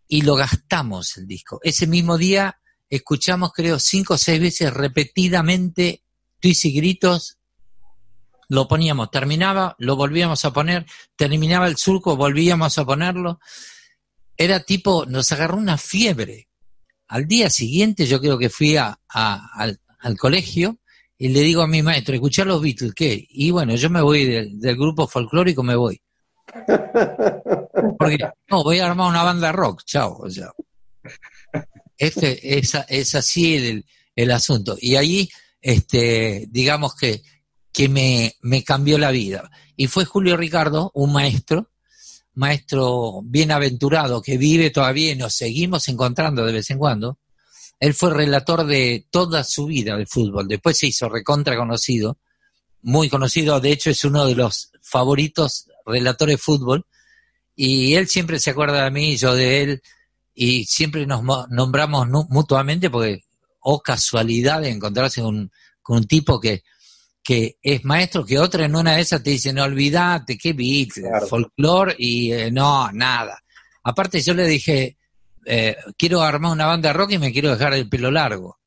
Y 0.08 0.22
lo 0.22 0.34
gastamos 0.34 1.16
el 1.18 1.28
disco. 1.28 1.60
Ese 1.62 1.86
mismo 1.86 2.18
día 2.18 2.58
escuchamos 2.90 3.52
creo 3.52 3.78
cinco 3.78 4.14
o 4.14 4.18
seis 4.18 4.40
veces 4.40 4.72
repetidamente 4.72 6.02
tuits 6.40 6.64
y 6.64 6.72
gritos, 6.72 7.37
lo 8.48 8.66
poníamos, 8.66 9.10
terminaba, 9.10 9.76
lo 9.78 9.96
volvíamos 9.96 10.44
a 10.44 10.52
poner, 10.52 10.86
terminaba 11.16 11.66
el 11.68 11.76
surco, 11.76 12.16
volvíamos 12.16 12.78
a 12.78 12.84
ponerlo. 12.84 13.40
Era 14.36 14.60
tipo, 14.60 15.04
nos 15.06 15.30
agarró 15.32 15.56
una 15.56 15.76
fiebre. 15.76 16.48
Al 17.08 17.26
día 17.26 17.50
siguiente 17.50 18.06
yo 18.06 18.20
creo 18.20 18.38
que 18.38 18.50
fui 18.50 18.76
a, 18.76 18.98
al, 19.08 19.80
al 19.98 20.16
colegio 20.16 20.78
y 21.16 21.28
le 21.28 21.40
digo 21.40 21.62
a 21.62 21.66
mi 21.66 21.82
maestro, 21.82 22.14
escuchar 22.14 22.46
los 22.46 22.62
Beatles, 22.62 22.94
¿qué? 22.94 23.26
Y 23.28 23.50
bueno, 23.50 23.74
yo 23.74 23.90
me 23.90 24.00
voy 24.00 24.24
del 24.24 24.76
grupo 24.76 25.08
folclórico, 25.08 25.62
me 25.62 25.74
voy. 25.74 26.00
Porque 27.98 28.18
no, 28.48 28.62
voy 28.62 28.78
a 28.78 28.86
armar 28.86 29.10
una 29.10 29.24
banda 29.24 29.50
rock, 29.50 29.82
chao. 29.84 30.18
O 30.18 30.30
sea, 30.30 30.50
este, 31.96 32.58
es, 32.58 33.14
así 33.14 33.56
el, 33.56 33.84
el, 34.14 34.30
asunto. 34.30 34.76
Y 34.80 34.94
ahí, 34.94 35.28
este, 35.60 36.46
digamos 36.50 36.94
que, 36.94 37.20
que 37.78 37.88
me, 37.88 38.64
cambió 38.64 38.98
la 38.98 39.12
vida. 39.12 39.48
Y 39.76 39.86
fue 39.86 40.04
Julio 40.04 40.36
Ricardo, 40.36 40.90
un 40.94 41.12
maestro, 41.12 41.70
maestro 42.34 43.20
bienaventurado 43.22 44.20
que 44.20 44.36
vive 44.36 44.70
todavía 44.70 45.12
y 45.12 45.16
nos 45.16 45.34
seguimos 45.36 45.86
encontrando 45.86 46.44
de 46.44 46.54
vez 46.54 46.68
en 46.70 46.78
cuando. 46.78 47.20
Él 47.78 47.94
fue 47.94 48.12
relator 48.12 48.66
de 48.66 49.06
toda 49.12 49.44
su 49.44 49.66
vida 49.66 49.96
de 49.96 50.06
fútbol. 50.06 50.48
Después 50.48 50.76
se 50.76 50.88
hizo 50.88 51.08
recontra 51.08 51.56
conocido, 51.56 52.18
muy 52.82 53.08
conocido. 53.08 53.60
De 53.60 53.70
hecho, 53.70 53.90
es 53.90 54.02
uno 54.02 54.26
de 54.26 54.34
los 54.34 54.72
favoritos 54.82 55.68
relatores 55.86 56.34
de 56.34 56.42
fútbol. 56.42 56.84
Y 57.54 57.94
él 57.94 58.08
siempre 58.08 58.40
se 58.40 58.50
acuerda 58.50 58.82
de 58.82 58.90
mí, 58.90 59.16
yo 59.16 59.36
de 59.36 59.62
él 59.62 59.82
y 60.34 60.64
siempre 60.64 61.06
nos 61.06 61.22
nombramos 61.48 62.08
mutuamente 62.28 62.90
porque, 62.90 63.22
o 63.60 63.74
oh, 63.74 63.80
casualidad 63.80 64.62
de 64.62 64.70
encontrarse 64.70 65.22
con, 65.22 65.52
un 65.86 66.06
tipo 66.08 66.40
que, 66.40 66.64
que 67.28 67.58
es 67.60 67.84
maestro, 67.84 68.24
que 68.24 68.38
otra 68.38 68.64
en 68.64 68.74
una 68.74 68.94
de 68.94 69.02
esas 69.02 69.22
te 69.22 69.28
dice, 69.28 69.52
no 69.52 69.64
olvídate, 69.64 70.38
qué 70.38 70.54
beat, 70.54 71.28
folclore 71.28 71.94
y 71.98 72.32
eh, 72.32 72.50
no, 72.50 72.90
nada. 72.90 73.38
Aparte 73.82 74.22
yo 74.22 74.32
le 74.32 74.46
dije, 74.46 74.96
eh, 75.44 75.76
quiero 75.98 76.22
armar 76.22 76.52
una 76.52 76.64
banda 76.64 76.90
rock 76.90 77.10
y 77.10 77.18
me 77.18 77.30
quiero 77.30 77.50
dejar 77.50 77.74
el 77.74 77.86
pelo 77.86 78.10
largo. 78.10 78.58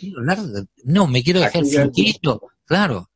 largo? 0.00 0.48
No, 0.82 1.06
me 1.06 1.22
quiero 1.22 1.38
dejar 1.38 1.62
el 1.62 1.70
flequillo, 1.70 2.40
claro. 2.64 3.08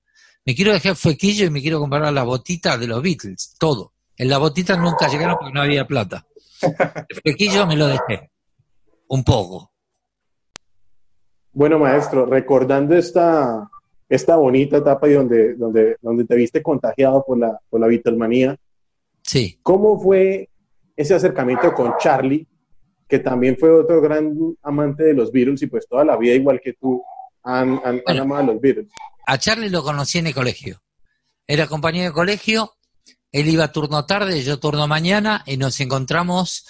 Me 0.44 0.54
quiero 0.54 0.72
dejar 0.72 0.94
flequillo 0.94 1.46
y 1.46 1.50
me 1.50 1.60
quiero 1.60 1.80
comprar 1.80 2.12
las 2.12 2.24
botitas 2.24 2.78
de 2.78 2.86
los 2.86 3.02
Beatles, 3.02 3.56
todo. 3.58 3.92
En 4.16 4.28
las 4.28 4.38
botitas 4.38 4.78
nunca 4.78 5.08
llegaron 5.08 5.36
porque 5.36 5.52
no 5.52 5.62
había 5.62 5.84
plata. 5.84 6.28
El 6.62 7.20
flequillo 7.22 7.66
me 7.66 7.74
lo 7.74 7.88
dejé. 7.88 8.30
Un 9.08 9.24
poco. 9.24 9.72
Bueno, 11.50 11.80
maestro, 11.80 12.24
recordando 12.24 12.94
esta, 12.94 13.68
esta 14.08 14.36
bonita 14.36 14.78
etapa 14.78 15.08
y 15.08 15.12
donde, 15.12 15.54
donde, 15.54 15.96
donde 16.00 16.24
te 16.24 16.34
viste 16.36 16.62
contagiado 16.62 17.24
por 17.26 17.38
la, 17.38 17.58
por 17.68 17.80
la 17.80 17.86
Beatlemanía, 17.86 18.56
sí. 19.22 19.58
¿cómo 19.62 19.98
fue 19.98 20.48
ese 20.96 21.14
acercamiento 21.14 21.72
con 21.72 21.94
Charlie, 21.98 22.46
que 23.08 23.18
también 23.18 23.56
fue 23.58 23.70
otro 23.70 24.00
gran 24.00 24.36
amante 24.62 25.04
de 25.04 25.14
los 25.14 25.32
Beatles 25.32 25.62
y 25.62 25.66
pues 25.66 25.86
toda 25.88 26.04
la 26.04 26.16
vida, 26.16 26.34
igual 26.34 26.60
que 26.62 26.74
tú, 26.74 27.02
han, 27.42 27.80
amado 28.06 28.40
a 28.40 28.52
los 28.52 28.60
Beatles? 28.60 28.88
A 29.26 29.38
Charlie 29.38 29.70
lo 29.70 29.82
conocí 29.82 30.18
en 30.18 30.28
el 30.28 30.34
colegio. 30.34 30.80
Era 31.46 31.66
compañero 31.66 32.06
de 32.06 32.12
colegio 32.12 32.70
él 33.34 33.48
iba 33.48 33.72
turno 33.72 34.06
tarde, 34.06 34.44
yo 34.44 34.60
turno 34.60 34.86
mañana 34.86 35.42
y 35.44 35.56
nos 35.56 35.80
encontramos 35.80 36.66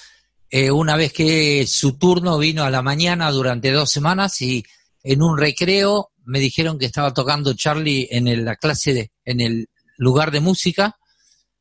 eh, 0.49 0.71
una 0.71 0.97
vez 0.97 1.13
que 1.13 1.67
su 1.67 1.99
turno 1.99 2.39
vino 2.39 2.65
a 2.65 2.71
la 2.71 2.81
mañana 2.81 3.31
durante 3.31 3.71
dos 3.71 3.91
semanas 3.91 4.41
y 4.41 4.65
en 5.05 5.23
un 5.23 5.39
recreo 5.39 6.11
me 6.25 6.41
dijeron 6.41 6.79
que 6.79 6.87
estaba 6.87 7.13
tocando 7.13 7.55
Charlie 7.55 8.09
en 8.11 8.45
la 8.45 8.57
clase, 8.57 8.95
de, 8.95 9.11
en 9.25 9.41
el 9.41 9.69
lugar 9.99 10.31
de 10.31 10.41
música. 10.41 10.97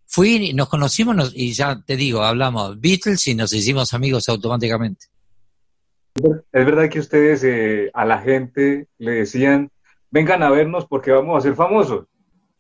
Fui 0.08 0.36
y 0.36 0.54
nos 0.54 0.70
conocimos 0.70 1.34
y 1.36 1.54
ya 1.54 1.82
te 1.86 1.98
digo, 1.98 2.24
hablamos 2.24 2.80
Beatles 2.80 3.28
y 3.28 3.36
nos 3.36 3.52
hicimos 3.52 3.94
amigos 3.94 4.30
automáticamente. 4.30 5.08
Es 6.16 6.66
verdad 6.66 6.90
que 6.90 7.00
ustedes 7.00 7.44
eh, 7.44 7.90
a 7.94 8.06
la 8.06 8.22
gente 8.22 8.88
le 9.00 9.12
decían, 9.12 9.72
vengan 10.12 10.44
a 10.44 10.50
vernos 10.50 10.86
porque 10.88 11.12
vamos 11.12 11.38
a 11.38 11.42
ser 11.42 11.56
famosos. 11.56 12.06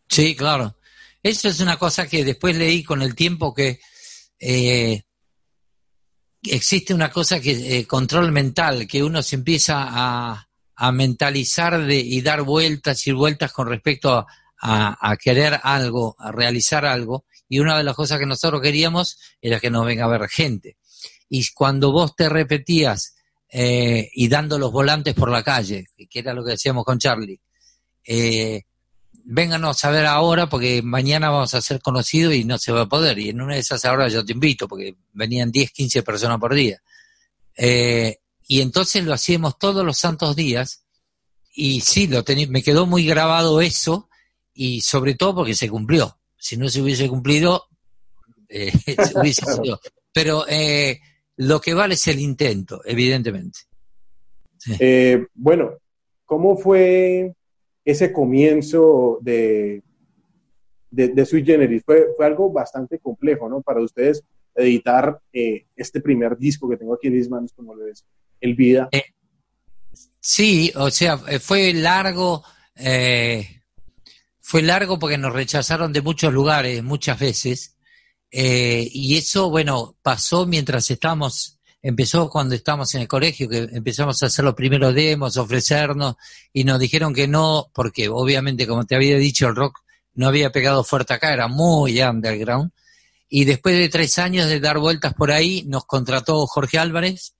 Sí, 0.09 0.36
claro. 0.36 0.75
Eso 1.21 1.47
es 1.47 1.59
una 1.61 1.77
cosa 1.77 2.07
que 2.07 2.25
después 2.25 2.57
leí 2.57 2.84
con 2.84 3.01
el 3.01 3.15
tiempo 3.15 3.53
que 3.53 3.79
eh, 4.39 5.03
existe 6.41 6.93
una 6.93 7.09
cosa 7.09 7.39
que 7.39 7.79
eh, 7.79 7.88
control 7.88 8.31
mental, 8.31 8.88
que 8.88 9.03
uno 9.03 9.21
se 9.21 9.36
empieza 9.36 9.86
a, 9.88 10.49
mentalizar 10.91 11.86
de, 11.86 11.97
y 11.97 12.21
dar 12.21 12.41
vueltas 12.43 13.05
y 13.07 13.11
vueltas 13.11 13.51
con 13.51 13.67
respecto 13.67 14.26
a, 14.65 15.17
querer 15.21 15.59
algo, 15.61 16.15
a 16.17 16.32
realizar 16.32 16.86
algo. 16.86 17.26
Y 17.49 17.59
una 17.59 17.78
de 17.78 17.84
las 17.84 17.95
cosas 17.95 18.19
que 18.19 18.26
nosotros 18.26 18.61
queríamos 18.61 19.19
era 19.41 19.59
que 19.59 19.69
nos 19.69 19.86
venga 19.86 20.05
a 20.05 20.07
ver 20.07 20.28
gente. 20.30 20.78
Y 21.30 21.45
cuando 21.53 21.91
vos 21.91 22.15
te 22.15 22.30
repetías 22.30 23.15
eh, 23.49 24.09
y 24.13 24.28
dando 24.30 24.57
los 24.57 24.71
volantes 24.71 25.13
por 25.13 25.30
la 25.30 25.43
calle, 25.43 25.88
que 26.09 26.19
era 26.19 26.34
lo 26.34 26.43
que 26.43 26.51
decíamos 26.51 26.86
con 26.86 26.97
Charlie, 26.97 27.39
eh, 28.05 28.63
vénganos 29.26 29.84
a 29.86 29.91
ver 29.91 30.05
ahora 30.05 30.47
porque 30.47 30.82
mañana 30.82 31.30
vamos 31.30 31.53
a 31.53 31.61
ser 31.61 31.82
conocidos 31.82 32.34
y 32.34 32.43
no 32.43 32.57
se 32.57 32.71
va 32.71 32.82
a 32.82 32.89
poder. 32.89 33.19
Y 33.19 33.30
en 33.30 33.41
una 33.41 33.55
de 33.55 33.61
esas 33.61 33.84
horas 33.86 34.11
yo 34.11 34.26
te 34.26 34.34
invito 34.34 34.67
porque 34.67 34.95
venían 35.13 35.51
10, 35.51 35.71
15 35.71 36.03
personas 36.03 36.39
por 36.39 36.53
día. 36.53 36.82
Eh, 37.55 38.17
y 38.47 38.61
entonces 38.61 39.03
lo 39.03 39.13
hacíamos 39.13 39.57
todos 39.57 39.85
los 39.85 39.97
santos 39.97 40.35
días 40.35 40.85
y 41.53 41.81
sí, 41.81 42.07
lo 42.07 42.23
me 42.49 42.63
quedó 42.63 42.85
muy 42.85 43.05
grabado 43.05 43.61
eso 43.61 44.09
y 44.53 44.81
sobre 44.81 45.15
todo 45.15 45.35
porque 45.35 45.55
se 45.55 45.69
cumplió. 45.69 46.17
Si 46.37 46.57
no 46.57 46.67
se 46.67 46.81
hubiese 46.81 47.07
cumplido, 47.07 47.65
eh, 48.49 48.71
se 48.85 49.19
hubiese 49.19 49.45
sido. 49.53 49.79
Pero 50.11 50.45
eh, 50.47 50.99
lo 51.37 51.61
que 51.61 51.73
vale 51.73 51.93
es 51.93 52.07
el 52.07 52.19
intento, 52.19 52.81
evidentemente. 52.85 53.59
bueno, 55.33 55.77
¿cómo 56.25 56.57
fue 56.57 57.33
ese 57.85 58.11
comienzo 58.11 59.19
de, 59.21 59.81
de, 60.89 61.25
Sui 61.25 61.43
Generis 61.43 61.83
fue, 61.83 62.07
fue 62.15 62.25
algo 62.25 62.51
bastante 62.51 62.99
complejo, 62.99 63.49
¿no? 63.49 63.61
Para 63.61 63.81
ustedes 63.81 64.23
editar 64.56 65.20
eh, 65.32 65.68
este 65.76 66.01
primer 66.01 66.38
disco 66.38 66.70
que 66.70 66.78
tengo 66.78 66.93
aquí 66.93 67.08
en 67.08 67.16
mis 67.16 67.30
manos, 67.30 67.51
como 67.54 67.76
lo 67.76 67.88
es 67.88 68.06
El 68.39 68.56
Vida. 68.56 68.89
Eh, 68.91 69.04
sí, 70.20 70.72
o 70.76 70.89
sea, 70.91 71.20
eh, 71.28 71.39
fue 71.39 71.74
largo, 71.74 72.43
fue 74.39 74.62
largo 74.62 74.99
porque 74.99 75.18
nos 75.18 75.34
rechazaron 75.34 75.93
de 75.93 76.01
muchos 76.01 76.34
lugares, 76.34 76.84
muchas 76.84 77.20
veces, 77.20 77.78
y 78.32 79.16
eso, 79.16 79.49
bueno, 79.49 79.95
pasó 80.01 80.45
mientras 80.45 80.89
estábamos 80.89 81.60
empezó 81.84 82.30
cuando 82.30 82.56
estábamos 82.56 82.95
en 82.95 83.01
el 83.01 83.08
colegio, 83.10 83.49
que 83.49 83.68
empezamos 83.74 84.24
a 84.24 84.28
hacer 84.28 84.45
los 84.45 84.56
primeros 84.56 84.95
demos, 84.95 85.36
ofrecernos, 85.36 86.16
y 86.54 86.64
nos 86.64 86.80
dijeron 86.80 87.14
que 87.14 87.28
no, 87.28 87.70
porque 87.74 88.08
obviamente, 88.08 88.66
como 88.66 88.86
te 88.86 88.95
había 88.95 89.18
dicho, 89.18 89.49
el 89.49 89.56
rock 89.56 89.82
no 90.16 90.28
había 90.28 90.51
pegado 90.51 90.84
fuerte 90.86 91.14
acá, 91.14 91.34
era 91.34 91.49
muy 91.49 92.01
underground. 92.01 92.72
Y 93.36 93.45
después 93.45 93.75
de 93.75 93.89
tres 93.89 94.19
años 94.19 94.47
de 94.47 94.59
dar 94.59 94.77
vueltas 94.77 95.15
por 95.15 95.31
ahí, 95.31 95.63
nos 95.65 95.86
contrató 95.86 96.45
Jorge 96.45 96.77
Álvarez 96.77 97.34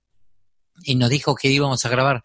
y 0.82 0.96
nos 0.96 1.08
dijo 1.08 1.36
que 1.36 1.46
íbamos 1.46 1.84
a 1.84 1.88
grabar 1.88 2.24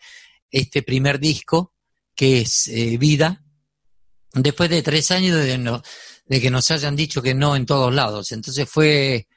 este 0.49 0.81
primer 0.81 1.19
disco, 1.19 1.75
que 2.15 2.41
es 2.41 2.67
eh, 2.69 2.97
Vida, 2.97 3.45
después 4.33 4.71
de 4.71 4.81
tres 4.81 5.11
años 5.11 5.37
de, 5.37 6.41
que 6.41 6.49
nos 6.49 6.71
hayan 6.71 6.95
dicho 6.95 7.21
que 7.21 7.35
no 7.35 7.55
en 7.55 7.67
todos 7.67 7.93
lados. 7.93 8.31
Entonces 8.31 8.67
fue, 8.67 9.27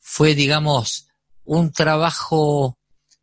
fue 0.00 0.34
digamos, 0.34 1.06
un 1.44 1.70
trabajo 1.70 2.80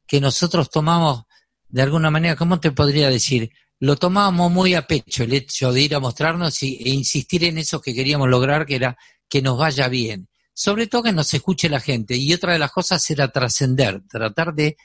que 0.07 0.21
nosotros 0.21 0.69
tomamos 0.69 1.23
de 1.67 1.81
alguna 1.81 2.09
manera, 2.09 2.37
¿cómo 2.37 2.61
te 2.61 2.71
podría 2.71 3.09
decir? 3.09 3.51
Lo 3.79 3.97
tomábamos 3.97 4.49
muy 4.53 4.73
a 4.73 4.87
pecho 4.87 5.23
el 5.23 5.33
hecho 5.33 5.73
de 5.73 5.81
ir 5.81 5.95
a 5.95 5.99
mostrarnos 5.99 6.63
y, 6.63 6.77
e 6.77 6.91
insistir 6.91 7.43
en 7.43 7.57
eso 7.57 7.81
que 7.81 7.93
queríamos 7.93 8.29
lograr, 8.29 8.65
que 8.65 8.77
era 8.77 8.97
que 9.27 9.41
nos 9.41 9.57
vaya 9.57 9.89
bien. 9.89 10.29
Sobre 10.57 10.87
todo 10.87 11.03
que 11.03 11.11
nos 11.11 11.33
escuche 11.33 11.67
la 11.67 11.81
gente. 11.81 12.15
Y 12.15 12.33
otra 12.33 12.53
de 12.53 12.59
las 12.59 12.71
cosas 12.71 13.07
era 13.09 13.27
trascender, 13.27 14.01
tratar 14.09 14.53
de, 14.53 14.77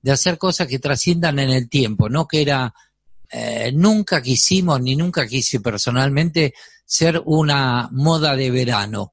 de, 0.00 0.10
hacer 0.10 0.38
cosas 0.38 0.66
que 0.66 0.78
trasciendan 0.78 1.38
en 1.38 1.50
el 1.50 1.68
tiempo, 1.68 2.08
no 2.08 2.26
que 2.26 2.40
era, 2.40 2.72
eh, 3.30 3.70
nunca 3.74 4.22
quisimos, 4.22 4.80
ni 4.80 4.96
nunca 4.96 5.26
quise 5.26 5.60
personalmente, 5.60 6.54
ser 6.86 7.22
una 7.26 7.90
moda 7.92 8.34
de 8.34 8.50
verano. 8.50 9.12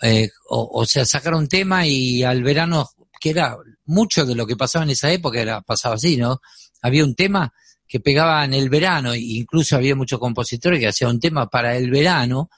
Eh, 0.00 0.30
o, 0.48 0.80
o, 0.80 0.86
sea, 0.86 1.04
sacar 1.04 1.34
un 1.34 1.46
tema 1.46 1.86
y 1.86 2.22
al 2.22 2.42
verano 2.42 2.88
que 3.20 3.30
era 3.30 3.54
mucho 3.84 4.24
de 4.24 4.34
lo 4.34 4.46
que 4.46 4.56
pasaba 4.56 4.84
en 4.84 4.92
esa 4.92 5.12
época, 5.12 5.40
era 5.40 5.60
pasaba 5.60 5.96
así, 5.96 6.16
¿no? 6.16 6.40
Había 6.80 7.04
un 7.04 7.14
tema 7.14 7.52
que 7.86 8.00
pegaba 8.00 8.44
en 8.44 8.54
el 8.54 8.70
verano, 8.70 9.12
e 9.12 9.18
incluso 9.18 9.76
había 9.76 9.94
muchos 9.94 10.18
compositores 10.18 10.80
que 10.80 10.88
hacían 10.88 11.10
un 11.10 11.20
tema 11.20 11.50
para 11.50 11.76
el 11.76 11.90
verano, 11.90 12.48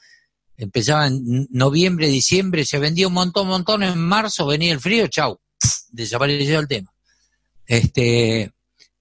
empezaba 0.65 1.07
en 1.07 1.49
noviembre, 1.51 2.09
diciembre, 2.09 2.65
se 2.65 2.79
vendía 2.79 3.09
un 3.09 3.15
montón, 3.15 3.49
montón, 3.49 3.83
en 3.83 3.99
marzo 3.99 4.47
venía 4.47 4.73
el 4.73 4.81
frío, 4.81 5.07
chau, 5.09 5.39
desapareció 5.91 6.59
el 6.59 6.69
tema. 6.69 6.93
Este, 7.67 8.53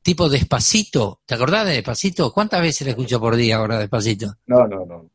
tipo 0.02 0.30
despacito, 0.30 1.22
¿te 1.26 1.36
acordás 1.36 1.66
de 1.66 1.74
despacito? 1.74 2.32
¿Cuántas 2.32 2.62
veces 2.62 2.86
le 2.86 2.92
escucho 2.92 3.20
por 3.20 3.36
día 3.36 3.58
ahora 3.58 3.80
despacito? 3.80 4.34
No, 4.48 4.68
no, 4.68 4.86
no. 4.86 5.10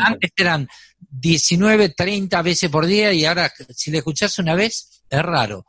Antes 0.00 0.30
eran 0.36 0.68
19, 0.98 1.90
30 1.90 2.42
veces 2.42 2.70
por 2.70 2.86
día 2.86 3.12
y 3.12 3.24
ahora 3.24 3.52
si 3.70 3.90
le 3.90 3.98
escuchás 3.98 4.38
una 4.38 4.54
vez 4.54 5.02
es 5.10 5.22
raro. 5.22 5.66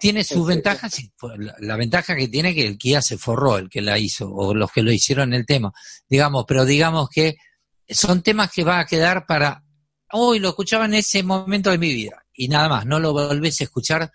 tiene 0.00 0.24
sus 0.24 0.46
ventajas, 0.46 0.96
la, 1.58 1.76
ventaja 1.76 2.14
que 2.14 2.28
tiene 2.28 2.54
que 2.54 2.66
el 2.66 2.78
Kia 2.78 3.02
se 3.02 3.18
forró, 3.18 3.58
el 3.58 3.68
que 3.68 3.82
la 3.82 3.98
hizo, 3.98 4.30
o 4.30 4.54
los 4.54 4.70
que 4.70 4.82
lo 4.82 4.92
hicieron 4.92 5.34
en 5.34 5.40
el 5.40 5.46
tema, 5.46 5.72
digamos, 6.08 6.44
pero 6.46 6.64
digamos 6.64 7.08
que 7.10 7.36
son 7.88 8.22
temas 8.22 8.50
que 8.52 8.64
va 8.64 8.80
a 8.80 8.86
quedar 8.86 9.26
para, 9.26 9.62
hoy 10.12 10.38
lo 10.38 10.50
escuchaba 10.50 10.84
en 10.84 10.94
ese 10.94 11.22
momento 11.22 11.70
de 11.70 11.78
mi 11.78 11.92
vida, 11.92 12.24
y 12.34 12.48
nada 12.48 12.68
más, 12.68 12.86
no 12.86 13.00
lo 13.00 13.12
volvés 13.12 13.60
a 13.60 13.64
escuchar, 13.64 14.10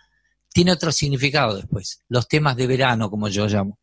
tiene 0.51 0.71
otro 0.71 0.91
significado 0.91 1.55
después, 1.55 2.03
los 2.09 2.27
temas 2.27 2.55
de 2.55 2.67
verano, 2.67 3.09
como 3.09 3.27
yo 3.27 3.47
llamo. 3.47 3.79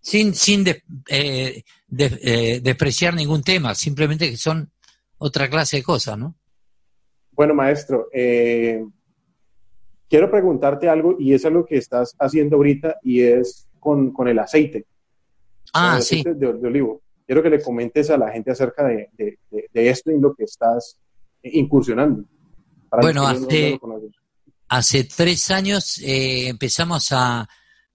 Sin, 0.00 0.34
sin 0.34 0.66
eh, 0.66 1.62
eh, 1.96 2.60
despreciar 2.62 3.14
ningún 3.14 3.42
tema, 3.42 3.74
simplemente 3.74 4.30
que 4.30 4.36
son 4.36 4.70
otra 5.18 5.48
clase 5.48 5.78
de 5.78 5.82
cosas, 5.82 6.18
¿no? 6.18 6.34
Bueno, 7.32 7.54
maestro, 7.54 8.08
eh, 8.12 8.84
quiero 10.08 10.30
preguntarte 10.30 10.88
algo 10.88 11.16
y 11.18 11.32
es 11.32 11.44
algo 11.46 11.64
que 11.64 11.78
estás 11.78 12.14
haciendo 12.18 12.56
ahorita 12.56 12.98
y 13.02 13.22
es 13.22 13.68
con, 13.80 14.12
el 14.26 14.38
aceite. 14.38 14.86
Ah, 15.72 16.00
sí. 16.00 16.22
de, 16.22 16.46
olivo. 16.46 17.02
Quiero 17.26 17.42
que 17.42 17.50
le 17.50 17.62
comentes 17.62 18.10
a 18.10 18.18
la 18.18 18.30
gente 18.30 18.50
acerca 18.50 18.84
de, 18.84 19.38
esto 19.72 20.10
y 20.10 20.20
lo 20.20 20.34
que 20.34 20.44
estás 20.44 20.98
incursionando. 21.42 22.24
bueno, 23.00 23.26
hace, 23.26 23.78
hace 24.68 25.04
tres 25.04 25.50
años 25.50 25.98
eh, 25.98 26.48
empezamos 26.48 27.12
a, 27.12 27.48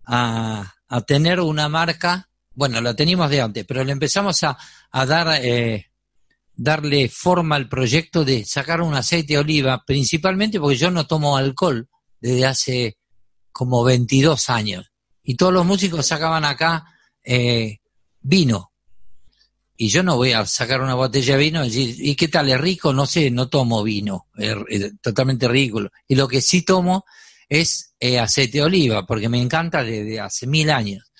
a, 0.06 1.02
tener 1.06 1.40
una 1.40 1.70
marca, 1.70 2.30
bueno, 2.54 2.82
la 2.82 2.96
teníamos 2.96 3.30
de 3.30 3.42
antes, 3.42 3.66
pero 3.66 3.84
le 3.84 3.92
empezamos 3.92 4.44
a, 4.44 4.58
a 4.92 5.06
dar 5.06 5.40
eh, 5.42 5.88
darle 6.58 7.08
forma 7.08 7.56
al 7.56 7.70
proyecto 7.70 8.26
de 8.26 8.44
sacar 8.44 8.82
un 8.82 8.96
aceite 8.96 9.34
de 9.34 9.40
oliva, 9.40 9.84
principalmente 9.86 10.60
porque 10.60 10.76
yo 10.76 10.90
no 10.90 11.06
tomo 11.06 11.38
alcohol 11.38 11.88
desde 12.20 12.46
hace 12.46 12.98
como 13.52 13.84
22 13.84 14.50
años. 14.50 14.92
Y 15.24 15.36
todos 15.36 15.54
los 15.54 15.66
músicos 15.66 16.06
sacaban 16.06 16.46
acá 16.46 16.86
eh, 17.24 17.78
vino. 18.22 18.72
Y 19.80 19.90
yo 19.90 20.02
no 20.02 20.16
voy 20.16 20.34
a 20.34 20.44
sacar 20.48 20.82
una 20.82 20.96
botella 20.96 21.38
de 21.38 21.44
vino 21.44 21.64
y 21.64 21.68
decir, 21.70 21.96
¿y 22.00 22.16
qué 22.16 22.28
tal? 22.28 22.50
¿Es 22.50 22.60
rico? 22.60 22.92
No 22.92 23.06
sé, 23.06 23.30
no 23.30 23.48
tomo 23.48 23.84
vino. 23.84 24.26
Es, 24.36 24.56
totalmente 25.02 25.48
ridículo. 25.48 25.92
Y 26.08 26.16
lo 26.16 26.28
que 26.28 26.42
sí 26.42 26.64
tomo 26.64 27.06
es 27.48 27.94
eh, 28.00 28.20
aceite 28.20 28.58
de 28.58 28.64
oliva, 28.64 29.06
porque 29.06 29.30
me 29.30 29.40
encanta 29.40 29.84
desde 29.84 30.20
hace 30.20 30.48
mil 30.48 30.72
años. 30.72 31.12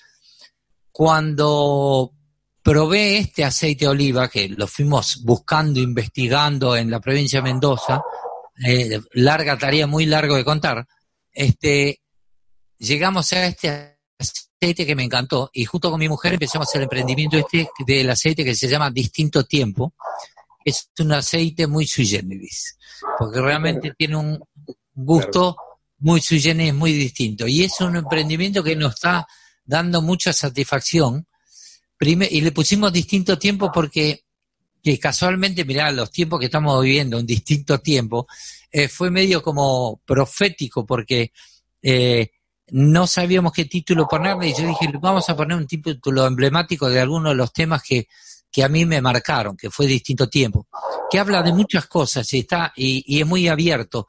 Cuando 0.90 2.12
probé 2.60 3.18
este 3.18 3.44
aceite 3.44 3.84
de 3.84 3.90
oliva 3.90 4.28
que 4.28 4.48
lo 4.48 4.66
fuimos 4.66 5.22
buscando, 5.22 5.78
investigando 5.78 6.76
en 6.76 6.90
la 6.90 7.00
provincia 7.00 7.38
de 7.38 7.44
Mendoza, 7.44 8.02
eh, 8.66 9.00
larga 9.12 9.56
tarea, 9.56 9.86
muy 9.86 10.04
largo 10.04 10.34
de 10.34 10.44
contar, 10.44 10.84
este, 11.30 12.00
llegamos 12.76 13.32
a 13.32 13.46
este 13.46 13.68
aceite 13.68 14.47
que 14.60 14.96
me 14.96 15.04
encantó 15.04 15.50
y 15.52 15.64
junto 15.64 15.90
con 15.90 16.00
mi 16.00 16.08
mujer 16.08 16.32
empezamos 16.34 16.74
el 16.74 16.82
emprendimiento 16.82 17.36
este 17.36 17.68
del 17.86 18.10
aceite 18.10 18.44
que 18.44 18.56
se 18.56 18.66
llama 18.66 18.90
Distinto 18.90 19.44
Tiempo. 19.44 19.94
Es 20.64 20.90
un 20.98 21.12
aceite 21.12 21.66
muy 21.68 21.86
sui 21.86 22.06
generis, 22.06 22.76
porque 23.18 23.40
realmente 23.40 23.94
tiene 23.96 24.16
un 24.16 24.38
gusto 24.94 25.56
muy 25.98 26.20
sui 26.20 26.40
generis, 26.40 26.74
muy 26.74 26.92
distinto. 26.92 27.46
Y 27.46 27.62
es 27.62 27.80
un 27.80 27.96
emprendimiento 27.96 28.62
que 28.62 28.74
nos 28.74 28.94
está 28.94 29.26
dando 29.64 30.02
mucha 30.02 30.32
satisfacción 30.32 31.26
y 32.00 32.40
le 32.40 32.52
pusimos 32.52 32.92
distinto 32.92 33.38
tiempo 33.38 33.70
porque 33.72 34.22
que 34.82 34.98
casualmente, 34.98 35.64
mirá, 35.64 35.90
los 35.90 36.10
tiempos 36.10 36.38
que 36.38 36.46
estamos 36.46 36.82
viviendo, 36.82 37.18
un 37.18 37.26
distinto 37.26 37.78
tiempo, 37.80 38.26
eh, 38.70 38.88
fue 38.88 39.10
medio 39.10 39.42
como 39.42 40.00
profético 40.04 40.86
porque 40.86 41.32
eh, 41.82 42.30
no 42.70 43.06
sabíamos 43.06 43.52
qué 43.52 43.64
título 43.64 44.06
ponerle 44.06 44.48
y 44.48 44.54
yo 44.54 44.66
dije, 44.66 44.90
vamos 45.00 45.28
a 45.28 45.36
poner 45.36 45.56
un 45.56 45.66
título 45.66 46.26
emblemático 46.26 46.88
de 46.88 47.00
alguno 47.00 47.30
de 47.30 47.34
los 47.34 47.52
temas 47.52 47.82
que, 47.82 48.08
que 48.50 48.64
a 48.64 48.68
mí 48.68 48.84
me 48.84 49.00
marcaron, 49.00 49.56
que 49.56 49.70
fue 49.70 49.86
distinto 49.86 50.28
tiempo, 50.28 50.66
que 51.10 51.18
habla 51.18 51.42
de 51.42 51.52
muchas 51.52 51.86
cosas 51.86 52.32
y, 52.32 52.40
está, 52.40 52.72
y, 52.76 53.04
y 53.06 53.20
es 53.20 53.26
muy 53.26 53.48
abierto 53.48 54.08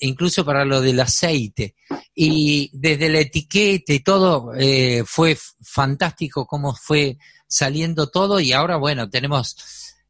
incluso 0.00 0.44
para 0.44 0.64
lo 0.64 0.80
del 0.80 1.00
aceite. 1.00 1.74
Y 2.14 2.70
desde 2.72 3.08
la 3.08 3.20
etiqueta 3.20 3.92
y 3.92 4.00
todo, 4.00 4.52
eh, 4.56 5.02
fue 5.06 5.36
fantástico 5.62 6.46
cómo 6.46 6.74
fue 6.74 7.18
saliendo 7.46 8.08
todo 8.08 8.40
y 8.40 8.52
ahora, 8.52 8.76
bueno, 8.76 9.10
tenemos, 9.10 9.56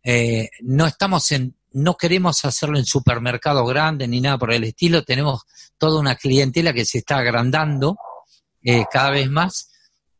eh, 0.02 0.50
no 0.62 0.86
estamos 0.86 1.30
en, 1.32 1.56
no 1.72 1.96
queremos 1.96 2.44
hacerlo 2.44 2.78
en 2.78 2.84
supermercados 2.84 3.68
grandes 3.68 4.08
ni 4.08 4.20
nada 4.20 4.38
por 4.38 4.52
el 4.52 4.64
estilo, 4.64 5.04
tenemos 5.04 5.42
toda 5.78 6.00
una 6.00 6.16
clientela 6.16 6.72
que 6.72 6.84
se 6.84 6.98
está 6.98 7.18
agrandando 7.18 7.96
eh, 8.62 8.84
cada 8.90 9.10
vez 9.10 9.30
más, 9.30 9.70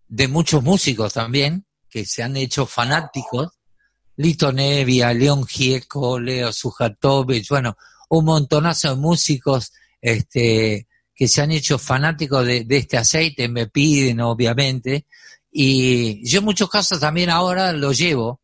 de 0.09 0.29
muchos 0.29 0.63
músicos 0.63 1.13
también, 1.13 1.65
que 1.89 2.05
se 2.05 2.23
han 2.23 2.37
hecho 2.37 2.67
fanáticos, 2.67 3.49
Lito 4.17 4.53
Nevia, 4.53 5.13
León 5.15 5.47
Gieco, 5.47 6.19
Leo 6.19 6.53
Sujatovich, 6.53 7.49
bueno, 7.49 7.77
un 8.11 8.25
montonazo 8.25 8.91
de 8.91 8.97
músicos 8.97 9.73
este, 10.01 10.89
que 11.15 11.29
se 11.29 11.43
han 11.43 11.53
hecho 11.53 11.79
fanáticos 11.79 12.45
de, 12.47 12.67
este 12.69 12.97
aceite, 12.97 13.49
me 13.49 13.69
piden 13.69 14.21
obviamente, 14.21 15.07
y 15.51 16.27
yo 16.29 16.39
en 16.39 16.45
muchos 16.45 16.69
casos 16.71 17.01
también 17.01 17.31
ahora 17.31 17.73
lo 17.73 17.93
llevo, 17.93 18.40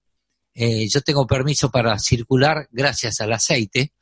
eh, 0.58 0.88
yo 0.88 1.02
tengo 1.02 1.26
permiso 1.26 1.70
para 1.70 1.98
circular 1.98 2.66
gracias 2.72 3.20
al 3.20 3.34
aceite, 3.34 3.92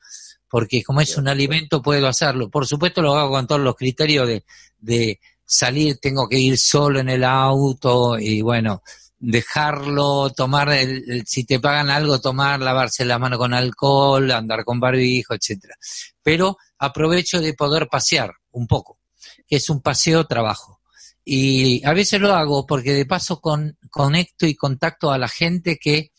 porque 0.48 0.84
como 0.84 1.00
es 1.00 1.16
un 1.16 1.26
alimento 1.26 1.82
puedo 1.82 2.06
hacerlo. 2.06 2.48
Por 2.48 2.64
supuesto 2.64 3.02
lo 3.02 3.16
hago 3.16 3.30
con 3.30 3.46
todos 3.48 3.60
los 3.60 3.74
criterios 3.74 4.28
de, 4.28 4.44
de 4.78 5.20
salir, 5.44 5.98
tengo 5.98 6.28
que 6.28 6.38
ir 6.38 6.56
solo 6.56 7.00
en 7.00 7.08
el 7.08 7.24
auto 7.24 8.16
y 8.18 8.40
bueno, 8.40 8.84
dejarlo, 9.18 10.30
tomar, 10.30 10.70
el, 10.70 11.24
si 11.26 11.44
te 11.44 11.58
pagan 11.58 11.90
algo, 11.90 12.20
tomar, 12.20 12.60
lavarse 12.60 13.04
la 13.04 13.18
mano 13.18 13.36
con 13.36 13.52
alcohol, 13.52 14.30
andar 14.30 14.64
con 14.64 14.78
barbijo, 14.78 15.34
etcétera. 15.34 15.74
Pero 16.22 16.58
aprovecho 16.78 17.40
de 17.40 17.54
poder 17.54 17.88
pasear 17.88 18.32
un 18.52 18.68
poco, 18.68 19.00
que 19.46 19.56
es 19.56 19.68
un 19.70 19.82
paseo 19.82 20.24
trabajo. 20.26 20.80
Y 21.24 21.84
a 21.84 21.94
veces 21.94 22.20
lo 22.20 22.32
hago 22.32 22.64
porque 22.64 22.92
de 22.92 23.06
paso 23.06 23.40
con, 23.40 23.76
conecto 23.90 24.46
y 24.46 24.54
contacto 24.54 25.10
a 25.10 25.18
la 25.18 25.28
gente 25.28 25.78
que 25.78 26.12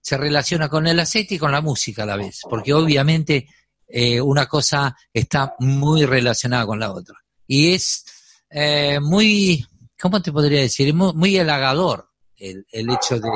se 0.00 0.16
relaciona 0.16 0.68
con 0.68 0.86
el 0.86 0.98
aceite 1.00 1.34
y 1.34 1.38
con 1.38 1.52
la 1.52 1.60
música 1.60 2.02
a 2.02 2.06
la 2.06 2.16
vez, 2.16 2.40
porque 2.48 2.72
obviamente 2.72 3.48
eh, 3.86 4.20
una 4.20 4.46
cosa 4.46 4.96
está 5.12 5.54
muy 5.58 6.04
relacionada 6.04 6.66
con 6.66 6.78
la 6.78 6.92
otra. 6.92 7.18
Y 7.46 7.72
es 7.72 8.04
eh, 8.50 8.98
muy, 9.00 9.66
¿cómo 10.00 10.22
te 10.22 10.32
podría 10.32 10.60
decir? 10.60 10.94
Muy, 10.94 11.12
muy 11.14 11.38
halagador 11.38 12.08
el, 12.36 12.64
hecho 12.72 13.20
de, 13.20 13.30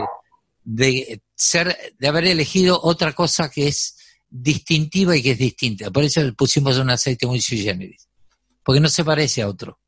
de, 0.65 1.23
ser, 1.35 1.95
de 1.99 2.09
haber 2.09 2.27
elegido 2.27 2.81
otra 2.83 3.13
cosa 3.13 3.51
que 3.51 3.69
es 3.69 3.97
distintiva 4.31 5.17
y 5.17 5.23
que 5.23 5.33
es 5.33 5.39
distinta. 5.39 5.91
Por 5.91 6.05
eso 6.05 6.21
pusimos 6.35 6.79
un 6.79 6.91
aceite 6.91 7.27
muy 7.27 7.41
sui 7.41 7.59
generis, 7.59 8.09
porque 8.63 8.81
no 8.81 8.89
se 8.89 9.05
parece 9.05 9.43
a 9.43 9.49
otro. 9.49 9.79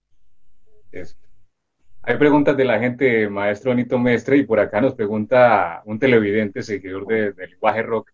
Hay 2.07 2.17
preguntas 2.17 2.57
de 2.57 2.65
la 2.65 2.79
gente, 2.79 3.29
maestro 3.29 3.73
Anito 3.73 3.99
Mestre, 3.99 4.39
y 4.39 4.45
por 4.45 4.61
acá 4.61 4.81
nos 4.81 4.95
pregunta 4.95 5.83
un 5.87 5.99
televidente, 5.99 6.63
seguidor 6.63 7.07
de, 7.07 7.33
del 7.33 7.51
lenguaje 7.51 7.83
rock, 7.83 8.11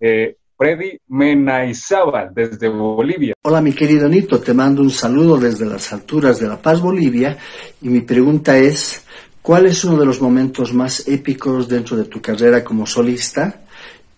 eh, 0.00 0.36
Freddy 0.56 0.98
Menaizábal, 1.08 2.32
desde 2.34 2.68
Bolivia. 2.68 3.34
Hola, 3.42 3.60
mi 3.60 3.72
querido 3.72 4.08
Nito, 4.08 4.40
te 4.40 4.54
mando 4.54 4.82
un 4.82 4.90
saludo 4.90 5.36
desde 5.36 5.66
las 5.66 5.92
alturas 5.92 6.40
de 6.40 6.48
La 6.48 6.56
Paz, 6.56 6.80
Bolivia, 6.80 7.36
y 7.82 7.88
mi 7.90 8.00
pregunta 8.00 8.56
es, 8.56 9.04
¿Cuál 9.48 9.64
es 9.64 9.82
uno 9.84 9.96
de 9.96 10.04
los 10.04 10.20
momentos 10.20 10.74
más 10.74 11.08
épicos 11.08 11.68
dentro 11.68 11.96
de 11.96 12.04
tu 12.04 12.20
carrera 12.20 12.62
como 12.62 12.84
solista? 12.84 13.62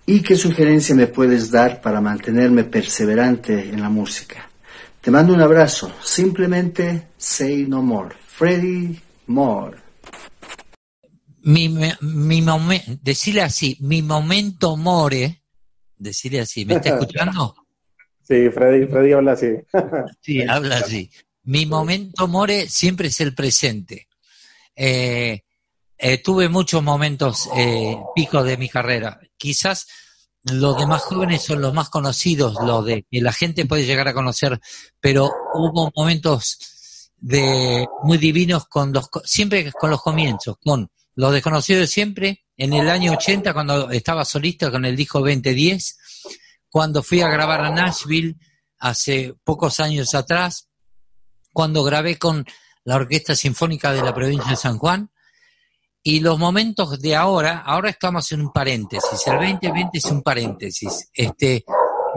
¿Y 0.04 0.22
qué 0.22 0.34
sugerencia 0.34 0.92
me 0.92 1.06
puedes 1.06 1.52
dar 1.52 1.80
para 1.80 2.00
mantenerme 2.00 2.64
perseverante 2.64 3.68
en 3.68 3.80
la 3.80 3.88
música? 3.88 4.50
Te 5.00 5.08
mando 5.12 5.32
un 5.32 5.40
abrazo. 5.40 5.92
Simplemente 6.02 7.10
say 7.16 7.64
no 7.64 7.80
more. 7.80 8.12
Freddy 8.40 8.98
Moore. 9.26 9.76
Mi, 11.42 11.68
mi 12.00 12.40
momento, 12.40 12.90
decirle 13.02 13.42
así, 13.42 13.76
mi 13.80 14.00
momento 14.00 14.78
more, 14.78 15.42
decirle 15.94 16.40
así, 16.40 16.64
¿me 16.64 16.76
está 16.76 16.88
escuchando? 16.98 17.54
Sí, 18.22 18.48
Freddy, 18.48 18.86
Freddy 18.86 19.12
habla 19.12 19.32
así. 19.32 19.48
sí, 20.22 20.40
habla 20.40 20.78
así. 20.78 21.10
Mi 21.42 21.66
momento 21.66 22.28
more 22.28 22.66
siempre 22.66 23.08
es 23.08 23.20
el 23.20 23.34
presente 23.34 24.08
eh, 24.74 25.42
eh, 25.98 26.18
tuve 26.22 26.48
muchos 26.48 26.82
momentos 26.82 27.46
eh, 27.54 27.94
picos 28.14 28.46
de 28.46 28.56
mi 28.56 28.70
carrera. 28.70 29.20
Quizás 29.36 29.86
los 30.44 30.78
demás 30.78 31.02
jóvenes 31.02 31.42
son 31.42 31.60
los 31.60 31.74
más 31.74 31.90
conocidos, 31.90 32.56
los 32.64 32.86
de 32.86 33.04
que 33.10 33.20
la 33.20 33.34
gente 33.34 33.66
puede 33.66 33.84
llegar 33.84 34.08
a 34.08 34.14
conocer, 34.14 34.58
pero 34.98 35.30
hubo 35.52 35.92
momentos 35.94 36.79
de 37.20 37.86
muy 38.02 38.18
divinos 38.18 38.66
con 38.66 38.92
los 38.92 39.08
siempre 39.24 39.70
con 39.72 39.90
los 39.90 40.02
comienzos, 40.02 40.56
con 40.64 40.90
los 41.14 41.32
desconocidos 41.32 41.82
de 41.82 41.86
siempre 41.86 42.44
en 42.56 42.72
el 42.72 42.88
año 42.88 43.12
80 43.12 43.52
cuando 43.52 43.90
estaba 43.90 44.24
solista 44.24 44.70
con 44.70 44.84
el 44.84 44.96
disco 44.96 45.20
2010, 45.20 45.98
cuando 46.68 47.02
fui 47.02 47.20
a 47.20 47.28
grabar 47.28 47.60
a 47.62 47.70
Nashville 47.70 48.36
hace 48.78 49.34
pocos 49.44 49.80
años 49.80 50.14
atrás, 50.14 50.68
cuando 51.52 51.82
grabé 51.82 52.18
con 52.18 52.44
la 52.84 52.96
Orquesta 52.96 53.34
Sinfónica 53.34 53.92
de 53.92 54.02
la 54.02 54.14
Provincia 54.14 54.50
de 54.50 54.56
San 54.56 54.78
Juan. 54.78 55.10
Y 56.02 56.20
los 56.20 56.38
momentos 56.38 56.98
de 57.00 57.14
ahora, 57.14 57.58
ahora 57.58 57.90
estamos 57.90 58.32
en 58.32 58.40
un 58.40 58.52
paréntesis, 58.52 59.26
el 59.26 59.34
2020 59.34 59.98
es 59.98 60.04
un 60.06 60.22
paréntesis. 60.22 61.10
Este, 61.12 61.64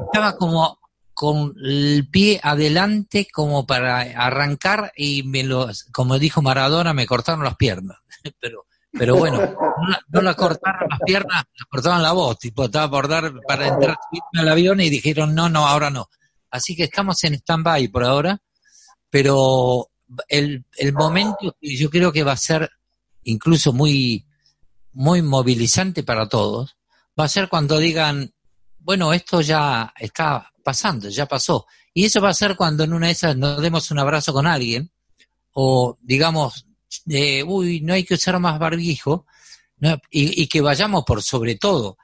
estaba 0.05 0.37
como 0.37 0.79
con 1.13 1.53
el 1.63 2.07
pie 2.09 2.39
adelante 2.41 3.27
como 3.31 3.65
para 3.65 4.01
arrancar 4.01 4.91
y 4.95 5.23
me 5.23 5.43
lo, 5.43 5.69
como 5.91 6.19
dijo 6.19 6.41
Maradona, 6.41 6.93
me 6.93 7.05
cortaron 7.05 7.43
las 7.43 7.55
piernas. 7.55 7.97
Pero, 8.39 8.65
pero 8.95 9.15
bueno, 9.17 9.39
no 10.09 10.21
la, 10.21 10.35
cortaron 10.35 10.87
las 10.87 10.99
piernas, 11.03 11.43
la 11.59 11.65
cortaron 11.67 12.03
la 12.03 12.11
voz, 12.11 12.37
tipo, 12.37 12.65
estaba 12.65 12.91
por 12.91 13.07
dar 13.07 13.33
para 13.47 13.67
entrar 13.67 13.97
al 14.33 14.47
avión 14.47 14.79
y 14.81 14.89
dijeron 14.89 15.33
no, 15.33 15.49
no, 15.49 15.67
ahora 15.67 15.89
no. 15.89 16.09
Así 16.51 16.75
que 16.75 16.83
estamos 16.83 17.21
en 17.23 17.33
stand-by 17.33 17.87
por 17.87 18.03
ahora, 18.03 18.39
pero 19.09 19.89
el, 20.27 20.63
el 20.77 20.93
momento 20.93 21.57
que 21.59 21.75
yo 21.75 21.89
creo 21.89 22.11
que 22.11 22.23
va 22.23 22.33
a 22.33 22.37
ser 22.37 22.69
incluso 23.23 23.73
muy, 23.73 24.27
muy 24.91 25.23
movilizante 25.23 26.03
para 26.03 26.29
todos, 26.29 26.77
va 27.19 27.25
a 27.25 27.29
ser 27.29 27.49
cuando 27.49 27.79
digan, 27.79 28.31
bueno, 28.79 29.11
esto 29.13 29.41
ya 29.41 29.91
está 29.97 30.52
pasando, 30.63 31.09
ya 31.09 31.27
pasó. 31.27 31.65
Y 31.93 32.05
eso 32.05 32.21
va 32.21 32.29
a 32.29 32.33
ser 32.33 32.55
cuando 32.55 32.83
en 32.83 32.93
una 32.93 33.07
de 33.07 33.13
esas 33.13 33.37
nos 33.37 33.61
demos 33.61 33.91
un 33.91 33.99
abrazo 33.99 34.33
con 34.33 34.47
alguien, 34.47 34.91
o 35.51 35.97
digamos, 36.01 36.65
eh, 37.07 37.43
uy, 37.43 37.81
no 37.81 37.93
hay 37.93 38.03
que 38.03 38.15
usar 38.15 38.39
más 38.39 38.57
barbijo, 38.57 39.25
y, 40.09 40.47
que 40.47 40.61
vayamos 40.61 41.03
por 41.03 41.21
sobre 41.21 41.55
todo 41.55 41.97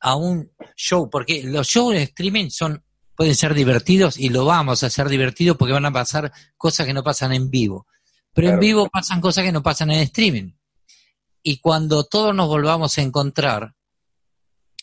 a 0.00 0.16
un 0.16 0.50
show, 0.76 1.08
porque 1.08 1.42
los 1.44 1.68
shows 1.68 1.94
de 1.94 2.02
streaming 2.02 2.50
son 2.50 2.82
pueden 3.14 3.34
ser 3.34 3.52
divertidos 3.52 4.18
y 4.18 4.30
lo 4.30 4.46
vamos 4.46 4.82
a 4.82 4.86
hacer 4.86 5.08
divertidos 5.08 5.58
porque 5.58 5.74
van 5.74 5.84
a 5.84 5.92
pasar 5.92 6.32
cosas 6.56 6.86
que 6.86 6.94
no 6.94 7.02
pasan 7.02 7.34
en 7.34 7.50
vivo. 7.50 7.86
Pero 8.32 8.48
en 8.48 8.58
vivo 8.58 8.88
pasan 8.88 9.20
cosas 9.20 9.44
que 9.44 9.52
no 9.52 9.62
pasan 9.62 9.90
en 9.90 10.00
streaming. 10.00 10.52
Y 11.42 11.58
cuando 11.58 12.04
todos 12.04 12.34
nos 12.34 12.48
volvamos 12.48 12.96
a 12.96 13.02
encontrar 13.02 13.74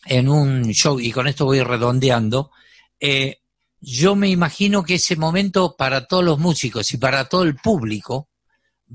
en 0.04 0.28
un 0.28 0.66
show, 0.72 1.00
y 1.00 1.10
con 1.10 1.26
esto 1.26 1.46
voy 1.46 1.62
redondeando, 1.62 2.52
eh, 3.00 3.38
yo 3.80 4.16
me 4.16 4.28
imagino 4.28 4.82
que 4.82 4.94
ese 4.94 5.16
momento 5.16 5.76
para 5.76 6.06
todos 6.06 6.24
los 6.24 6.38
músicos 6.38 6.92
y 6.92 6.96
para 6.96 7.28
todo 7.28 7.44
el 7.44 7.56
público 7.56 8.28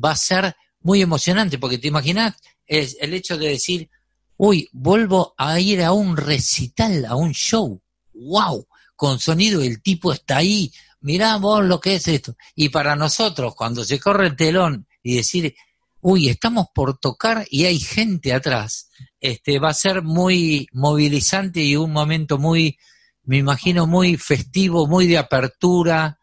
va 0.04 0.12
a 0.12 0.18
ser 0.18 0.56
muy 0.82 1.02
emocionante, 1.02 1.58
porque 1.58 1.78
te 1.78 1.88
imaginas 1.88 2.36
el 2.68 3.14
hecho 3.14 3.38
de 3.38 3.50
decir, 3.50 3.90
uy, 4.38 4.68
vuelvo 4.74 5.34
a 5.38 5.60
ir 5.60 5.82
a 5.84 5.94
un 5.94 6.18
recital, 6.18 7.06
a 7.06 7.16
un 7.16 7.32
show, 7.32 7.82
wow, 8.14 8.68
con 8.96 9.20
sonido, 9.20 9.62
el 9.62 9.82
tipo 9.82 10.12
está 10.12 10.38
ahí, 10.38 10.72
mirá 11.02 11.38
vos 11.38 11.64
lo 11.64 11.80
que 11.80 11.96
es 11.96 12.08
esto. 12.08 12.36
Y 12.56 12.70
para 12.70 12.96
nosotros, 12.96 13.56
cuando 13.56 13.86
se 13.86 14.00
corre 14.00 14.28
el 14.28 14.36
telón 14.36 14.88
y 15.02 15.16
decir, 15.16 15.56
uy, 16.02 16.30
estamos 16.30 16.68
por 16.74 16.98
tocar 16.98 17.46
y 17.50 17.66
hay 17.66 17.80
gente 17.80 18.34
atrás, 18.34 18.90
este, 19.20 19.60
va 19.60 19.70
a 19.70 19.74
ser 19.74 20.04
muy 20.04 20.68
movilizante 20.74 21.62
y 21.62 21.76
un 21.76 21.92
momento 21.92 22.38
muy, 22.38 22.78
me 23.24 23.38
imagino 23.38 23.88
muy 23.88 24.18
festivo, 24.18 24.88
muy 24.88 25.08
de 25.08 25.18
apertura, 25.18 26.20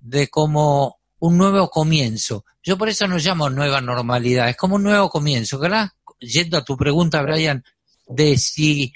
de 0.00 0.28
como 0.28 0.98
un 1.18 1.38
nuevo 1.38 1.68
comienzo. 1.68 2.44
Yo 2.62 2.78
por 2.78 2.88
eso 2.88 3.08
no 3.08 3.18
llamo 3.18 3.50
nueva 3.50 3.80
normalidad, 3.80 4.48
es 4.48 4.56
como 4.56 4.76
un 4.76 4.82
nuevo 4.82 5.08
comienzo, 5.08 5.58
¿verdad? 5.58 5.90
Yendo 6.20 6.58
a 6.58 6.64
tu 6.64 6.76
pregunta, 6.76 7.22
Brian, 7.22 7.64
de 8.06 8.36
si, 8.38 8.92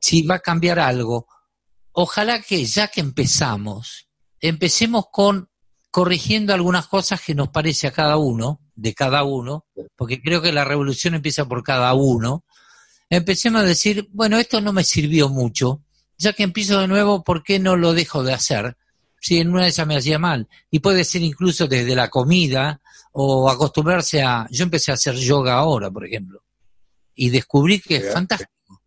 si 0.00 0.22
va 0.22 0.36
a 0.36 0.40
cambiar 0.40 0.78
algo. 0.78 1.26
Ojalá 1.92 2.40
que 2.40 2.64
ya 2.64 2.88
que 2.88 3.00
empezamos, 3.00 4.08
empecemos 4.40 5.06
con 5.10 5.48
corrigiendo 5.90 6.54
algunas 6.54 6.86
cosas 6.86 7.20
que 7.20 7.34
nos 7.34 7.50
parece 7.50 7.86
a 7.86 7.92
cada 7.92 8.16
uno, 8.16 8.60
de 8.74 8.94
cada 8.94 9.24
uno, 9.24 9.66
porque 9.94 10.22
creo 10.22 10.40
que 10.40 10.50
la 10.50 10.64
revolución 10.64 11.14
empieza 11.14 11.44
por 11.44 11.62
cada 11.62 11.92
uno. 11.92 12.44
Empecemos 13.10 13.60
a 13.60 13.66
decir, 13.66 14.08
bueno, 14.10 14.38
esto 14.38 14.62
no 14.62 14.72
me 14.72 14.84
sirvió 14.84 15.28
mucho, 15.28 15.82
ya 16.22 16.32
que 16.32 16.44
empiezo 16.44 16.80
de 16.80 16.88
nuevo, 16.88 17.24
¿por 17.24 17.42
qué 17.42 17.58
no 17.58 17.76
lo 17.76 17.92
dejo 17.92 18.22
de 18.22 18.32
hacer? 18.32 18.76
Si 19.20 19.38
en 19.38 19.50
una 19.50 19.64
de 19.64 19.68
esas 19.68 19.86
me 19.86 19.96
hacía 19.96 20.18
mal. 20.18 20.48
Y 20.70 20.78
puede 20.78 21.04
ser 21.04 21.22
incluso 21.22 21.66
desde 21.66 21.96
la 21.96 22.08
comida 22.08 22.80
o 23.12 23.50
acostumbrarse 23.50 24.22
a... 24.22 24.46
Yo 24.50 24.62
empecé 24.62 24.92
a 24.92 24.94
hacer 24.94 25.16
yoga 25.16 25.54
ahora, 25.54 25.90
por 25.90 26.06
ejemplo, 26.06 26.42
y 27.14 27.30
descubrí 27.30 27.80
que 27.80 27.96
es 27.96 28.12
fantástico. 28.12 28.82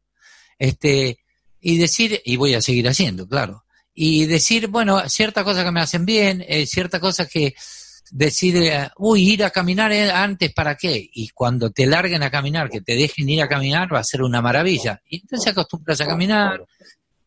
Este, 0.57 1.19
y 1.59 1.77
decir, 1.77 2.21
y 2.23 2.37
voy 2.37 2.53
a 2.53 2.61
seguir 2.61 2.87
haciendo, 2.87 3.27
claro. 3.27 3.65
Y 3.93 4.25
decir, 4.25 4.67
bueno, 4.67 5.07
ciertas 5.09 5.43
cosas 5.43 5.65
que 5.65 5.71
me 5.71 5.81
hacen 5.81 6.05
bien, 6.05 6.43
eh, 6.47 6.65
ciertas 6.65 7.01
cosas 7.01 7.27
que 7.29 7.53
decir, 8.11 8.55
eh, 8.57 8.89
uy, 8.97 9.31
ir 9.31 9.43
a 9.43 9.49
caminar 9.49 9.91
eh, 9.91 10.09
antes, 10.09 10.53
¿para 10.53 10.75
qué? 10.75 11.09
Y 11.13 11.29
cuando 11.29 11.71
te 11.71 11.85
larguen 11.85 12.23
a 12.23 12.31
caminar, 12.31 12.69
que 12.69 12.81
te 12.81 12.95
dejen 12.95 13.27
ir 13.27 13.41
a 13.41 13.49
caminar, 13.49 13.93
va 13.93 13.99
a 13.99 14.03
ser 14.03 14.21
una 14.21 14.41
maravilla. 14.41 15.01
Y 15.09 15.21
entonces 15.21 15.51
acostumbras 15.51 15.99
a 16.01 16.07
caminar, 16.07 16.65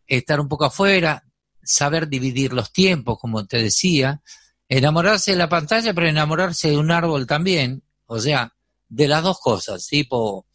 estar 0.09 0.40
un 0.40 0.48
poco 0.48 0.64
afuera, 0.64 1.24
saber 1.62 2.09
dividir 2.09 2.52
los 2.52 2.72
tiempos, 2.72 3.18
como 3.20 3.46
te 3.46 3.62
decía, 3.62 4.22
enamorarse 4.68 5.32
de 5.32 5.36
la 5.36 5.48
pantalla, 5.48 5.94
pero 5.94 6.09
enamorarse 6.09 6.70
de 6.70 6.78
un 6.78 6.90
árbol 6.90 7.26
también, 7.26 7.82
o 8.06 8.18
sea, 8.18 8.54
de 8.88 9.06
las 9.06 9.22
dos 9.22 9.38
cosas, 9.38 9.86
tipo, 9.86 10.46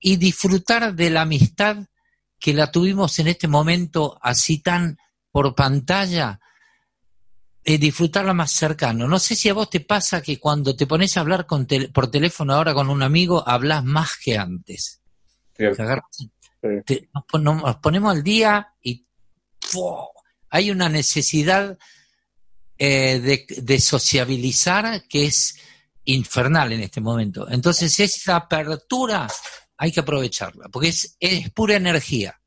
y 0.00 0.16
disfrutar 0.16 0.94
de 0.94 1.10
la 1.10 1.22
amistad 1.22 1.76
que 2.38 2.54
la 2.54 2.70
tuvimos 2.70 3.18
en 3.18 3.28
este 3.28 3.48
momento 3.48 4.18
así 4.22 4.58
tan 4.58 4.98
por 5.30 5.54
pantalla, 5.54 6.40
eh, 7.64 7.76
disfrutarla 7.76 8.32
más 8.32 8.52
cercano. 8.52 9.06
No 9.06 9.18
sé 9.18 9.34
si 9.34 9.48
a 9.48 9.54
vos 9.54 9.68
te 9.68 9.80
pasa 9.80 10.22
que 10.22 10.38
cuando 10.38 10.74
te 10.74 10.86
pones 10.86 11.16
a 11.16 11.20
hablar 11.20 11.46
con 11.46 11.66
por 11.92 12.10
teléfono 12.10 12.54
ahora 12.54 12.72
con 12.72 12.88
un 12.88 13.02
amigo, 13.02 13.46
hablas 13.46 13.84
más 13.84 14.16
que 14.16 14.38
antes. 14.38 15.02
Nos, 17.40 17.76
ponemos 17.76 18.12
al 18.12 18.22
día 18.22 18.74
y 18.82 19.06
hay 20.50 20.70
una 20.70 20.88
necesidad 20.88 21.78
eh, 22.78 23.44
de, 23.62 23.80
sociabilizar 23.80 25.02
que 25.08 25.26
es 25.26 25.58
infernal 26.04 26.72
en 26.72 26.80
este 26.80 27.00
momento. 27.00 27.48
Entonces 27.50 27.98
esa 28.00 28.36
apertura 28.36 29.26
hay 29.76 29.92
que 29.92 30.00
aprovecharla, 30.00 30.68
porque 30.68 30.88
es, 30.88 31.16
es 31.20 31.50
pura 31.50 31.76
energía. 31.76 32.40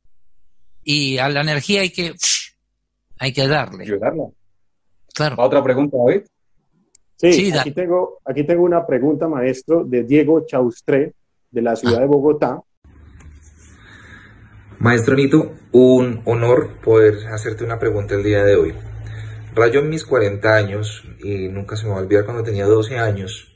Y 0.84 1.18
a 1.20 1.30
la 1.30 1.41
energía 1.41 1.82
hay 1.82 1.91
que, 1.91 2.14
hay 3.20 3.34
que 3.34 3.47
darle. 3.47 3.86
Claro. 5.14 5.36
¿Otra 5.38 5.64
pregunta, 5.64 5.97
hoy 5.97 6.24
Sí, 7.30 7.51
aquí, 7.55 7.72
tengo, 7.72 8.20
aquí 8.26 8.43
tengo 8.43 8.64
una 8.64 8.86
pregunta, 8.86 9.28
maestro, 9.28 9.84
de 9.84 10.03
Diego 10.03 10.43
Chaustre, 10.47 11.14
de 11.51 11.62
la 11.62 11.76
ciudad 11.76 11.99
de 11.99 12.07
Bogotá. 12.07 12.59
Maestro 14.82 15.16
Nito, 15.16 15.54
un 15.72 16.24
honor 16.26 16.80
poder 16.84 17.28
hacerte 17.28 17.64
una 17.64 17.78
pregunta 17.78 18.16
el 18.16 18.24
día 18.24 18.44
de 18.44 18.56
hoy. 18.56 18.74
Rayo 19.54 19.82
en 19.82 19.90
mis 19.90 20.04
40 20.04 20.56
años, 20.56 21.04
y 21.24 21.50
nunca 21.50 21.76
se 21.76 21.84
me 21.84 21.92
va 21.92 21.98
a 21.98 22.02
olvidar 22.02 22.26
cuando 22.26 22.42
tenía 22.42 22.66
12 22.66 22.98
años, 22.98 23.56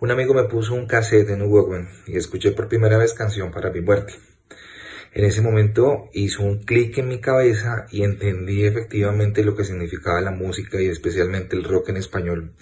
un 0.00 0.10
amigo 0.10 0.34
me 0.34 0.44
puso 0.44 0.74
un 0.74 0.86
cassette 0.86 1.30
en 1.30 1.40
un 1.40 1.50
Walkman 1.50 1.88
y 2.06 2.18
escuché 2.18 2.52
por 2.52 2.68
primera 2.68 2.98
vez 2.98 3.14
canción 3.14 3.50
para 3.50 3.70
mi 3.70 3.80
muerte. 3.80 4.12
En 5.14 5.24
ese 5.24 5.40
momento 5.40 6.10
hizo 6.12 6.42
un 6.42 6.62
clic 6.62 6.98
en 6.98 7.08
mi 7.08 7.22
cabeza 7.22 7.86
y 7.90 8.02
entendí 8.02 8.64
efectivamente 8.64 9.42
lo 9.42 9.56
que 9.56 9.64
significaba 9.64 10.20
la 10.20 10.30
música 10.30 10.78
y 10.78 10.88
especialmente 10.88 11.56
el 11.56 11.64
rock 11.64 11.88
en 11.88 11.96
español 11.96 12.52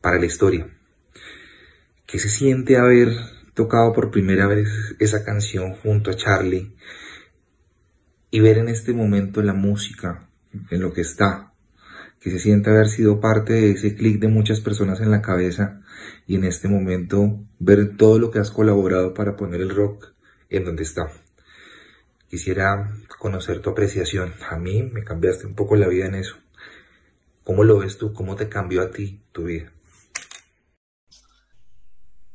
para 0.00 0.18
la 0.18 0.24
historia. 0.24 0.68
¿Qué 2.06 2.18
se 2.18 2.30
siente 2.30 2.78
haber 2.78 3.10
tocado 3.52 3.92
por 3.92 4.10
primera 4.10 4.46
vez 4.46 4.70
esa 5.00 5.22
canción 5.22 5.74
junto 5.74 6.10
a 6.10 6.16
Charlie 6.16 6.72
y 8.32 8.40
ver 8.40 8.56
en 8.58 8.68
este 8.68 8.94
momento 8.94 9.42
la 9.42 9.52
música, 9.52 10.26
en 10.70 10.80
lo 10.80 10.92
que 10.92 11.02
está, 11.02 11.52
que 12.18 12.30
se 12.30 12.38
siente 12.38 12.70
haber 12.70 12.88
sido 12.88 13.20
parte 13.20 13.52
de 13.52 13.72
ese 13.72 13.94
clic 13.94 14.18
de 14.20 14.28
muchas 14.28 14.60
personas 14.60 15.00
en 15.00 15.10
la 15.10 15.20
cabeza 15.20 15.82
y 16.26 16.36
en 16.36 16.44
este 16.44 16.66
momento 16.66 17.38
ver 17.58 17.96
todo 17.98 18.18
lo 18.18 18.30
que 18.30 18.38
has 18.38 18.50
colaborado 18.50 19.12
para 19.12 19.36
poner 19.36 19.60
el 19.60 19.68
rock 19.68 20.14
en 20.48 20.64
donde 20.64 20.82
está. 20.82 21.12
Quisiera 22.30 22.90
conocer 23.18 23.60
tu 23.60 23.68
apreciación. 23.68 24.32
A 24.48 24.56
mí 24.56 24.82
me 24.82 25.04
cambiaste 25.04 25.46
un 25.46 25.54
poco 25.54 25.76
la 25.76 25.88
vida 25.88 26.06
en 26.06 26.14
eso. 26.14 26.36
¿Cómo 27.44 27.64
lo 27.64 27.80
ves 27.80 27.98
tú? 27.98 28.14
¿Cómo 28.14 28.34
te 28.34 28.48
cambió 28.48 28.80
a 28.80 28.90
ti 28.90 29.20
tu 29.32 29.44
vida? 29.44 29.70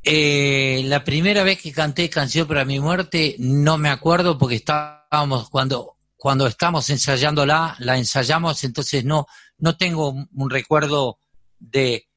Eh, 0.10 0.84
la 0.86 1.04
primera 1.04 1.44
vez 1.44 1.62
que 1.62 1.74
canté 1.74 2.10
Canción 2.10 2.48
para 2.48 2.64
mi 2.64 2.80
muerte 2.80 3.36
no 3.40 3.78
me 3.78 3.90
acuerdo 3.90 4.38
porque 4.38 4.56
estábamos 4.56 5.50
cuando 5.50 5.98
cuando 6.16 6.48
estamos 6.48 6.90
ensayándola, 6.90 7.76
la 7.80 7.98
ensayamos, 7.98 8.64
entonces 8.64 9.04
no 9.04 9.28
no 9.58 9.76
tengo 9.76 10.16
un 10.34 10.50
recuerdo 10.50 11.20
de 11.60 12.08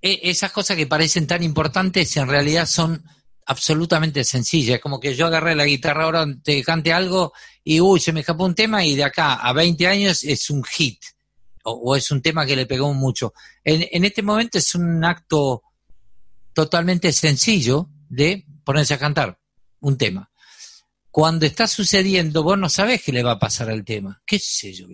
e, 0.00 0.20
esas 0.22 0.50
cosas 0.50 0.78
que 0.78 0.86
parecen 0.86 1.26
tan 1.26 1.42
importantes 1.42 2.16
en 2.16 2.26
realidad 2.26 2.64
son 2.64 3.04
absolutamente 3.44 4.24
sencillas, 4.24 4.80
como 4.80 4.98
que 4.98 5.14
yo 5.14 5.26
agarré 5.26 5.54
la 5.54 5.66
guitarra 5.66 6.04
ahora, 6.04 6.24
te 6.42 6.64
cante 6.64 6.90
algo 6.90 7.34
y 7.62 7.82
uy, 7.82 8.00
se 8.00 8.14
me 8.14 8.20
escapó 8.20 8.46
un 8.46 8.54
tema 8.54 8.82
y 8.82 8.96
de 8.96 9.04
acá 9.04 9.34
a 9.34 9.52
20 9.52 9.86
años 9.86 10.24
es 10.24 10.48
un 10.48 10.64
hit 10.64 11.02
o, 11.64 11.94
es 11.94 12.10
un 12.10 12.22
tema 12.22 12.46
que 12.46 12.56
le 12.56 12.64
pegó 12.64 12.94
mucho. 12.94 13.34
En, 13.62 13.86
en 13.92 14.06
este 14.06 14.22
momento 14.22 14.56
es 14.56 14.74
un 14.74 15.04
acto 15.04 15.64
totalmente 16.58 17.12
sencillo 17.12 17.88
de 18.08 18.44
ponerse 18.64 18.92
a 18.92 18.98
cantar 18.98 19.38
un 19.78 19.96
tema. 19.96 20.28
Cuando 21.08 21.46
está 21.46 21.68
sucediendo, 21.68 22.42
vos 22.42 22.58
no 22.58 22.68
sabés 22.68 23.00
qué 23.04 23.12
le 23.12 23.22
va 23.22 23.34
a 23.34 23.38
pasar 23.38 23.70
al 23.70 23.84
tema. 23.84 24.20
¿Qué 24.26 24.40
sé 24.40 24.72
yo? 24.72 24.88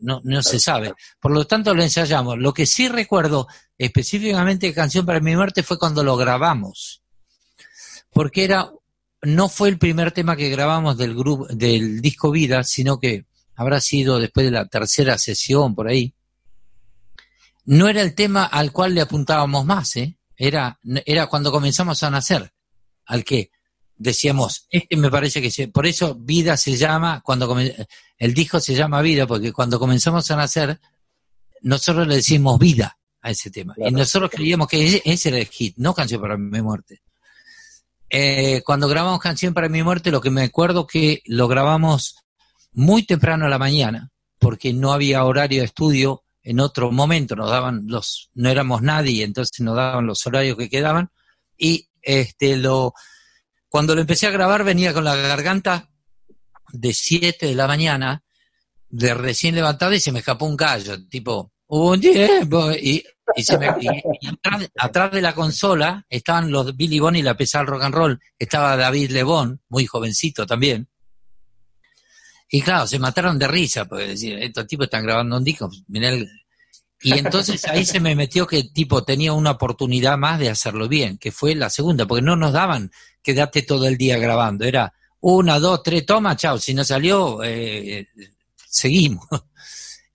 No, 0.00 0.20
no 0.22 0.42
se 0.42 0.60
sabe. 0.60 0.92
Por 1.18 1.32
lo 1.32 1.46
tanto, 1.46 1.72
lo 1.72 1.82
ensayamos. 1.82 2.36
Lo 2.36 2.52
que 2.52 2.66
sí 2.66 2.88
recuerdo 2.88 3.48
específicamente 3.78 4.66
de 4.66 4.74
Canción 4.74 5.06
para 5.06 5.20
mi 5.20 5.34
muerte 5.34 5.62
fue 5.62 5.78
cuando 5.78 6.04
lo 6.04 6.14
grabamos. 6.18 7.02
Porque 8.10 8.44
era, 8.44 8.70
no 9.22 9.48
fue 9.48 9.70
el 9.70 9.78
primer 9.78 10.12
tema 10.12 10.36
que 10.36 10.50
grabamos 10.50 10.98
del 10.98 11.14
grupo, 11.14 11.46
del 11.46 12.02
disco 12.02 12.30
Vida, 12.30 12.64
sino 12.64 13.00
que 13.00 13.24
habrá 13.56 13.80
sido 13.80 14.18
después 14.18 14.44
de 14.44 14.52
la 14.52 14.68
tercera 14.68 15.16
sesión 15.16 15.74
por 15.74 15.88
ahí. 15.88 16.12
No 17.64 17.88
era 17.88 18.02
el 18.02 18.14
tema 18.14 18.44
al 18.44 18.72
cual 18.72 18.94
le 18.94 19.00
apuntábamos 19.00 19.64
más, 19.64 19.96
¿eh? 19.96 20.17
Era, 20.38 20.78
era 21.04 21.26
cuando 21.26 21.50
comenzamos 21.50 22.02
a 22.04 22.10
nacer, 22.10 22.52
al 23.06 23.24
que 23.24 23.50
decíamos, 23.96 24.68
este 24.70 24.96
me 24.96 25.10
parece 25.10 25.42
que 25.42 25.50
se, 25.50 25.66
por 25.66 25.84
eso 25.84 26.14
vida 26.14 26.56
se 26.56 26.76
llama, 26.76 27.20
cuando 27.22 27.56
el 28.18 28.34
disco 28.34 28.60
se 28.60 28.74
llama 28.74 29.02
vida, 29.02 29.26
porque 29.26 29.52
cuando 29.52 29.80
comenzamos 29.80 30.30
a 30.30 30.36
nacer, 30.36 30.80
nosotros 31.62 32.06
le 32.06 32.16
decimos 32.16 32.58
vida 32.58 32.98
a 33.20 33.30
ese 33.30 33.50
tema. 33.50 33.74
Y 33.76 33.90
nosotros 33.90 34.30
creíamos 34.30 34.68
que 34.68 35.02
ese, 35.04 35.28
era 35.28 35.38
el 35.38 35.46
hit, 35.46 35.76
no 35.76 35.92
Canción 35.92 36.20
para 36.20 36.36
mi 36.36 36.62
muerte. 36.62 37.02
Eh, 38.08 38.62
cuando 38.64 38.88
grabamos 38.88 39.18
Canción 39.18 39.52
para 39.52 39.68
mi 39.68 39.82
muerte, 39.82 40.12
lo 40.12 40.20
que 40.20 40.30
me 40.30 40.44
acuerdo 40.44 40.86
que 40.86 41.22
lo 41.26 41.48
grabamos 41.48 42.16
muy 42.72 43.02
temprano 43.02 43.46
a 43.46 43.48
la 43.48 43.58
mañana, 43.58 44.12
porque 44.38 44.72
no 44.72 44.92
había 44.92 45.24
horario 45.24 45.60
de 45.60 45.66
estudio 45.66 46.22
en 46.48 46.60
otro 46.60 46.90
momento, 46.90 47.36
nos 47.36 47.50
daban 47.50 47.82
los, 47.88 48.30
no 48.32 48.48
éramos 48.48 48.80
nadie, 48.80 49.22
entonces 49.22 49.60
nos 49.60 49.76
daban 49.76 50.06
los 50.06 50.26
horarios 50.26 50.56
que 50.56 50.70
quedaban, 50.70 51.10
y 51.58 51.90
este 52.00 52.56
lo 52.56 52.94
cuando 53.68 53.94
lo 53.94 54.00
empecé 54.00 54.26
a 54.26 54.30
grabar 54.30 54.64
venía 54.64 54.94
con 54.94 55.04
la 55.04 55.14
garganta 55.14 55.90
de 56.72 56.94
7 56.94 57.48
de 57.48 57.54
la 57.54 57.66
mañana, 57.66 58.22
de 58.88 59.12
recién 59.12 59.56
levantada 59.56 59.94
y 59.94 60.00
se 60.00 60.10
me 60.10 60.20
escapó 60.20 60.46
un 60.46 60.56
gallo, 60.56 61.06
tipo, 61.06 61.52
un 61.66 62.00
tiempo, 62.00 62.72
y, 62.72 63.04
se 63.36 63.58
me, 63.58 63.68
atrás, 64.78 65.12
de 65.12 65.20
la 65.20 65.34
consola 65.34 66.06
estaban 66.08 66.50
los 66.50 66.74
Billy 66.74 66.98
Bond 66.98 67.18
y 67.18 67.22
la 67.22 67.36
pesada 67.36 67.66
rock 67.66 67.82
and 67.82 67.94
roll, 67.94 68.20
estaba 68.38 68.74
David 68.74 69.10
Lebón, 69.10 69.60
muy 69.68 69.84
jovencito 69.84 70.46
también, 70.46 70.88
y 72.50 72.62
claro, 72.62 72.86
se 72.86 72.98
mataron 72.98 73.38
de 73.38 73.48
risa, 73.48 73.84
porque 73.84 74.08
decir, 74.08 74.38
estos 74.38 74.66
tipos 74.66 74.84
están 74.84 75.04
grabando 75.04 75.36
un 75.36 75.44
disco, 75.44 75.70
y 77.00 77.12
entonces 77.12 77.64
ahí 77.66 77.84
se 77.84 78.00
me 78.00 78.16
metió 78.16 78.46
que 78.46 78.64
tipo 78.64 79.04
tenía 79.04 79.32
una 79.32 79.52
oportunidad 79.52 80.18
más 80.18 80.38
de 80.38 80.50
hacerlo 80.50 80.88
bien, 80.88 81.16
que 81.16 81.30
fue 81.30 81.54
la 81.54 81.70
segunda, 81.70 82.06
porque 82.06 82.22
no 82.22 82.34
nos 82.34 82.52
daban 82.52 82.90
quedarte 83.22 83.62
todo 83.62 83.86
el 83.86 83.96
día 83.96 84.18
grabando. 84.18 84.64
Era 84.64 84.92
una, 85.20 85.58
dos, 85.58 85.82
tres, 85.82 86.04
toma, 86.04 86.36
chao. 86.36 86.58
Si 86.58 86.74
no 86.74 86.84
salió, 86.84 87.42
eh, 87.44 88.08
seguimos. 88.68 89.26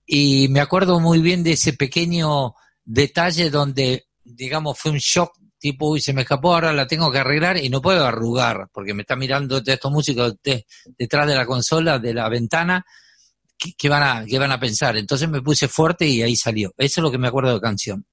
Y 0.06 0.50
me 0.50 0.60
acuerdo 0.60 1.00
muy 1.00 1.22
bien 1.22 1.44
de 1.44 1.54
ese 1.54 1.74
pequeño 1.74 2.56
detalle 2.84 3.50
donde, 3.50 4.08
digamos, 4.24 4.78
fue 4.78 4.92
un 4.92 4.98
shock, 4.98 5.34
tipo, 5.64 5.92
uy, 5.92 6.02
se 6.02 6.12
me 6.12 6.24
escapó, 6.24 6.54
ahora 6.54 6.74
la 6.74 6.86
tengo 6.86 7.10
que 7.10 7.20
arreglar 7.20 7.56
y 7.56 7.70
no 7.70 7.82
puedo 7.82 8.06
arrugar, 8.06 8.68
porque 8.74 8.94
me 8.94 9.04
está 9.04 9.16
mirando 9.16 9.62
de 9.62 9.72
estos 9.72 9.90
músicos 9.90 10.36
detrás 10.44 11.26
de 11.26 11.36
la 11.36 11.46
consola, 11.46 12.00
de 12.00 12.14
la 12.14 12.28
ventana, 12.28 12.86
¿qué, 13.78 13.88
van 13.88 14.04
a, 14.04 14.26
¿qué 14.26 14.38
van 14.38 14.52
a 14.52 14.60
pensar? 14.60 14.98
Entonces 14.98 15.30
me 15.30 15.42
puse 15.42 15.70
fuerte 15.70 16.06
y 16.06 16.22
ahí 16.22 16.36
salió. 16.36 16.74
Eso 16.78 17.00
es 17.00 17.04
lo 17.04 17.10
que 17.10 17.18
me 17.18 17.30
acuerdo 17.30 17.54
de 17.54 17.62
canción. 17.62 18.06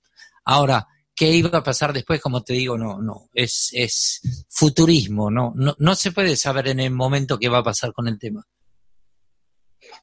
Ahora, 0.44 0.86
¿Qué 1.12 1.28
iba 1.32 1.58
a 1.58 1.62
pasar 1.62 1.92
después? 1.92 2.18
Como 2.18 2.42
te 2.42 2.54
digo, 2.54 2.78
no, 2.78 3.02
no, 3.02 3.28
es, 3.34 3.68
es 3.74 4.46
futurismo, 4.48 5.30
no, 5.30 5.52
no, 5.54 5.74
no 5.78 5.94
se 5.94 6.12
puede 6.12 6.34
saber 6.34 6.68
en 6.68 6.80
el 6.80 6.92
momento 6.92 7.38
qué 7.38 7.50
va 7.50 7.58
a 7.58 7.62
pasar 7.62 7.92
con 7.92 8.08
el 8.08 8.18
tema. 8.18 8.42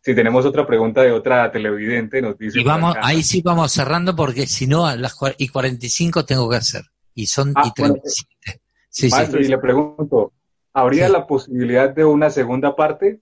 Si 0.04 0.14
tenemos 0.14 0.46
otra 0.46 0.68
pregunta 0.68 1.02
de 1.02 1.12
otra 1.12 1.52
televidente, 1.52 2.22
nos 2.22 2.38
dice. 2.38 2.60
Y 2.60 2.64
vamos, 2.64 2.96
ahí 3.02 3.24
sí 3.24 3.42
vamos 3.42 3.72
cerrando 3.72 4.16
porque 4.16 4.46
si 4.46 4.68
no, 4.68 4.86
a 4.86 4.96
las 4.96 5.16
y 5.40 5.48
45 5.48 6.24
tengo 6.24 6.48
que 6.48 6.58
hacer. 6.58 6.84
Y 7.18 7.26
son 7.26 7.52
ah, 7.56 7.64
y 7.66 7.74
37. 7.74 8.62
sí, 8.90 9.10
maestro, 9.10 9.42
y 9.42 9.48
le 9.48 9.58
pregunto, 9.58 10.34
¿habría 10.72 11.10
la 11.10 11.26
posibilidad 11.26 11.90
de 11.90 12.06
una 12.06 12.30
segunda 12.30 12.76
parte? 12.76 13.22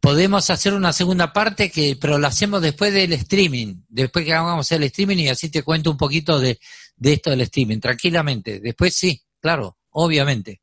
Podemos 0.00 0.48
hacer 0.48 0.72
una 0.72 0.90
segunda 0.94 1.30
parte, 1.30 1.70
que 1.70 1.98
pero 2.00 2.16
la 2.16 2.28
hacemos 2.28 2.62
después 2.62 2.94
del 2.94 3.12
streaming, 3.12 3.82
después 3.90 4.24
que 4.24 4.32
hagamos 4.32 4.72
el 4.72 4.84
streaming 4.84 5.18
y 5.18 5.28
así 5.28 5.50
te 5.50 5.62
cuento 5.62 5.90
un 5.90 5.98
poquito 5.98 6.40
de, 6.40 6.58
de 6.96 7.12
esto 7.12 7.28
del 7.28 7.42
streaming, 7.42 7.78
tranquilamente. 7.78 8.58
Después 8.58 8.96
sí, 8.96 9.20
claro, 9.38 9.76
obviamente. 9.90 10.62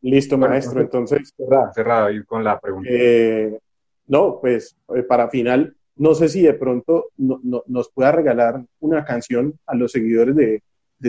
Listo, 0.00 0.38
maestro. 0.38 0.80
Entonces, 0.80 1.34
cerrada, 1.36 1.74
cerrada 1.74 2.10
ir 2.10 2.24
con 2.24 2.42
la 2.42 2.58
pregunta. 2.58 2.88
Eh, 2.90 3.58
no, 4.06 4.38
pues 4.40 4.74
eh, 4.96 5.02
para 5.02 5.28
final, 5.28 5.76
no 5.96 6.14
sé 6.14 6.30
si 6.30 6.40
de 6.40 6.54
pronto 6.54 7.10
nos 7.18 7.90
pueda 7.90 8.12
regalar 8.12 8.64
una 8.80 9.04
canción 9.04 9.58
a 9.66 9.74
los 9.74 9.92
seguidores 9.92 10.34
de, 10.34 10.62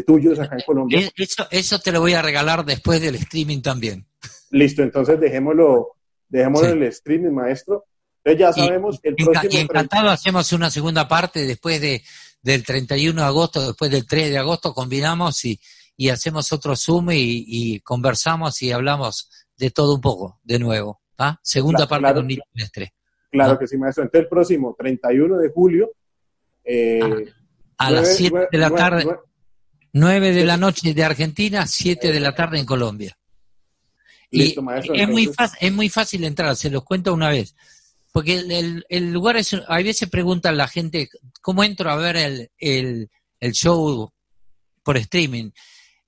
tuyos 0.05 0.39
acá 0.39 0.55
en 0.55 0.63
Colombia. 0.65 0.99
Eh, 0.99 1.11
eso, 1.15 1.47
eso 1.49 1.79
te 1.79 1.91
lo 1.91 2.01
voy 2.01 2.13
a 2.13 2.21
regalar 2.21 2.65
después 2.65 3.01
del 3.01 3.15
streaming 3.15 3.61
también. 3.61 4.05
Listo, 4.51 4.83
entonces 4.83 5.19
dejémoslo, 5.19 5.95
dejémoslo 6.27 6.69
en 6.69 6.83
el 6.83 6.89
streaming, 6.89 7.31
maestro. 7.31 7.85
Entonces 8.23 8.39
ya 8.39 8.53
sabemos 8.53 8.99
el 9.03 9.15
próximo... 9.15 9.53
Y 9.53 9.57
encantado 9.57 10.09
hacemos 10.09 10.51
una 10.53 10.69
segunda 10.69 11.07
parte 11.07 11.45
después 11.45 11.79
de, 11.79 12.03
del 12.41 12.63
31 12.63 13.21
de 13.21 13.27
agosto, 13.27 13.65
después 13.65 13.89
del 13.91 14.05
3 14.05 14.31
de 14.31 14.38
agosto, 14.38 14.73
combinamos 14.73 15.43
y, 15.45 15.59
y 15.95 16.09
hacemos 16.09 16.51
otro 16.51 16.75
Zoom 16.75 17.09
y, 17.11 17.79
conversamos 17.81 18.61
y 18.61 18.71
hablamos 18.71 19.29
de 19.57 19.71
todo 19.71 19.95
un 19.95 20.01
poco, 20.01 20.39
de 20.43 20.59
nuevo. 20.59 21.01
¿ah? 21.17 21.39
Segunda 21.41 21.88
parte 21.88 22.03
claro, 22.03 22.21
del 22.21 22.39
trimestre. 22.53 22.93
Claro 23.31 23.57
que 23.57 23.67
sí, 23.67 23.77
maestro. 23.77 24.03
Entonces 24.03 24.23
el 24.23 24.29
próximo 24.29 24.75
31 24.77 25.38
de 25.38 25.49
julio. 25.49 25.91
Eh, 26.63 27.31
a, 27.77 27.91
las 27.91 28.15
7 28.15 28.49
de 28.51 28.57
la 28.57 28.69
tarde. 28.69 29.03
9 29.05 29.21
de 29.99 30.45
la 30.45 30.57
noche 30.57 30.93
de 30.93 31.03
Argentina, 31.03 31.65
7 31.65 32.11
de 32.11 32.19
la 32.19 32.35
tarde 32.35 32.59
en 32.59 32.65
Colombia. 32.65 33.17
y 34.29 34.51
es, 34.51 35.07
muy 35.07 35.27
fácil, 35.27 35.57
es 35.59 35.71
muy 35.71 35.89
fácil 35.89 36.23
entrar, 36.23 36.55
se 36.55 36.69
los 36.69 36.83
cuento 36.83 37.13
una 37.13 37.29
vez. 37.29 37.55
Porque 38.11 38.37
el, 38.37 38.85
el, 38.89 39.11
lugar 39.11 39.37
es, 39.37 39.53
a 39.53 39.77
veces 39.77 40.09
preguntan 40.09 40.57
la 40.57 40.67
gente, 40.67 41.09
¿cómo 41.41 41.63
entro 41.63 41.89
a 41.89 41.95
ver 41.95 42.17
el, 42.17 42.51
el, 42.57 43.09
el 43.39 43.51
show 43.51 44.11
por 44.83 44.97
streaming? 44.97 45.51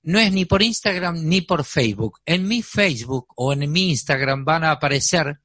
No 0.02 0.18
es 0.18 0.32
ni 0.32 0.44
por 0.44 0.62
Instagram 0.62 1.22
ni 1.24 1.42
por 1.42 1.64
Facebook. 1.64 2.20
En 2.24 2.48
mi 2.48 2.62
Facebook 2.62 3.28
o 3.36 3.52
en 3.52 3.70
mi 3.70 3.90
Instagram 3.90 4.44
van 4.44 4.64
a 4.64 4.72
aparecer 4.72 5.38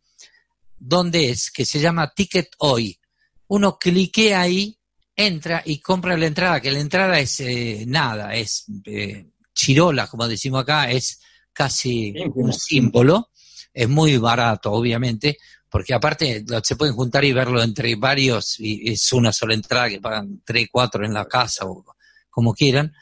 donde 0.77 1.29
es, 1.29 1.51
que 1.51 1.65
se 1.65 1.79
llama 1.79 2.13
Ticket 2.15 2.49
Hoy. 2.59 2.99
Uno 3.47 3.77
clique 3.77 4.33
ahí, 4.33 4.77
entra 5.15 5.61
y 5.65 5.79
compra 5.79 6.17
la 6.17 6.27
entrada, 6.27 6.59
que 6.59 6.71
la 6.71 6.79
entrada 6.79 7.19
es 7.19 7.39
eh, 7.39 7.85
nada, 7.87 8.35
es 8.35 8.65
eh, 8.85 9.27
chirola, 9.53 10.07
como 10.07 10.27
decimos 10.27 10.61
acá, 10.61 10.91
es 10.91 11.21
casi 11.53 12.13
un 12.33 12.53
símbolo. 12.53 13.29
Es 13.73 13.89
muy 13.89 14.17
barato, 14.17 14.71
obviamente, 14.71 15.37
porque 15.69 15.93
aparte 15.93 16.45
se 16.63 16.75
pueden 16.77 16.95
juntar 16.95 17.25
y 17.25 17.33
verlo 17.33 17.61
entre 17.61 17.95
varios 17.95 18.57
y 18.59 18.89
es 18.89 19.11
una 19.11 19.33
sola 19.33 19.53
entrada 19.53 19.89
que 19.89 19.99
pagan 19.99 20.41
tres, 20.45 20.67
cuatro 20.71 21.05
en 21.05 21.13
la 21.13 21.25
casa 21.25 21.65
o 21.65 21.83
como 22.29 22.53
quieran. 22.53 22.93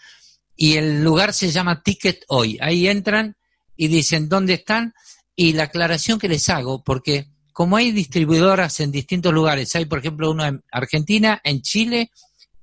Y 0.55 0.77
el 0.77 1.03
lugar 1.03 1.33
se 1.33 1.51
llama 1.51 1.83
Ticket 1.83 2.25
Hoy. 2.27 2.57
Ahí 2.61 2.87
entran 2.87 3.35
y 3.75 3.87
dicen 3.87 4.29
dónde 4.29 4.53
están 4.53 4.93
y 5.35 5.53
la 5.53 5.63
aclaración 5.63 6.17
que 6.19 6.29
les 6.29 6.49
hago, 6.49 6.83
porque 6.83 7.27
como 7.53 7.77
hay 7.77 7.91
distribuidoras 7.91 8.79
en 8.79 8.91
distintos 8.91 9.33
lugares, 9.33 9.75
hay 9.75 9.85
por 9.85 9.99
ejemplo 9.99 10.31
uno 10.31 10.45
en 10.45 10.63
Argentina, 10.71 11.39
en 11.43 11.61
Chile, 11.61 12.11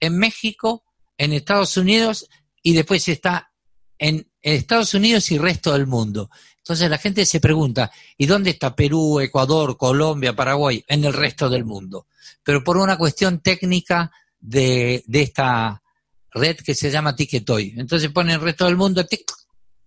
en 0.00 0.18
México, 0.18 0.84
en 1.16 1.32
Estados 1.32 1.76
Unidos 1.76 2.28
y 2.62 2.74
después 2.74 3.08
está 3.08 3.52
en 3.98 4.28
Estados 4.42 4.94
Unidos 4.94 5.30
y 5.30 5.38
resto 5.38 5.72
del 5.72 5.86
mundo. 5.86 6.30
Entonces 6.58 6.90
la 6.90 6.98
gente 6.98 7.24
se 7.24 7.40
pregunta, 7.40 7.90
¿y 8.16 8.26
dónde 8.26 8.50
está 8.50 8.74
Perú, 8.74 9.20
Ecuador, 9.20 9.76
Colombia, 9.76 10.34
Paraguay? 10.34 10.84
En 10.88 11.04
el 11.04 11.12
resto 11.12 11.48
del 11.48 11.64
mundo. 11.64 12.06
Pero 12.42 12.62
por 12.64 12.76
una 12.76 12.96
cuestión 12.96 13.40
técnica 13.40 14.10
de, 14.38 15.04
esta 15.12 15.82
red 16.32 16.56
que 16.56 16.74
se 16.74 16.90
llama 16.90 17.14
Ticketoy. 17.14 17.74
Entonces 17.76 18.10
ponen 18.10 18.40
resto 18.40 18.64
del 18.66 18.76
mundo 18.76 19.04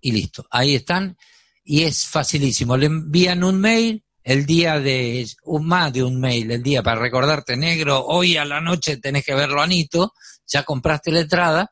y 0.01 0.11
listo. 0.11 0.45
Ahí 0.51 0.75
están 0.75 1.17
y 1.63 1.83
es 1.83 2.05
facilísimo. 2.05 2.77
Le 2.77 2.87
envían 2.87 3.43
un 3.43 3.59
mail 3.59 4.02
el 4.23 4.45
día 4.45 4.79
de, 4.79 5.27
un 5.43 5.67
más 5.67 5.91
de 5.91 6.03
un 6.03 6.19
mail, 6.19 6.49
el 6.51 6.63
día 6.63 6.81
para 6.81 6.99
recordarte 6.99 7.57
negro, 7.57 8.05
hoy 8.05 8.37
a 8.37 8.45
la 8.45 8.61
noche 8.61 8.97
tenés 8.97 9.25
que 9.25 9.35
verlo 9.35 9.61
Anito, 9.61 10.13
ya 10.47 10.63
compraste 10.63 11.11
la 11.11 11.21
entrada, 11.21 11.69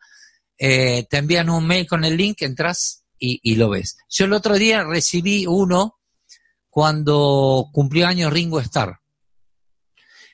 eh, 0.58 1.06
te 1.10 1.18
envían 1.18 1.49
un 1.49 1.66
mail 1.66 1.88
con 1.88 2.04
el 2.04 2.18
link, 2.18 2.41
entras 2.41 3.04
y, 3.18 3.56
lo 3.56 3.70
ves. 3.70 3.97
Yo 4.10 4.26
el 4.26 4.34
otro 4.34 4.56
día 4.56 4.84
recibí 4.84 5.45
uno 5.45 5.99
cuando 6.70 7.70
cumplió 7.72 8.08
años 8.08 8.34
Ringo 8.34 8.60
Starr. 8.60 8.99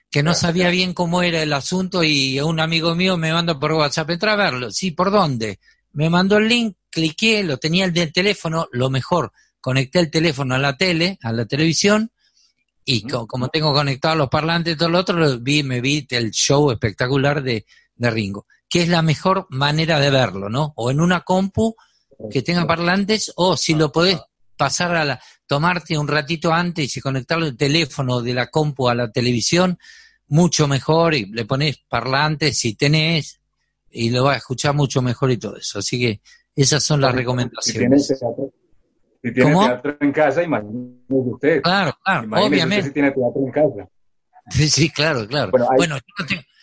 que 0.09 0.24
no 0.24 0.34
sabía 0.34 0.70
bien 0.70 0.93
cómo 0.93 1.22
era 1.22 1.43
el 1.43 1.51
asunto 1.51 2.01
y 2.01 2.39
un 2.39 2.61
amigo 2.61 2.95
mío 2.95 3.18
me 3.18 3.34
mandó 3.34 3.59
por 3.59 3.74
WhatsApp, 3.74 4.09
entra 4.11 4.34
a 4.34 4.38
verlo. 4.38 4.72
Sí, 4.72 4.91
¿por 4.91 5.11
dónde? 5.11 5.59
Me 5.91 6.09
mandó 6.09 6.38
el 6.38 6.47
link, 6.47 6.78
cliqué, 6.89 7.43
lo 7.43 7.57
tenía 7.57 7.84
el 7.86 7.93
del 7.93 8.13
teléfono, 8.13 8.68
lo 8.72 8.89
mejor, 8.89 9.34
conecté 9.68 9.99
el 9.99 10.09
teléfono 10.09 10.55
a 10.55 10.59
la 10.59 10.78
tele, 10.78 11.20
a 11.22 11.34
la 11.34 11.45
televisión, 11.45 12.09
y 12.86 13.01
como 13.01 13.49
tengo 13.49 13.74
conectado 13.74 14.15
los 14.15 14.30
parlantes 14.30 14.74
y 14.74 14.78
todo 14.78 14.88
lo 14.88 14.99
otro, 14.99 15.39
vi, 15.39 15.61
me 15.61 15.82
vi 15.82 16.07
el 16.11 16.32
show 16.32 16.72
espectacular 16.72 17.43
de, 17.43 17.65
de 17.93 18.09
Ringo, 18.09 18.45
que 18.70 18.84
es 18.84 18.88
la 18.88 19.01
mejor 19.01 19.45
manera 19.49 19.99
de 19.99 20.09
verlo, 20.09 20.47
¿no? 20.47 20.72
O 20.78 20.89
en 20.89 21.01
una 21.01 21.20
compu 21.20 21.76
que 22.32 22.43
tenga 22.43 22.65
parlantes, 22.65 23.34
o 23.36 23.57
si 23.57 23.74
lo 23.74 23.91
podés 23.91 24.18
pasar 24.55 24.95
a 24.95 25.03
la, 25.03 25.22
tomarte 25.45 25.97
un 25.97 26.07
ratito 26.07 26.53
antes 26.53 26.95
y 26.95 27.01
conectar 27.01 27.38
el 27.39 27.57
teléfono 27.57 28.22
de 28.22 28.36
la 28.36 28.47
compu 28.47 28.88
a 28.88 28.95
la 28.95 29.11
televisión, 29.11 29.78
mucho 30.28 30.70
mejor, 30.70 31.13
y 31.13 31.26
le 31.26 31.43
pones 31.43 31.80
parlantes 31.89 32.57
si 32.57 32.76
tenés, 32.76 33.41
y 33.91 34.11
lo 34.11 34.24
va 34.24 34.36
a 34.36 34.38
escuchar 34.38 34.74
mucho 34.74 35.01
mejor 35.01 35.30
y 35.32 35.38
todo 35.38 35.57
eso. 35.57 35.80
Así 35.80 35.99
que 35.99 36.22
esas 36.55 36.86
son 36.86 37.01
las 37.01 37.13
recomendaciones. 37.13 38.07
Si 38.07 38.13
tiene 39.32 39.53
teatro 39.53 39.97
en 39.99 40.11
casa, 40.11 40.43
imagínese 40.43 41.05
usted. 41.09 41.61
Claro, 41.61 41.97
claro, 42.03 42.28
obviamente. 42.45 42.88
si 42.88 42.93
tiene 42.93 43.11
teatro 43.11 43.41
en 43.45 43.51
casa. 43.51 43.89
Sí, 44.49 44.69
sí, 44.69 44.89
claro, 44.89 45.28
claro. 45.28 45.51
Bueno, 45.75 45.97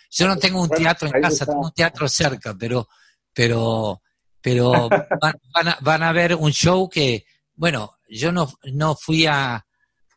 yo, 0.09 0.27
no 0.27 0.37
tengo, 0.37 0.61
un 0.61 0.69
teatro 0.69 1.09
en 1.13 1.21
casa, 1.21 1.45
tengo 1.45 1.61
un 1.61 1.71
teatro 1.71 2.07
cerca, 2.07 2.55
pero, 2.57 2.87
pero, 3.33 4.01
pero 4.41 4.89
van, 4.89 5.67
a, 5.67 5.77
van 5.81 6.03
a 6.03 6.11
ver 6.11 6.35
un 6.35 6.51
show 6.51 6.89
que, 6.89 7.25
bueno, 7.53 7.91
yo 8.09 8.31
no, 8.31 8.47
no 8.73 8.95
fui 8.95 9.25
a, 9.25 9.63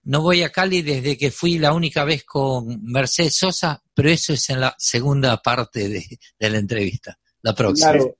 no 0.05 0.23
voy 0.23 0.43
a 0.43 0.51
Cali 0.51 0.83
desde 0.83 1.19
que 1.19 1.31
fui 1.31 1.59
la 1.59 1.73
única 1.73 2.05
vez 2.05 2.25
con 2.25 2.83
Mercedes 2.85 3.37
Sosa, 3.37 3.83
pero 3.95 4.09
eso 4.09 4.33
es 4.33 4.49
en 4.51 4.61
la 4.61 4.75
segunda 4.79 5.37
parte 5.43 5.89
de, 5.89 6.05
de 6.39 6.51
la 6.51 6.59
entrevista, 6.59 7.19
la 7.43 7.55
próxima. 7.55 7.93
Claro, 7.93 8.17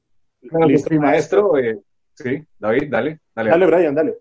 claro 0.51 1.01
maestro. 1.01 1.59
Eh, 1.59 1.81
Sí, 2.19 2.45
David, 2.59 2.89
dale, 2.91 3.21
dale. 3.39 3.51
Dale, 3.51 3.67
Brian, 3.67 3.95
dale. 3.95 4.19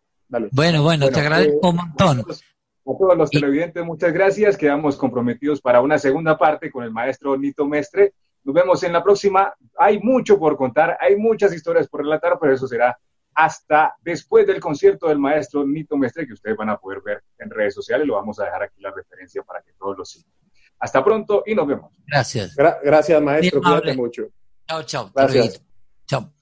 Bueno, 0.52 0.84
bueno, 0.84 1.10
te 1.10 1.20
agradezco 1.20 1.68
eh, 1.68 1.70
un 1.70 1.76
montón. 1.76 2.20
A 2.20 2.98
todos 2.98 3.18
los 3.18 3.30
televidentes, 3.30 3.84
muchas 3.84 4.14
gracias. 4.14 4.58
Quedamos 4.58 4.96
comprometidos 4.96 5.62
para 5.62 5.82
una 5.82 5.98
segunda 5.98 6.38
parte 6.38 6.72
con 6.72 6.84
el 6.84 6.92
maestro 6.92 7.38
Nito 7.38 7.66
Mestre. 7.66 8.14
Nos 8.44 8.56
vemos 8.56 8.82
en 8.84 8.94
la 8.94 9.04
próxima. 9.04 9.54
Hay 9.78 10.00
mucho 10.00 10.40
por 10.40 10.56
contar, 10.56 10.98
hay 11.02 11.16
muchas 11.18 11.54
historias 11.54 11.88
por 11.88 12.02
relatar, 12.02 12.38
pero 12.40 12.54
eso 12.54 12.68
será 12.68 12.98
hasta 13.34 13.96
después 14.02 14.48
del 14.48 14.60
concierto 14.60 15.08
del 15.08 15.20
maestro 15.20 15.66
Nito 15.66 15.98
Mestre, 15.98 16.26
que 16.26 16.34
ustedes 16.34 16.56
van 16.56 16.70
a 16.70 16.78
poder 16.78 17.02
ver 17.02 17.24
en 17.40 17.50
redes 17.50 17.74
sociales. 17.74 18.08
Lo 18.08 18.16
vamos 18.16 18.40
a 18.40 18.46
dejar 18.46 18.64
aquí 18.64 18.82
la 18.82 18.92
referencia 18.92 19.44
para 19.44 19.62
que 19.62 19.74
todos 19.78 19.98
lo 19.98 20.06
sigan. 20.06 20.32
Hasta 20.80 21.04
pronto 21.04 21.44
y 21.46 21.56
nos 21.56 21.68
vemos. 21.68 21.94
Gracias. 22.06 22.56
gracias, 22.56 23.22
maestro. 23.22 23.62
Cuídate 23.62 23.96
mucho. 23.96 24.24
Chao, 24.68 24.84
chao. 24.84 25.12
Gracias. 25.14 25.62
Chao. 26.06 26.37